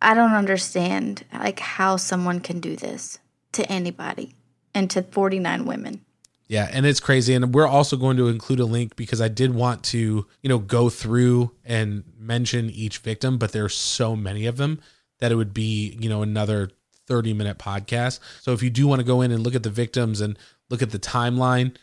I 0.00 0.14
don't 0.14 0.32
understand 0.32 1.24
like 1.32 1.60
how 1.60 1.96
someone 1.96 2.40
can 2.40 2.60
do 2.60 2.76
this 2.76 3.18
to 3.52 3.70
anybody 3.70 4.34
and 4.74 4.90
to 4.90 5.02
49 5.02 5.64
women. 5.64 6.04
Yeah, 6.48 6.68
and 6.72 6.86
it's 6.86 7.00
crazy. 7.00 7.34
And 7.34 7.54
we're 7.54 7.66
also 7.66 7.96
going 7.96 8.16
to 8.16 8.28
include 8.28 8.58
a 8.58 8.64
link 8.64 8.96
because 8.96 9.20
I 9.20 9.28
did 9.28 9.54
want 9.54 9.82
to, 9.84 10.26
you 10.42 10.48
know, 10.48 10.58
go 10.58 10.88
through 10.88 11.52
and 11.64 12.04
mention 12.18 12.70
each 12.70 12.98
victim, 12.98 13.36
but 13.36 13.52
there's 13.52 13.74
so 13.74 14.16
many 14.16 14.46
of 14.46 14.56
them 14.56 14.80
that 15.20 15.30
it 15.30 15.34
would 15.34 15.52
be, 15.52 15.96
you 16.00 16.08
know, 16.08 16.22
another 16.22 16.70
30 17.06 17.34
minute 17.34 17.58
podcast. 17.58 18.20
So 18.40 18.52
if 18.52 18.62
you 18.62 18.70
do 18.70 18.86
want 18.86 19.00
to 19.00 19.04
go 19.04 19.20
in 19.20 19.30
and 19.30 19.42
look 19.42 19.54
at 19.54 19.62
the 19.62 19.70
victims 19.70 20.22
and 20.22 20.38
look 20.70 20.80
at 20.80 20.90
the 20.90 20.98
timeline, 20.98 21.76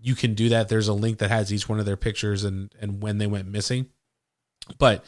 you 0.00 0.14
can 0.14 0.34
do 0.34 0.48
that. 0.48 0.68
There's 0.68 0.88
a 0.88 0.94
link 0.94 1.18
that 1.18 1.30
has 1.30 1.52
each 1.52 1.68
one 1.68 1.78
of 1.78 1.84
their 1.84 1.96
pictures 1.96 2.44
and 2.44 2.74
and 2.80 3.02
when 3.02 3.18
they 3.18 3.26
went 3.26 3.48
missing. 3.48 3.86
But 4.78 5.04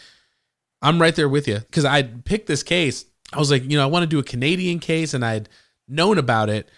I'm 0.83 1.01
right 1.01 1.15
there 1.15 1.29
with 1.29 1.49
you 1.49 1.61
because 1.61 1.85
I 1.85 2.03
picked 2.03 2.47
this 2.47 2.63
case. 2.63 3.07
I 3.33 3.39
was 3.39 3.51
like, 3.51 3.63
you 3.63 3.77
know, 3.77 3.83
I 3.83 3.87
want 3.87 4.03
to 4.03 4.07
do 4.07 4.19
a 4.19 4.25
Canadian 4.25 4.81
case 4.81 5.15
and 5.15 5.25
I'd 5.25 5.49
known 5.87 6.19
about 6.19 6.51
it 6.51 6.69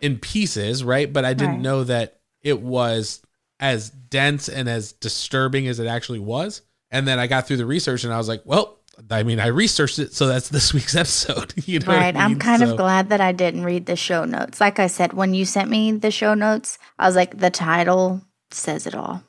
in 0.00 0.18
pieces, 0.18 0.82
right? 0.84 1.12
But 1.12 1.24
I 1.24 1.34
didn't 1.34 1.54
right. 1.54 1.60
know 1.60 1.84
that 1.84 2.20
it 2.42 2.60
was 2.60 3.22
as 3.58 3.90
dense 3.90 4.48
and 4.48 4.68
as 4.68 4.92
disturbing 4.92 5.68
as 5.68 5.78
it 5.78 5.86
actually 5.86 6.18
was. 6.18 6.62
And 6.90 7.06
then 7.06 7.18
I 7.18 7.26
got 7.26 7.46
through 7.46 7.58
the 7.58 7.66
research 7.66 8.04
and 8.04 8.12
I 8.12 8.18
was 8.18 8.28
like, 8.28 8.42
well, 8.44 8.78
I 9.10 9.22
mean, 9.22 9.38
I 9.40 9.46
researched 9.46 9.98
it, 9.98 10.12
so 10.12 10.26
that's 10.26 10.48
this 10.50 10.74
week's 10.74 10.96
episode. 10.96 11.54
You 11.66 11.78
know, 11.78 11.86
right? 11.88 12.16
I 12.16 12.24
am 12.24 12.38
kind 12.38 12.62
so. 12.62 12.70
of 12.70 12.76
glad 12.76 13.10
that 13.10 13.20
I 13.20 13.32
didn't 13.32 13.64
read 13.64 13.86
the 13.86 13.96
show 13.96 14.24
notes. 14.24 14.60
Like 14.60 14.78
I 14.78 14.86
said, 14.88 15.12
when 15.12 15.34
you 15.34 15.44
sent 15.44 15.70
me 15.70 15.92
the 15.92 16.10
show 16.10 16.34
notes, 16.34 16.78
I 16.98 17.06
was 17.06 17.14
like, 17.14 17.38
the 17.38 17.50
title 17.50 18.22
says 18.50 18.86
it 18.86 18.94
all. 18.94 19.22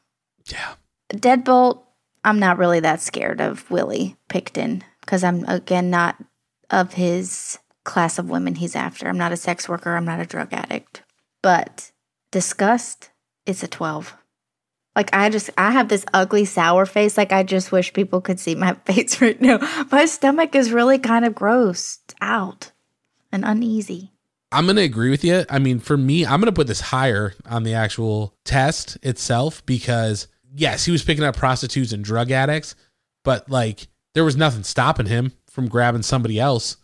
Yeah. 0.47 0.73
Deadbolt. 1.13 1.83
I'm 2.23 2.39
not 2.39 2.57
really 2.57 2.79
that 2.79 3.01
scared 3.01 3.41
of 3.41 3.69
Willie 3.69 4.15
Pickton 4.29 4.81
because 5.01 5.23
I'm 5.23 5.43
again 5.45 5.89
not 5.89 6.15
of 6.69 6.93
his 6.93 7.59
class 7.83 8.19
of 8.19 8.29
women 8.29 8.55
he's 8.55 8.75
after. 8.75 9.07
I'm 9.07 9.17
not 9.17 9.31
a 9.31 9.37
sex 9.37 9.67
worker, 9.67 9.95
I'm 9.95 10.05
not 10.05 10.19
a 10.19 10.25
drug 10.25 10.53
addict. 10.53 11.03
But 11.41 11.91
disgust, 12.31 13.09
it's 13.45 13.63
a 13.63 13.67
12. 13.67 14.15
Like 14.95 15.09
I 15.13 15.29
just 15.29 15.49
I 15.57 15.71
have 15.71 15.87
this 15.87 16.05
ugly 16.13 16.45
sour 16.45 16.85
face 16.85 17.17
like 17.17 17.31
I 17.31 17.43
just 17.43 17.71
wish 17.71 17.93
people 17.93 18.21
could 18.21 18.39
see 18.39 18.55
my 18.55 18.73
face 18.85 19.21
right 19.21 19.39
now. 19.39 19.59
My 19.91 20.05
stomach 20.05 20.55
is 20.55 20.71
really 20.71 20.99
kind 20.99 21.25
of 21.25 21.33
grossed 21.33 22.13
out 22.19 22.71
and 23.31 23.45
uneasy. 23.45 24.11
I'm 24.53 24.65
going 24.65 24.75
to 24.75 24.81
agree 24.81 25.09
with 25.09 25.23
you. 25.23 25.45
I 25.49 25.59
mean, 25.59 25.79
for 25.79 25.95
me, 25.95 26.25
I'm 26.25 26.41
going 26.41 26.51
to 26.51 26.51
put 26.51 26.67
this 26.67 26.81
higher 26.81 27.33
on 27.45 27.63
the 27.63 27.73
actual 27.73 28.35
test 28.43 28.97
itself 29.01 29.65
because 29.65 30.27
yes, 30.53 30.83
he 30.83 30.91
was 30.91 31.03
picking 31.03 31.23
up 31.23 31.37
prostitutes 31.37 31.93
and 31.93 32.03
drug 32.03 32.31
addicts, 32.31 32.75
but 33.23 33.49
like 33.49 33.87
there 34.13 34.25
was 34.25 34.35
nothing 34.35 34.63
stopping 34.63 35.05
him 35.05 35.31
from 35.49 35.69
grabbing 35.69 36.01
somebody 36.01 36.37
else. 36.37 36.75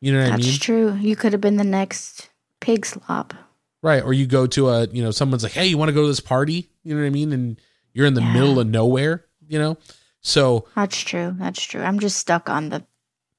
You 0.00 0.12
know 0.12 0.18
what 0.18 0.30
That's 0.30 0.34
I 0.34 0.36
mean? 0.38 0.46
That's 0.46 0.58
true. 0.58 0.94
You 0.94 1.16
could 1.16 1.32
have 1.32 1.40
been 1.40 1.56
the 1.56 1.64
next 1.64 2.30
pig 2.60 2.86
slop. 2.86 3.34
Right. 3.82 4.02
Or 4.02 4.12
you 4.12 4.26
go 4.26 4.46
to 4.46 4.68
a, 4.68 4.86
you 4.86 5.02
know, 5.02 5.10
someone's 5.10 5.42
like, 5.42 5.52
hey, 5.52 5.66
you 5.66 5.78
want 5.78 5.88
to 5.88 5.94
go 5.94 6.02
to 6.02 6.08
this 6.08 6.20
party? 6.20 6.70
You 6.84 6.94
know 6.94 7.00
what 7.00 7.06
I 7.06 7.10
mean? 7.10 7.32
And 7.32 7.60
you're 7.92 8.06
in 8.06 8.14
the 8.14 8.20
yeah. 8.20 8.32
middle 8.32 8.58
of 8.58 8.66
nowhere, 8.66 9.24
you 9.46 9.58
know? 9.58 9.76
So 10.20 10.66
That's 10.76 10.98
true. 10.98 11.34
That's 11.38 11.62
true. 11.62 11.82
I'm 11.82 11.98
just 11.98 12.16
stuck 12.16 12.48
on 12.48 12.68
the, 12.68 12.84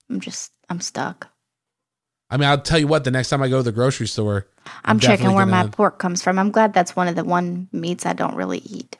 I'm 0.09 0.19
just, 0.19 0.51
I'm 0.69 0.81
stuck. 0.81 1.27
I 2.29 2.37
mean, 2.37 2.47
I'll 2.47 2.61
tell 2.61 2.79
you 2.79 2.87
what, 2.87 3.03
the 3.03 3.11
next 3.11 3.29
time 3.29 3.43
I 3.43 3.49
go 3.49 3.57
to 3.57 3.63
the 3.63 3.71
grocery 3.71 4.07
store, 4.07 4.47
I'm, 4.65 4.71
I'm 4.83 4.99
checking 4.99 5.33
where 5.33 5.45
gonna, 5.45 5.65
my 5.65 5.69
pork 5.69 5.99
comes 5.99 6.23
from. 6.23 6.39
I'm 6.39 6.49
glad 6.49 6.73
that's 6.73 6.95
one 6.95 7.07
of 7.07 7.15
the 7.15 7.23
one 7.23 7.67
meats 7.71 8.05
I 8.05 8.13
don't 8.13 8.35
really 8.35 8.59
eat. 8.59 8.97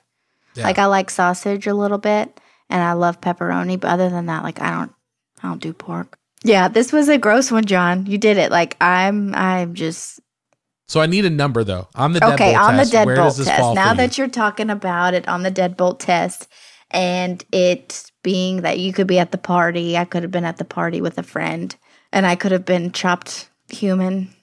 Yeah. 0.55 0.65
Like 0.65 0.77
I 0.77 0.85
like 0.85 1.09
sausage 1.09 1.65
a 1.65 1.73
little 1.73 1.97
bit 1.97 2.39
and 2.69 2.83
I 2.83 2.93
love 2.93 3.21
pepperoni, 3.21 3.79
but 3.79 3.89
other 3.89 4.09
than 4.09 4.25
that, 4.25 4.43
like 4.43 4.61
I 4.61 4.71
don't 4.71 4.93
I 5.41 5.47
don't 5.47 5.61
do 5.61 5.73
pork. 5.73 6.19
Yeah, 6.43 6.67
this 6.67 6.91
was 6.91 7.07
a 7.09 7.17
gross 7.17 7.51
one, 7.51 7.65
John. 7.65 8.05
You 8.05 8.17
did 8.17 8.37
it. 8.37 8.51
Like 8.51 8.75
I'm 8.81 9.33
I'm 9.35 9.73
just 9.75 10.19
So 10.87 10.99
I 11.01 11.05
need 11.05 11.25
a 11.25 11.29
number 11.29 11.63
though. 11.63 11.87
On 11.95 12.13
the 12.13 12.33
Okay, 12.33 12.55
on 12.55 12.75
test, 12.75 12.91
the 12.91 12.97
deadbolt 12.97 13.43
test. 13.45 13.75
Now 13.75 13.89
for 13.89 13.91
you? 13.91 13.97
that 13.97 14.17
you're 14.17 14.27
talking 14.27 14.69
about 14.69 15.13
it 15.13 15.27
on 15.27 15.43
the 15.43 15.51
deadbolt 15.51 15.99
test 15.99 16.47
and 16.89 17.43
it 17.51 18.11
being 18.23 18.61
that 18.61 18.79
you 18.79 18.93
could 18.93 19.07
be 19.07 19.19
at 19.19 19.31
the 19.31 19.37
party, 19.37 19.97
I 19.97 20.05
could 20.05 20.23
have 20.23 20.31
been 20.31 20.45
at 20.45 20.57
the 20.57 20.65
party 20.65 21.01
with 21.01 21.17
a 21.17 21.23
friend 21.23 21.75
and 22.11 22.25
I 22.25 22.35
could 22.35 22.51
have 22.51 22.65
been 22.65 22.91
chopped 22.91 23.49
human. 23.69 24.33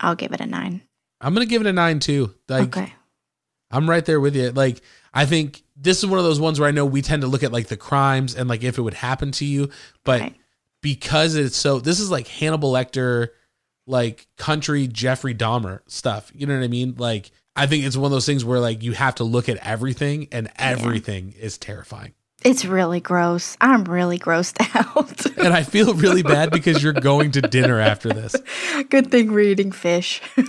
I'll 0.00 0.14
give 0.16 0.32
it 0.32 0.40
a 0.40 0.46
9. 0.46 0.82
I'm 1.20 1.34
gonna 1.34 1.46
give 1.46 1.62
it 1.62 1.66
a 1.66 1.72
nine 1.72 2.00
too. 2.00 2.34
Like 2.48 2.76
okay. 2.76 2.92
I'm 3.70 3.88
right 3.88 4.04
there 4.04 4.20
with 4.20 4.36
you. 4.36 4.50
Like 4.50 4.82
I 5.14 5.24
think 5.26 5.62
this 5.76 5.98
is 5.98 6.06
one 6.06 6.18
of 6.18 6.24
those 6.24 6.40
ones 6.40 6.60
where 6.60 6.68
I 6.68 6.72
know 6.72 6.84
we 6.84 7.02
tend 7.02 7.22
to 7.22 7.28
look 7.28 7.42
at 7.42 7.52
like 7.52 7.68
the 7.68 7.76
crimes 7.76 8.34
and 8.34 8.48
like 8.48 8.62
if 8.62 8.78
it 8.78 8.82
would 8.82 8.94
happen 8.94 9.32
to 9.32 9.44
you, 9.44 9.70
but 10.04 10.20
Right. 10.20 10.34
Because 10.86 11.34
it's 11.34 11.56
so 11.56 11.80
this 11.80 11.98
is 11.98 12.12
like 12.12 12.28
Hannibal 12.28 12.70
Lecter, 12.70 13.30
like 13.88 14.28
country 14.36 14.86
Jeffrey 14.86 15.34
Dahmer 15.34 15.80
stuff. 15.88 16.30
You 16.32 16.46
know 16.46 16.56
what 16.56 16.62
I 16.62 16.68
mean? 16.68 16.94
Like 16.96 17.32
I 17.56 17.66
think 17.66 17.84
it's 17.84 17.96
one 17.96 18.04
of 18.04 18.12
those 18.12 18.24
things 18.24 18.44
where 18.44 18.60
like 18.60 18.84
you 18.84 18.92
have 18.92 19.16
to 19.16 19.24
look 19.24 19.48
at 19.48 19.56
everything 19.66 20.28
and 20.30 20.48
everything 20.54 21.34
is 21.40 21.58
terrifying. 21.58 22.14
It's 22.44 22.64
really 22.64 23.00
gross. 23.00 23.56
I'm 23.60 23.82
really 23.82 24.16
grossed 24.16 24.60
out. 24.76 25.26
And 25.36 25.52
I 25.52 25.64
feel 25.64 25.92
really 25.92 26.22
bad 26.22 26.52
because 26.52 26.84
you're 26.84 26.92
going 26.92 27.32
to 27.32 27.40
dinner 27.40 27.80
after 27.80 28.10
this. 28.10 28.36
Good 28.88 29.10
thing 29.10 29.32
we're 29.32 29.40
eating 29.40 29.72
fish. 29.72 30.22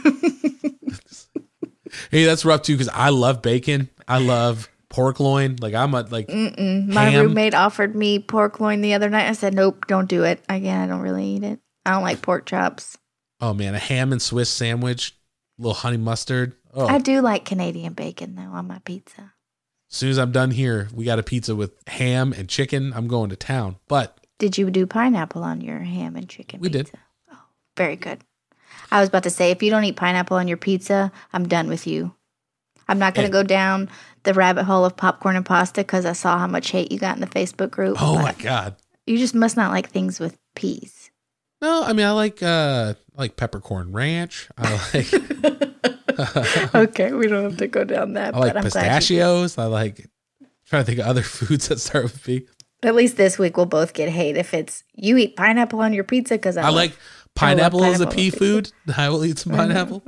Hey, 2.11 2.25
that's 2.25 2.45
rough 2.45 2.61
too 2.61 2.75
because 2.75 2.89
I 2.89 3.09
love 3.09 3.41
bacon. 3.41 3.89
I 4.07 4.19
love 4.19 4.69
pork 4.89 5.19
loin. 5.19 5.57
Like 5.59 5.73
I'm 5.73 5.93
a 5.93 6.01
like 6.01 6.29
My 6.29 7.15
roommate 7.15 7.53
offered 7.53 7.95
me 7.95 8.19
pork 8.19 8.59
loin 8.59 8.81
the 8.81 8.93
other 8.93 9.09
night. 9.09 9.27
I 9.27 9.33
said, 9.33 9.53
nope, 9.53 9.85
don't 9.87 10.07
do 10.09 10.23
it. 10.23 10.43
Again, 10.49 10.79
I 10.79 10.87
don't 10.87 11.01
really 11.01 11.25
eat 11.25 11.43
it. 11.43 11.59
I 11.85 11.91
don't 11.91 12.03
like 12.03 12.21
pork 12.21 12.45
chops. 12.45 12.97
Oh 13.39 13.53
man, 13.53 13.75
a 13.75 13.79
ham 13.79 14.11
and 14.11 14.21
Swiss 14.21 14.49
sandwich, 14.49 15.15
little 15.57 15.73
honey 15.73 15.97
mustard. 15.97 16.55
Oh, 16.73 16.87
I 16.87 16.97
do 16.99 17.21
like 17.21 17.45
Canadian 17.45 17.93
bacon 17.93 18.35
though 18.35 18.51
on 18.51 18.67
my 18.67 18.79
pizza. 18.79 19.33
as 19.89 19.97
soon 19.97 20.09
as 20.09 20.17
I'm 20.17 20.31
done 20.31 20.51
here, 20.51 20.89
we 20.93 21.05
got 21.05 21.19
a 21.19 21.23
pizza 21.23 21.55
with 21.55 21.73
ham 21.87 22.33
and 22.33 22.49
chicken. 22.49 22.93
I'm 22.93 23.07
going 23.07 23.29
to 23.29 23.35
town. 23.35 23.77
But 23.87 24.19
Did 24.39 24.57
you 24.57 24.69
do 24.69 24.85
pineapple 24.85 25.43
on 25.43 25.61
your 25.61 25.79
ham 25.79 26.15
and 26.15 26.27
chicken 26.27 26.59
We 26.59 26.69
did. 26.69 26.91
Oh, 27.31 27.39
very 27.75 27.95
good. 27.95 28.19
I 28.91 28.99
was 28.99 29.09
about 29.09 29.23
to 29.23 29.29
say, 29.29 29.51
if 29.51 29.61
you 29.63 29.69
don't 29.69 29.83
eat 29.83 29.95
pineapple 29.95 30.37
on 30.37 30.47
your 30.47 30.57
pizza, 30.57 31.11
I'm 31.33 31.47
done 31.47 31.67
with 31.67 31.87
you. 31.87 32.13
I'm 32.87 32.99
not 32.99 33.15
going 33.15 33.27
to 33.27 33.31
go 33.31 33.43
down 33.43 33.89
the 34.27 34.33
rabbit 34.33 34.65
hole 34.65 34.83
of 34.85 34.95
popcorn 34.97 35.35
and 35.37 35.45
pasta 35.45 35.81
because 35.81 36.05
I 36.05 36.11
saw 36.11 36.37
how 36.37 36.47
much 36.47 36.69
hate 36.71 36.91
you 36.91 36.99
got 36.99 37.15
in 37.15 37.21
the 37.21 37.27
Facebook 37.27 37.71
group. 37.71 37.97
oh 37.99 38.19
my 38.19 38.33
god, 38.33 38.75
You 39.05 39.17
just 39.17 39.33
must 39.33 39.55
not 39.55 39.71
like 39.71 39.89
things 39.89 40.19
with 40.19 40.37
peas. 40.53 41.09
no, 41.61 41.83
I 41.83 41.93
mean 41.93 42.05
I 42.05 42.11
like 42.11 42.43
uh 42.43 42.93
I 43.17 43.21
like 43.21 43.37
peppercorn 43.37 43.93
ranch. 43.93 44.49
I 44.57 44.73
like 44.93 45.13
okay, 46.75 47.13
we 47.13 47.27
don't 47.27 47.43
have 47.43 47.57
to 47.57 47.67
go 47.67 47.83
down 47.83 48.13
that. 48.13 48.35
I 48.35 48.39
like 48.39 48.53
but 48.53 48.65
I'm 48.65 48.69
glad 48.69 48.83
pistachios. 48.97 49.57
I 49.57 49.65
like 49.65 50.07
trying 50.65 50.83
to 50.83 50.85
think 50.85 50.99
of 50.99 51.05
other 51.05 51.23
foods 51.37 51.69
that 51.69 51.79
start 51.79 52.03
with 52.03 52.23
P. 52.23 52.45
At 52.83 52.95
least 52.95 53.17
this 53.17 53.39
week 53.39 53.55
we'll 53.57 53.65
both 53.65 53.93
get 53.93 54.09
hate 54.09 54.35
if 54.37 54.53
it's 54.53 54.83
you 54.93 55.17
eat 55.17 55.35
pineapple 55.35 55.79
on 55.79 55.93
your 55.93 56.03
pizza 56.03 56.35
because 56.35 56.57
I, 56.57 56.67
I 56.67 56.69
like 56.69 56.95
pineapple 57.33 57.83
as 57.83 58.01
a 58.01 58.07
pea 58.07 58.29
food. 58.29 58.71
I 58.95 59.09
will 59.09 59.23
eat 59.23 59.39
some 59.39 59.53
pineapple. 59.53 60.03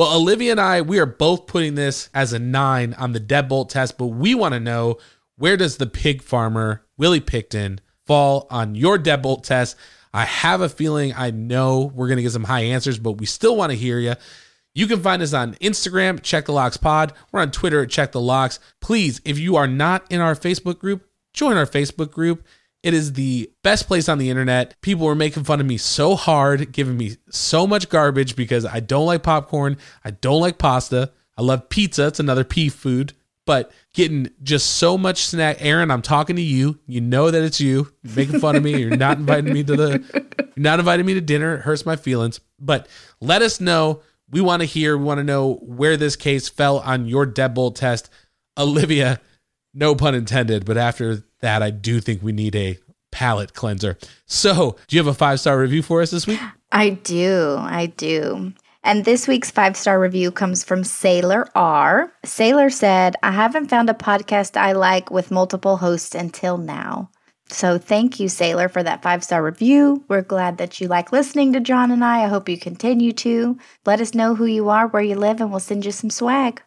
Well, 0.00 0.16
Olivia 0.16 0.52
and 0.52 0.60
I, 0.62 0.80
we 0.80 0.98
are 0.98 1.04
both 1.04 1.46
putting 1.46 1.74
this 1.74 2.08
as 2.14 2.32
a 2.32 2.38
nine 2.38 2.94
on 2.94 3.12
the 3.12 3.20
deadbolt 3.20 3.68
test, 3.68 3.98
but 3.98 4.06
we 4.06 4.34
want 4.34 4.54
to 4.54 4.58
know 4.58 4.96
where 5.36 5.58
does 5.58 5.76
the 5.76 5.84
pig 5.84 6.22
farmer 6.22 6.86
Willie 6.96 7.20
Pickton 7.20 7.80
fall 8.06 8.46
on 8.50 8.74
your 8.74 8.98
deadbolt 8.98 9.42
test? 9.42 9.76
I 10.14 10.24
have 10.24 10.62
a 10.62 10.70
feeling 10.70 11.12
I 11.14 11.32
know 11.32 11.92
we're 11.94 12.06
going 12.06 12.16
to 12.16 12.22
get 12.22 12.32
some 12.32 12.44
high 12.44 12.62
answers, 12.62 12.98
but 12.98 13.18
we 13.18 13.26
still 13.26 13.56
want 13.56 13.72
to 13.72 13.76
hear 13.76 13.98
you. 13.98 14.14
You 14.72 14.86
can 14.86 15.02
find 15.02 15.20
us 15.20 15.34
on 15.34 15.52
Instagram, 15.56 16.22
Check 16.22 16.46
the 16.46 16.52
Locks 16.52 16.78
Pod. 16.78 17.12
We're 17.30 17.42
on 17.42 17.50
Twitter 17.50 17.82
at 17.82 17.90
Check 17.90 18.12
the 18.12 18.22
Locks. 18.22 18.58
Please, 18.80 19.20
if 19.26 19.38
you 19.38 19.56
are 19.56 19.68
not 19.68 20.10
in 20.10 20.22
our 20.22 20.34
Facebook 20.34 20.78
group, 20.78 21.06
join 21.34 21.58
our 21.58 21.66
Facebook 21.66 22.10
group. 22.10 22.46
It 22.82 22.94
is 22.94 23.12
the 23.12 23.50
best 23.62 23.86
place 23.86 24.08
on 24.08 24.18
the 24.18 24.30
internet. 24.30 24.80
People 24.80 25.06
were 25.06 25.14
making 25.14 25.44
fun 25.44 25.60
of 25.60 25.66
me 25.66 25.76
so 25.76 26.14
hard, 26.14 26.72
giving 26.72 26.96
me 26.96 27.16
so 27.28 27.66
much 27.66 27.90
garbage 27.90 28.36
because 28.36 28.64
I 28.64 28.80
don't 28.80 29.06
like 29.06 29.22
popcorn. 29.22 29.76
I 30.02 30.12
don't 30.12 30.40
like 30.40 30.56
pasta. 30.58 31.12
I 31.36 31.42
love 31.42 31.68
pizza. 31.68 32.06
It's 32.06 32.20
another 32.20 32.44
pea 32.44 32.70
food, 32.70 33.12
but 33.44 33.70
getting 33.92 34.30
just 34.42 34.76
so 34.76 34.96
much 34.96 35.24
snack. 35.24 35.58
Aaron, 35.60 35.90
I'm 35.90 36.00
talking 36.00 36.36
to 36.36 36.42
you. 36.42 36.78
You 36.86 37.02
know 37.02 37.30
that 37.30 37.42
it's 37.42 37.60
you 37.60 37.92
You're 38.02 38.16
making 38.16 38.40
fun 38.40 38.56
of 38.56 38.62
me. 38.62 38.78
You're 38.80 38.96
not 38.96 39.18
inviting 39.18 39.52
me 39.52 39.62
to 39.64 39.76
the, 39.76 40.32
you're 40.56 40.62
not 40.62 40.78
inviting 40.78 41.04
me 41.04 41.14
to 41.14 41.20
dinner. 41.20 41.56
It 41.56 41.60
hurts 41.60 41.84
my 41.84 41.96
feelings, 41.96 42.40
but 42.58 42.88
let 43.20 43.42
us 43.42 43.60
know. 43.60 44.00
We 44.30 44.40
want 44.40 44.60
to 44.60 44.66
hear, 44.66 44.96
we 44.96 45.04
want 45.04 45.18
to 45.18 45.24
know 45.24 45.54
where 45.56 45.96
this 45.96 46.16
case 46.16 46.48
fell 46.48 46.78
on 46.78 47.06
your 47.06 47.26
deadbolt 47.26 47.74
test. 47.74 48.08
Olivia, 48.56 49.20
no 49.74 49.94
pun 49.94 50.14
intended, 50.14 50.64
but 50.64 50.76
after 50.76 51.24
that, 51.40 51.62
I 51.62 51.70
do 51.70 52.00
think 52.00 52.22
we 52.22 52.32
need 52.32 52.54
a 52.54 52.78
palate 53.10 53.54
cleanser. 53.54 53.98
So, 54.26 54.76
do 54.86 54.96
you 54.96 55.00
have 55.00 55.06
a 55.12 55.14
five 55.14 55.40
star 55.40 55.58
review 55.58 55.82
for 55.82 56.02
us 56.02 56.10
this 56.10 56.26
week? 56.26 56.40
I 56.72 56.90
do. 56.90 57.56
I 57.58 57.86
do. 57.86 58.52
And 58.82 59.04
this 59.04 59.28
week's 59.28 59.50
five 59.50 59.76
star 59.76 60.00
review 60.00 60.30
comes 60.30 60.64
from 60.64 60.84
Sailor 60.84 61.48
R. 61.54 62.12
Sailor 62.24 62.70
said, 62.70 63.16
I 63.22 63.32
haven't 63.32 63.68
found 63.68 63.90
a 63.90 63.94
podcast 63.94 64.56
I 64.56 64.72
like 64.72 65.10
with 65.10 65.30
multiple 65.30 65.76
hosts 65.76 66.14
until 66.14 66.56
now. 66.56 67.10
So 67.48 67.78
thank 67.78 68.20
you, 68.20 68.28
Sailor, 68.28 68.68
for 68.68 68.82
that 68.82 69.02
five 69.02 69.24
star 69.24 69.42
review. 69.42 70.04
We're 70.08 70.22
glad 70.22 70.58
that 70.58 70.80
you 70.80 70.88
like 70.88 71.12
listening 71.12 71.52
to 71.52 71.60
John 71.60 71.90
and 71.90 72.04
I. 72.04 72.24
I 72.24 72.28
hope 72.28 72.48
you 72.48 72.56
continue 72.56 73.12
to. 73.12 73.58
Let 73.84 74.00
us 74.00 74.14
know 74.14 74.34
who 74.34 74.46
you 74.46 74.68
are, 74.68 74.86
where 74.86 75.02
you 75.02 75.16
live, 75.16 75.40
and 75.40 75.50
we'll 75.50 75.60
send 75.60 75.84
you 75.84 75.92
some 75.92 76.10
swag. 76.10 76.62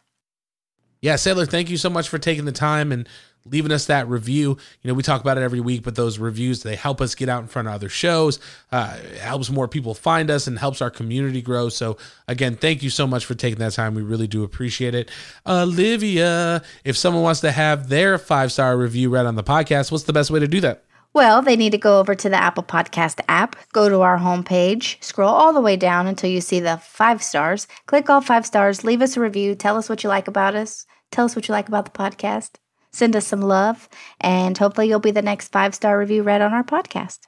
Yeah, 1.01 1.15
Sailor, 1.15 1.45
thank 1.45 1.69
you 1.69 1.77
so 1.77 1.89
much 1.89 2.07
for 2.09 2.17
taking 2.17 2.45
the 2.45 2.51
time 2.51 2.91
and 2.91 3.07
leaving 3.45 3.71
us 3.71 3.85
that 3.87 4.07
review. 4.07 4.57
You 4.81 4.87
know, 4.87 4.93
we 4.93 5.03
talk 5.03 5.21
about 5.21 5.37
it 5.37 5.41
every 5.41 5.59
week, 5.59 5.83
but 5.83 5.95
those 5.95 6.19
reviews, 6.19 6.63
they 6.63 6.75
help 6.75 7.01
us 7.01 7.15
get 7.15 7.29
out 7.29 7.41
in 7.41 7.47
front 7.47 7.67
of 7.67 7.73
other 7.73 7.89
shows. 7.89 8.39
Uh, 8.71 8.97
helps 9.19 9.49
more 9.49 9.67
people 9.67 9.93
find 9.93 10.29
us 10.29 10.47
and 10.47 10.57
helps 10.57 10.81
our 10.81 10.89
community 10.89 11.41
grow. 11.41 11.69
So, 11.69 11.97
again, 12.27 12.55
thank 12.55 12.83
you 12.83 12.89
so 12.89 13.05
much 13.07 13.25
for 13.25 13.35
taking 13.35 13.59
that 13.59 13.73
time. 13.73 13.95
We 13.95 14.01
really 14.01 14.27
do 14.27 14.43
appreciate 14.43 14.95
it. 14.95 15.11
Olivia, 15.45 16.61
if 16.83 16.97
someone 16.97 17.23
wants 17.23 17.41
to 17.41 17.51
have 17.51 17.89
their 17.89 18.17
five 18.17 18.51
star 18.51 18.77
review 18.77 19.09
read 19.09 19.25
on 19.25 19.35
the 19.35 19.43
podcast, 19.43 19.91
what's 19.91 20.05
the 20.05 20.13
best 20.13 20.31
way 20.31 20.39
to 20.39 20.47
do 20.47 20.61
that? 20.61 20.83
Well, 21.13 21.43
they 21.43 21.55
need 21.55 21.73
to 21.73 21.77
go 21.77 21.99
over 21.99 22.15
to 22.15 22.27
the 22.27 22.41
Apple 22.41 22.63
Podcast 22.63 23.21
app, 23.27 23.55
go 23.71 23.87
to 23.87 24.01
our 24.01 24.17
homepage, 24.17 25.01
scroll 25.03 25.29
all 25.29 25.53
the 25.53 25.61
way 25.61 25.75
down 25.75 26.07
until 26.07 26.31
you 26.31 26.41
see 26.41 26.59
the 26.59 26.77
five 26.77 27.21
stars, 27.21 27.67
click 27.85 28.09
all 28.09 28.19
five 28.19 28.47
stars, 28.47 28.83
leave 28.83 28.99
us 28.99 29.15
a 29.15 29.19
review, 29.19 29.53
tell 29.53 29.77
us 29.77 29.89
what 29.89 30.03
you 30.03 30.09
like 30.09 30.27
about 30.27 30.55
us, 30.55 30.87
tell 31.11 31.25
us 31.25 31.35
what 31.35 31.47
you 31.47 31.51
like 31.51 31.67
about 31.67 31.85
the 31.85 31.91
podcast, 31.91 32.53
send 32.93 33.15
us 33.15 33.27
some 33.27 33.41
love, 33.41 33.89
and 34.21 34.57
hopefully 34.57 34.87
you'll 34.87 34.99
be 34.99 35.11
the 35.11 35.21
next 35.21 35.51
five 35.51 35.75
star 35.75 35.97
review 35.97 36.23
read 36.23 36.41
on 36.41 36.53
our 36.53 36.63
podcast. 36.63 37.19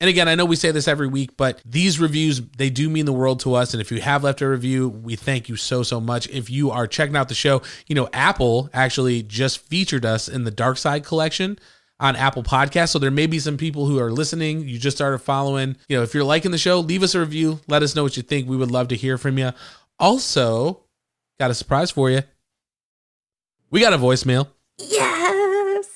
And 0.00 0.08
again, 0.08 0.28
I 0.28 0.36
know 0.36 0.44
we 0.44 0.54
say 0.54 0.70
this 0.70 0.86
every 0.86 1.08
week, 1.08 1.36
but 1.36 1.60
these 1.64 1.98
reviews, 1.98 2.40
they 2.56 2.70
do 2.70 2.88
mean 2.88 3.04
the 3.04 3.12
world 3.12 3.40
to 3.40 3.54
us. 3.54 3.74
And 3.74 3.80
if 3.80 3.90
you 3.90 4.00
have 4.00 4.22
left 4.22 4.40
a 4.40 4.48
review, 4.48 4.88
we 4.88 5.16
thank 5.16 5.48
you 5.48 5.56
so, 5.56 5.82
so 5.82 6.00
much. 6.00 6.28
If 6.28 6.48
you 6.48 6.70
are 6.70 6.86
checking 6.86 7.16
out 7.16 7.28
the 7.28 7.34
show, 7.34 7.62
you 7.88 7.96
know, 7.96 8.08
Apple 8.12 8.70
actually 8.72 9.24
just 9.24 9.58
featured 9.58 10.04
us 10.04 10.28
in 10.28 10.44
the 10.44 10.52
Dark 10.52 10.76
Side 10.76 11.04
collection 11.04 11.58
on 11.98 12.14
Apple 12.14 12.44
Podcasts. 12.44 12.90
So 12.90 13.00
there 13.00 13.10
may 13.10 13.26
be 13.26 13.40
some 13.40 13.56
people 13.56 13.86
who 13.86 13.98
are 13.98 14.12
listening. 14.12 14.68
You 14.68 14.78
just 14.78 14.96
started 14.96 15.18
following. 15.18 15.76
You 15.88 15.96
know, 15.96 16.04
if 16.04 16.14
you're 16.14 16.22
liking 16.22 16.52
the 16.52 16.58
show, 16.58 16.78
leave 16.78 17.02
us 17.02 17.16
a 17.16 17.20
review. 17.20 17.58
Let 17.66 17.82
us 17.82 17.96
know 17.96 18.04
what 18.04 18.16
you 18.16 18.22
think. 18.22 18.48
We 18.48 18.56
would 18.56 18.70
love 18.70 18.88
to 18.88 18.96
hear 18.96 19.18
from 19.18 19.36
you. 19.36 19.50
Also, 19.98 20.84
got 21.40 21.50
a 21.50 21.54
surprise 21.54 21.90
for 21.90 22.08
you. 22.08 22.22
We 23.70 23.80
got 23.80 23.92
a 23.92 23.98
voicemail. 23.98 24.46
Yes! 24.78 25.88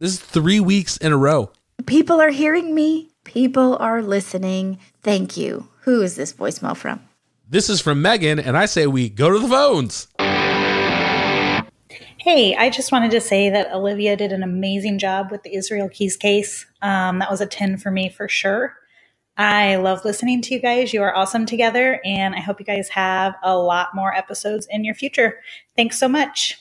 This 0.00 0.14
is 0.14 0.18
three 0.18 0.60
weeks 0.60 0.96
in 0.96 1.12
a 1.12 1.16
row. 1.16 1.50
People 1.86 2.20
are 2.20 2.30
hearing 2.30 2.74
me, 2.74 3.10
people 3.24 3.76
are 3.76 4.02
listening. 4.02 4.78
Thank 5.02 5.36
you. 5.36 5.68
Who 5.82 6.00
is 6.02 6.16
this 6.16 6.32
voicemail 6.32 6.76
from? 6.76 7.00
This 7.48 7.68
is 7.68 7.80
from 7.80 8.00
Megan, 8.00 8.38
and 8.38 8.56
I 8.56 8.66
say 8.66 8.86
we 8.86 9.08
go 9.10 9.30
to 9.30 9.38
the 9.38 9.48
phones. 9.48 10.08
Hey, 12.18 12.56
I 12.56 12.70
just 12.70 12.90
wanted 12.90 13.10
to 13.10 13.20
say 13.20 13.50
that 13.50 13.70
Olivia 13.70 14.16
did 14.16 14.32
an 14.32 14.42
amazing 14.42 14.98
job 14.98 15.30
with 15.30 15.42
the 15.42 15.54
Israel 15.54 15.90
Keyes 15.90 16.16
case. 16.16 16.64
Um, 16.80 17.18
that 17.18 17.30
was 17.30 17.42
a 17.42 17.46
10 17.46 17.76
for 17.76 17.90
me 17.90 18.08
for 18.08 18.28
sure. 18.28 18.74
I 19.36 19.76
love 19.76 20.06
listening 20.06 20.40
to 20.42 20.54
you 20.54 20.60
guys. 20.60 20.94
You 20.94 21.02
are 21.02 21.14
awesome 21.14 21.44
together, 21.44 22.00
and 22.02 22.34
I 22.34 22.40
hope 22.40 22.60
you 22.60 22.66
guys 22.66 22.88
have 22.88 23.34
a 23.42 23.58
lot 23.58 23.94
more 23.94 24.14
episodes 24.14 24.66
in 24.70 24.84
your 24.84 24.94
future. 24.94 25.40
Thanks 25.76 25.98
so 25.98 26.08
much. 26.08 26.58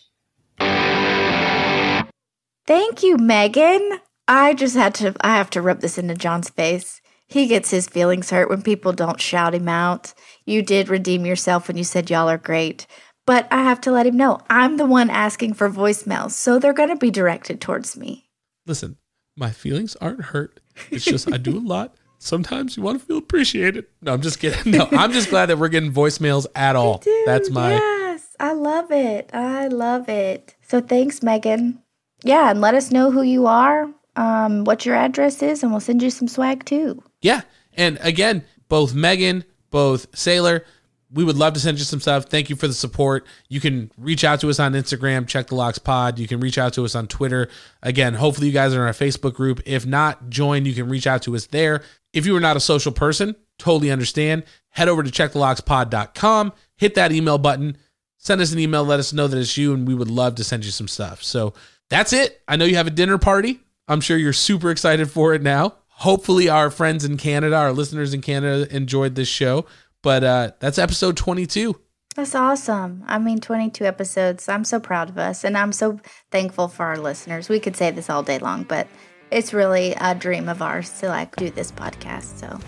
Thank 2.66 3.04
you, 3.04 3.18
Megan. 3.18 4.00
I 4.28 4.54
just 4.54 4.76
had 4.76 4.96
to, 4.96 5.16
I 5.22 5.36
have 5.36 5.50
to 5.52 5.62
rub 5.62 5.82
this 5.82 5.98
into 5.98 6.16
John's 6.16 6.50
face. 6.50 7.02
He 7.28 7.48
gets 7.48 7.72
his 7.72 7.88
feelings 7.88 8.30
hurt 8.30 8.50
when 8.50 8.62
people 8.62 8.94
don't 8.94 9.20
shout 9.20 9.54
him 9.54 9.68
out. 9.68 10.14
You 10.46 10.62
did 10.62 10.88
redeem 10.88 11.26
yourself 11.26 11.68
when 11.68 11.78
you 11.78 11.84
said 11.84 12.10
y'all 12.10 12.30
are 12.30 12.38
great, 12.38 12.88
but 13.26 13.48
I 13.52 13.64
have 13.64 13.82
to 13.82 13.92
let 13.92 14.06
him 14.06 14.16
know 14.16 14.40
I'm 14.50 14.78
the 14.78 14.86
one 14.86 15.10
asking 15.10 15.56
for 15.56 15.70
voicemails, 15.70 16.32
so 16.32 16.58
they're 16.58 16.74
going 16.74 16.90
to 16.90 16.96
be 16.96 17.12
directed 17.12 17.60
towards 17.60 17.98
me. 17.98 18.30
Listen, 18.66 18.98
my 19.36 19.50
feelings 19.52 19.98
aren't 19.98 20.22
hurt. 20.22 20.60
It's 20.90 21.06
just 21.06 21.32
I 21.32 21.38
do 21.38 21.58
a 21.58 21.60
lot. 21.60 21.96
Sometimes 22.20 22.78
you 22.78 22.84
want 22.84 23.00
to 23.00 23.06
feel 23.06 23.18
appreciated. 23.18 23.86
No, 24.02 24.14
I'm 24.14 24.22
just 24.22 24.40
kidding. 24.40 24.72
No, 24.72 24.88
I'm 24.92 25.12
just 25.12 25.30
glad 25.30 25.48
that 25.48 25.58
we're 25.58 25.68
getting 25.68 25.92
voicemails 25.92 26.46
at 26.56 26.78
all. 26.78 27.04
That's 27.26 27.50
my 27.50 27.72
Yes, 27.72 28.36
I 28.40 28.54
love 28.54 28.92
it. 28.92 29.30
I 29.34 29.68
love 29.68 30.08
it. 30.08 30.56
So 30.66 30.80
thanks, 30.80 31.22
Megan. 31.22 31.83
Yeah, 32.24 32.50
and 32.50 32.62
let 32.62 32.74
us 32.74 32.92
know 32.92 33.12
who 33.12 33.22
you 33.22 33.48
are, 33.48 33.90
um, 34.16 34.64
what 34.64 34.86
your 34.86 34.96
address 34.96 35.42
is, 35.42 35.62
and 35.64 35.72
we'll 35.72 35.82
send 35.82 36.02
you 36.02 36.10
some 36.10 36.28
swag 36.28 36.66
too. 36.66 37.02
Yeah. 37.22 37.42
And 37.76 37.98
again, 38.02 38.46
both 38.70 38.94
Megan, 38.94 39.44
both 39.72 40.08
Sailor, 40.16 40.66
we 41.12 41.24
would 41.24 41.38
love 41.38 41.54
to 41.54 41.60
send 41.60 41.78
you 41.78 41.86
some 41.86 42.00
stuff. 42.00 42.26
Thank 42.26 42.50
you 42.50 42.56
for 42.56 42.68
the 42.68 42.74
support. 42.74 43.28
You 43.48 43.60
can 43.60 43.92
reach 43.98 44.24
out 44.24 44.40
to 44.42 44.50
us 44.50 44.60
on 44.60 44.74
Instagram, 44.74 45.28
check 45.28 45.48
the 45.48 45.56
locks 45.56 45.78
pod. 45.78 46.18
You 46.18 46.28
can 46.28 46.40
reach 46.40 46.58
out 46.58 46.74
to 46.74 46.86
us 46.86 46.96
on 46.96 47.08
Twitter. 47.08 47.50
Again, 47.84 48.16
hopefully 48.16 48.48
you 48.48 48.54
guys 48.54 48.74
are 48.74 48.82
in 48.82 48.88
our 48.88 48.94
Facebook 48.94 49.36
group. 49.36 49.62
If 49.66 49.86
not, 49.86 50.30
join. 50.30 50.66
You 50.66 50.74
can 50.74 50.90
reach 50.90 51.06
out 51.06 51.22
to 51.24 51.36
us 51.36 51.46
there. 51.48 51.84
If 52.14 52.26
you 52.26 52.36
are 52.36 52.40
not 52.40 52.58
a 52.58 52.60
social 52.60 52.92
person, 52.92 53.36
totally 53.60 53.92
understand. 53.92 54.44
Head 54.70 54.90
over 54.90 55.04
to 55.04 55.12
checkthelockspod.com, 55.12 56.54
hit 56.78 56.96
that 56.96 57.12
email 57.12 57.38
button, 57.38 57.78
send 58.18 58.42
us 58.42 58.52
an 58.52 58.60
email, 58.60 58.84
let 58.84 59.00
us 59.00 59.14
know 59.14 59.28
that 59.28 59.38
it's 59.38 59.56
you, 59.56 59.74
and 59.74 59.88
we 59.88 59.94
would 59.94 60.10
love 60.10 60.36
to 60.36 60.44
send 60.44 60.66
you 60.66 60.72
some 60.72 60.88
stuff. 60.88 61.22
So 61.22 61.54
that's 61.94 62.12
it. 62.12 62.42
I 62.48 62.56
know 62.56 62.66
you 62.66 62.76
have 62.76 62.88
a 62.88 62.92
dinner 62.92 63.20
party. 63.20 63.60
I'm 63.88 64.02
sure 64.02 64.18
you're 64.18 64.34
super 64.34 64.72
excited 64.72 65.12
for 65.12 65.36
it 65.36 65.44
now. 65.44 65.76
Hopefully, 65.90 66.50
our 66.50 66.72
friends 66.72 67.06
in 67.06 67.18
Canada, 67.18 67.56
our 67.56 67.72
listeners 67.72 68.16
in 68.16 68.22
Canada, 68.22 68.68
enjoyed 68.76 69.14
this 69.14 69.28
show. 69.28 69.68
But 70.02 70.24
uh, 70.24 70.52
that's 70.60 70.80
episode 70.80 71.16
22. 71.16 71.80
That's 72.16 72.34
awesome. 72.34 73.04
I 73.06 73.20
mean, 73.20 73.40
22 73.40 73.86
episodes. 73.86 74.50
I'm 74.50 74.64
so 74.64 74.80
proud 74.80 75.10
of 75.10 75.20
us, 75.20 75.44
and 75.44 75.56
I'm 75.56 75.72
so 75.72 76.00
thankful 76.32 76.68
for 76.68 76.86
our 76.86 76.98
listeners. 76.98 77.48
We 77.48 77.60
could 77.60 77.76
say 77.76 77.92
this 77.92 78.10
all 78.10 78.24
day 78.24 78.40
long, 78.40 78.64
but 78.64 78.88
it's 79.30 79.54
really 79.54 79.94
a 80.00 80.16
dream 80.16 80.50
of 80.50 80.64
ours 80.64 80.90
to 81.02 81.10
like 81.10 81.36
do 81.36 81.52
this 81.52 81.72
podcast. 81.72 82.40
So. 82.40 82.60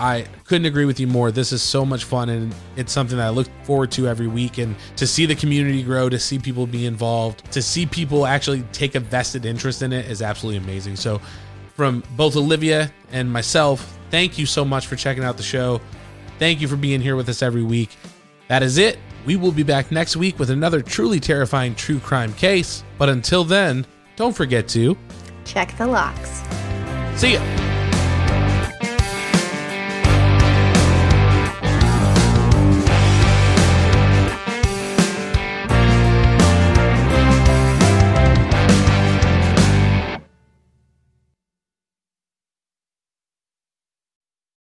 I 0.00 0.24
couldn't 0.44 0.64
agree 0.64 0.86
with 0.86 0.98
you 0.98 1.06
more. 1.06 1.30
This 1.30 1.52
is 1.52 1.62
so 1.62 1.84
much 1.84 2.04
fun, 2.04 2.30
and 2.30 2.54
it's 2.76 2.90
something 2.90 3.18
that 3.18 3.26
I 3.26 3.28
look 3.28 3.48
forward 3.64 3.90
to 3.92 4.08
every 4.08 4.28
week. 4.28 4.56
And 4.56 4.74
to 4.96 5.06
see 5.06 5.26
the 5.26 5.34
community 5.34 5.82
grow, 5.82 6.08
to 6.08 6.18
see 6.18 6.38
people 6.38 6.66
be 6.66 6.86
involved, 6.86 7.52
to 7.52 7.60
see 7.60 7.84
people 7.84 8.26
actually 8.26 8.62
take 8.72 8.94
a 8.94 9.00
vested 9.00 9.44
interest 9.44 9.82
in 9.82 9.92
it 9.92 10.06
is 10.06 10.22
absolutely 10.22 10.56
amazing. 10.64 10.96
So, 10.96 11.20
from 11.74 12.02
both 12.16 12.34
Olivia 12.34 12.90
and 13.12 13.30
myself, 13.30 13.98
thank 14.10 14.38
you 14.38 14.46
so 14.46 14.64
much 14.64 14.86
for 14.86 14.96
checking 14.96 15.22
out 15.22 15.36
the 15.36 15.42
show. 15.42 15.80
Thank 16.38 16.62
you 16.62 16.68
for 16.68 16.76
being 16.76 17.02
here 17.02 17.16
with 17.16 17.28
us 17.28 17.42
every 17.42 17.62
week. 17.62 17.96
That 18.48 18.62
is 18.62 18.78
it. 18.78 18.98
We 19.26 19.36
will 19.36 19.52
be 19.52 19.62
back 19.62 19.92
next 19.92 20.16
week 20.16 20.38
with 20.38 20.48
another 20.48 20.80
truly 20.80 21.20
terrifying 21.20 21.74
true 21.74 21.98
crime 21.98 22.32
case. 22.32 22.84
But 22.96 23.10
until 23.10 23.44
then, 23.44 23.86
don't 24.16 24.34
forget 24.34 24.66
to 24.68 24.96
Check 25.44 25.76
the 25.76 25.86
locks. 25.86 26.42
see 27.16 27.34
ya. 27.34 27.79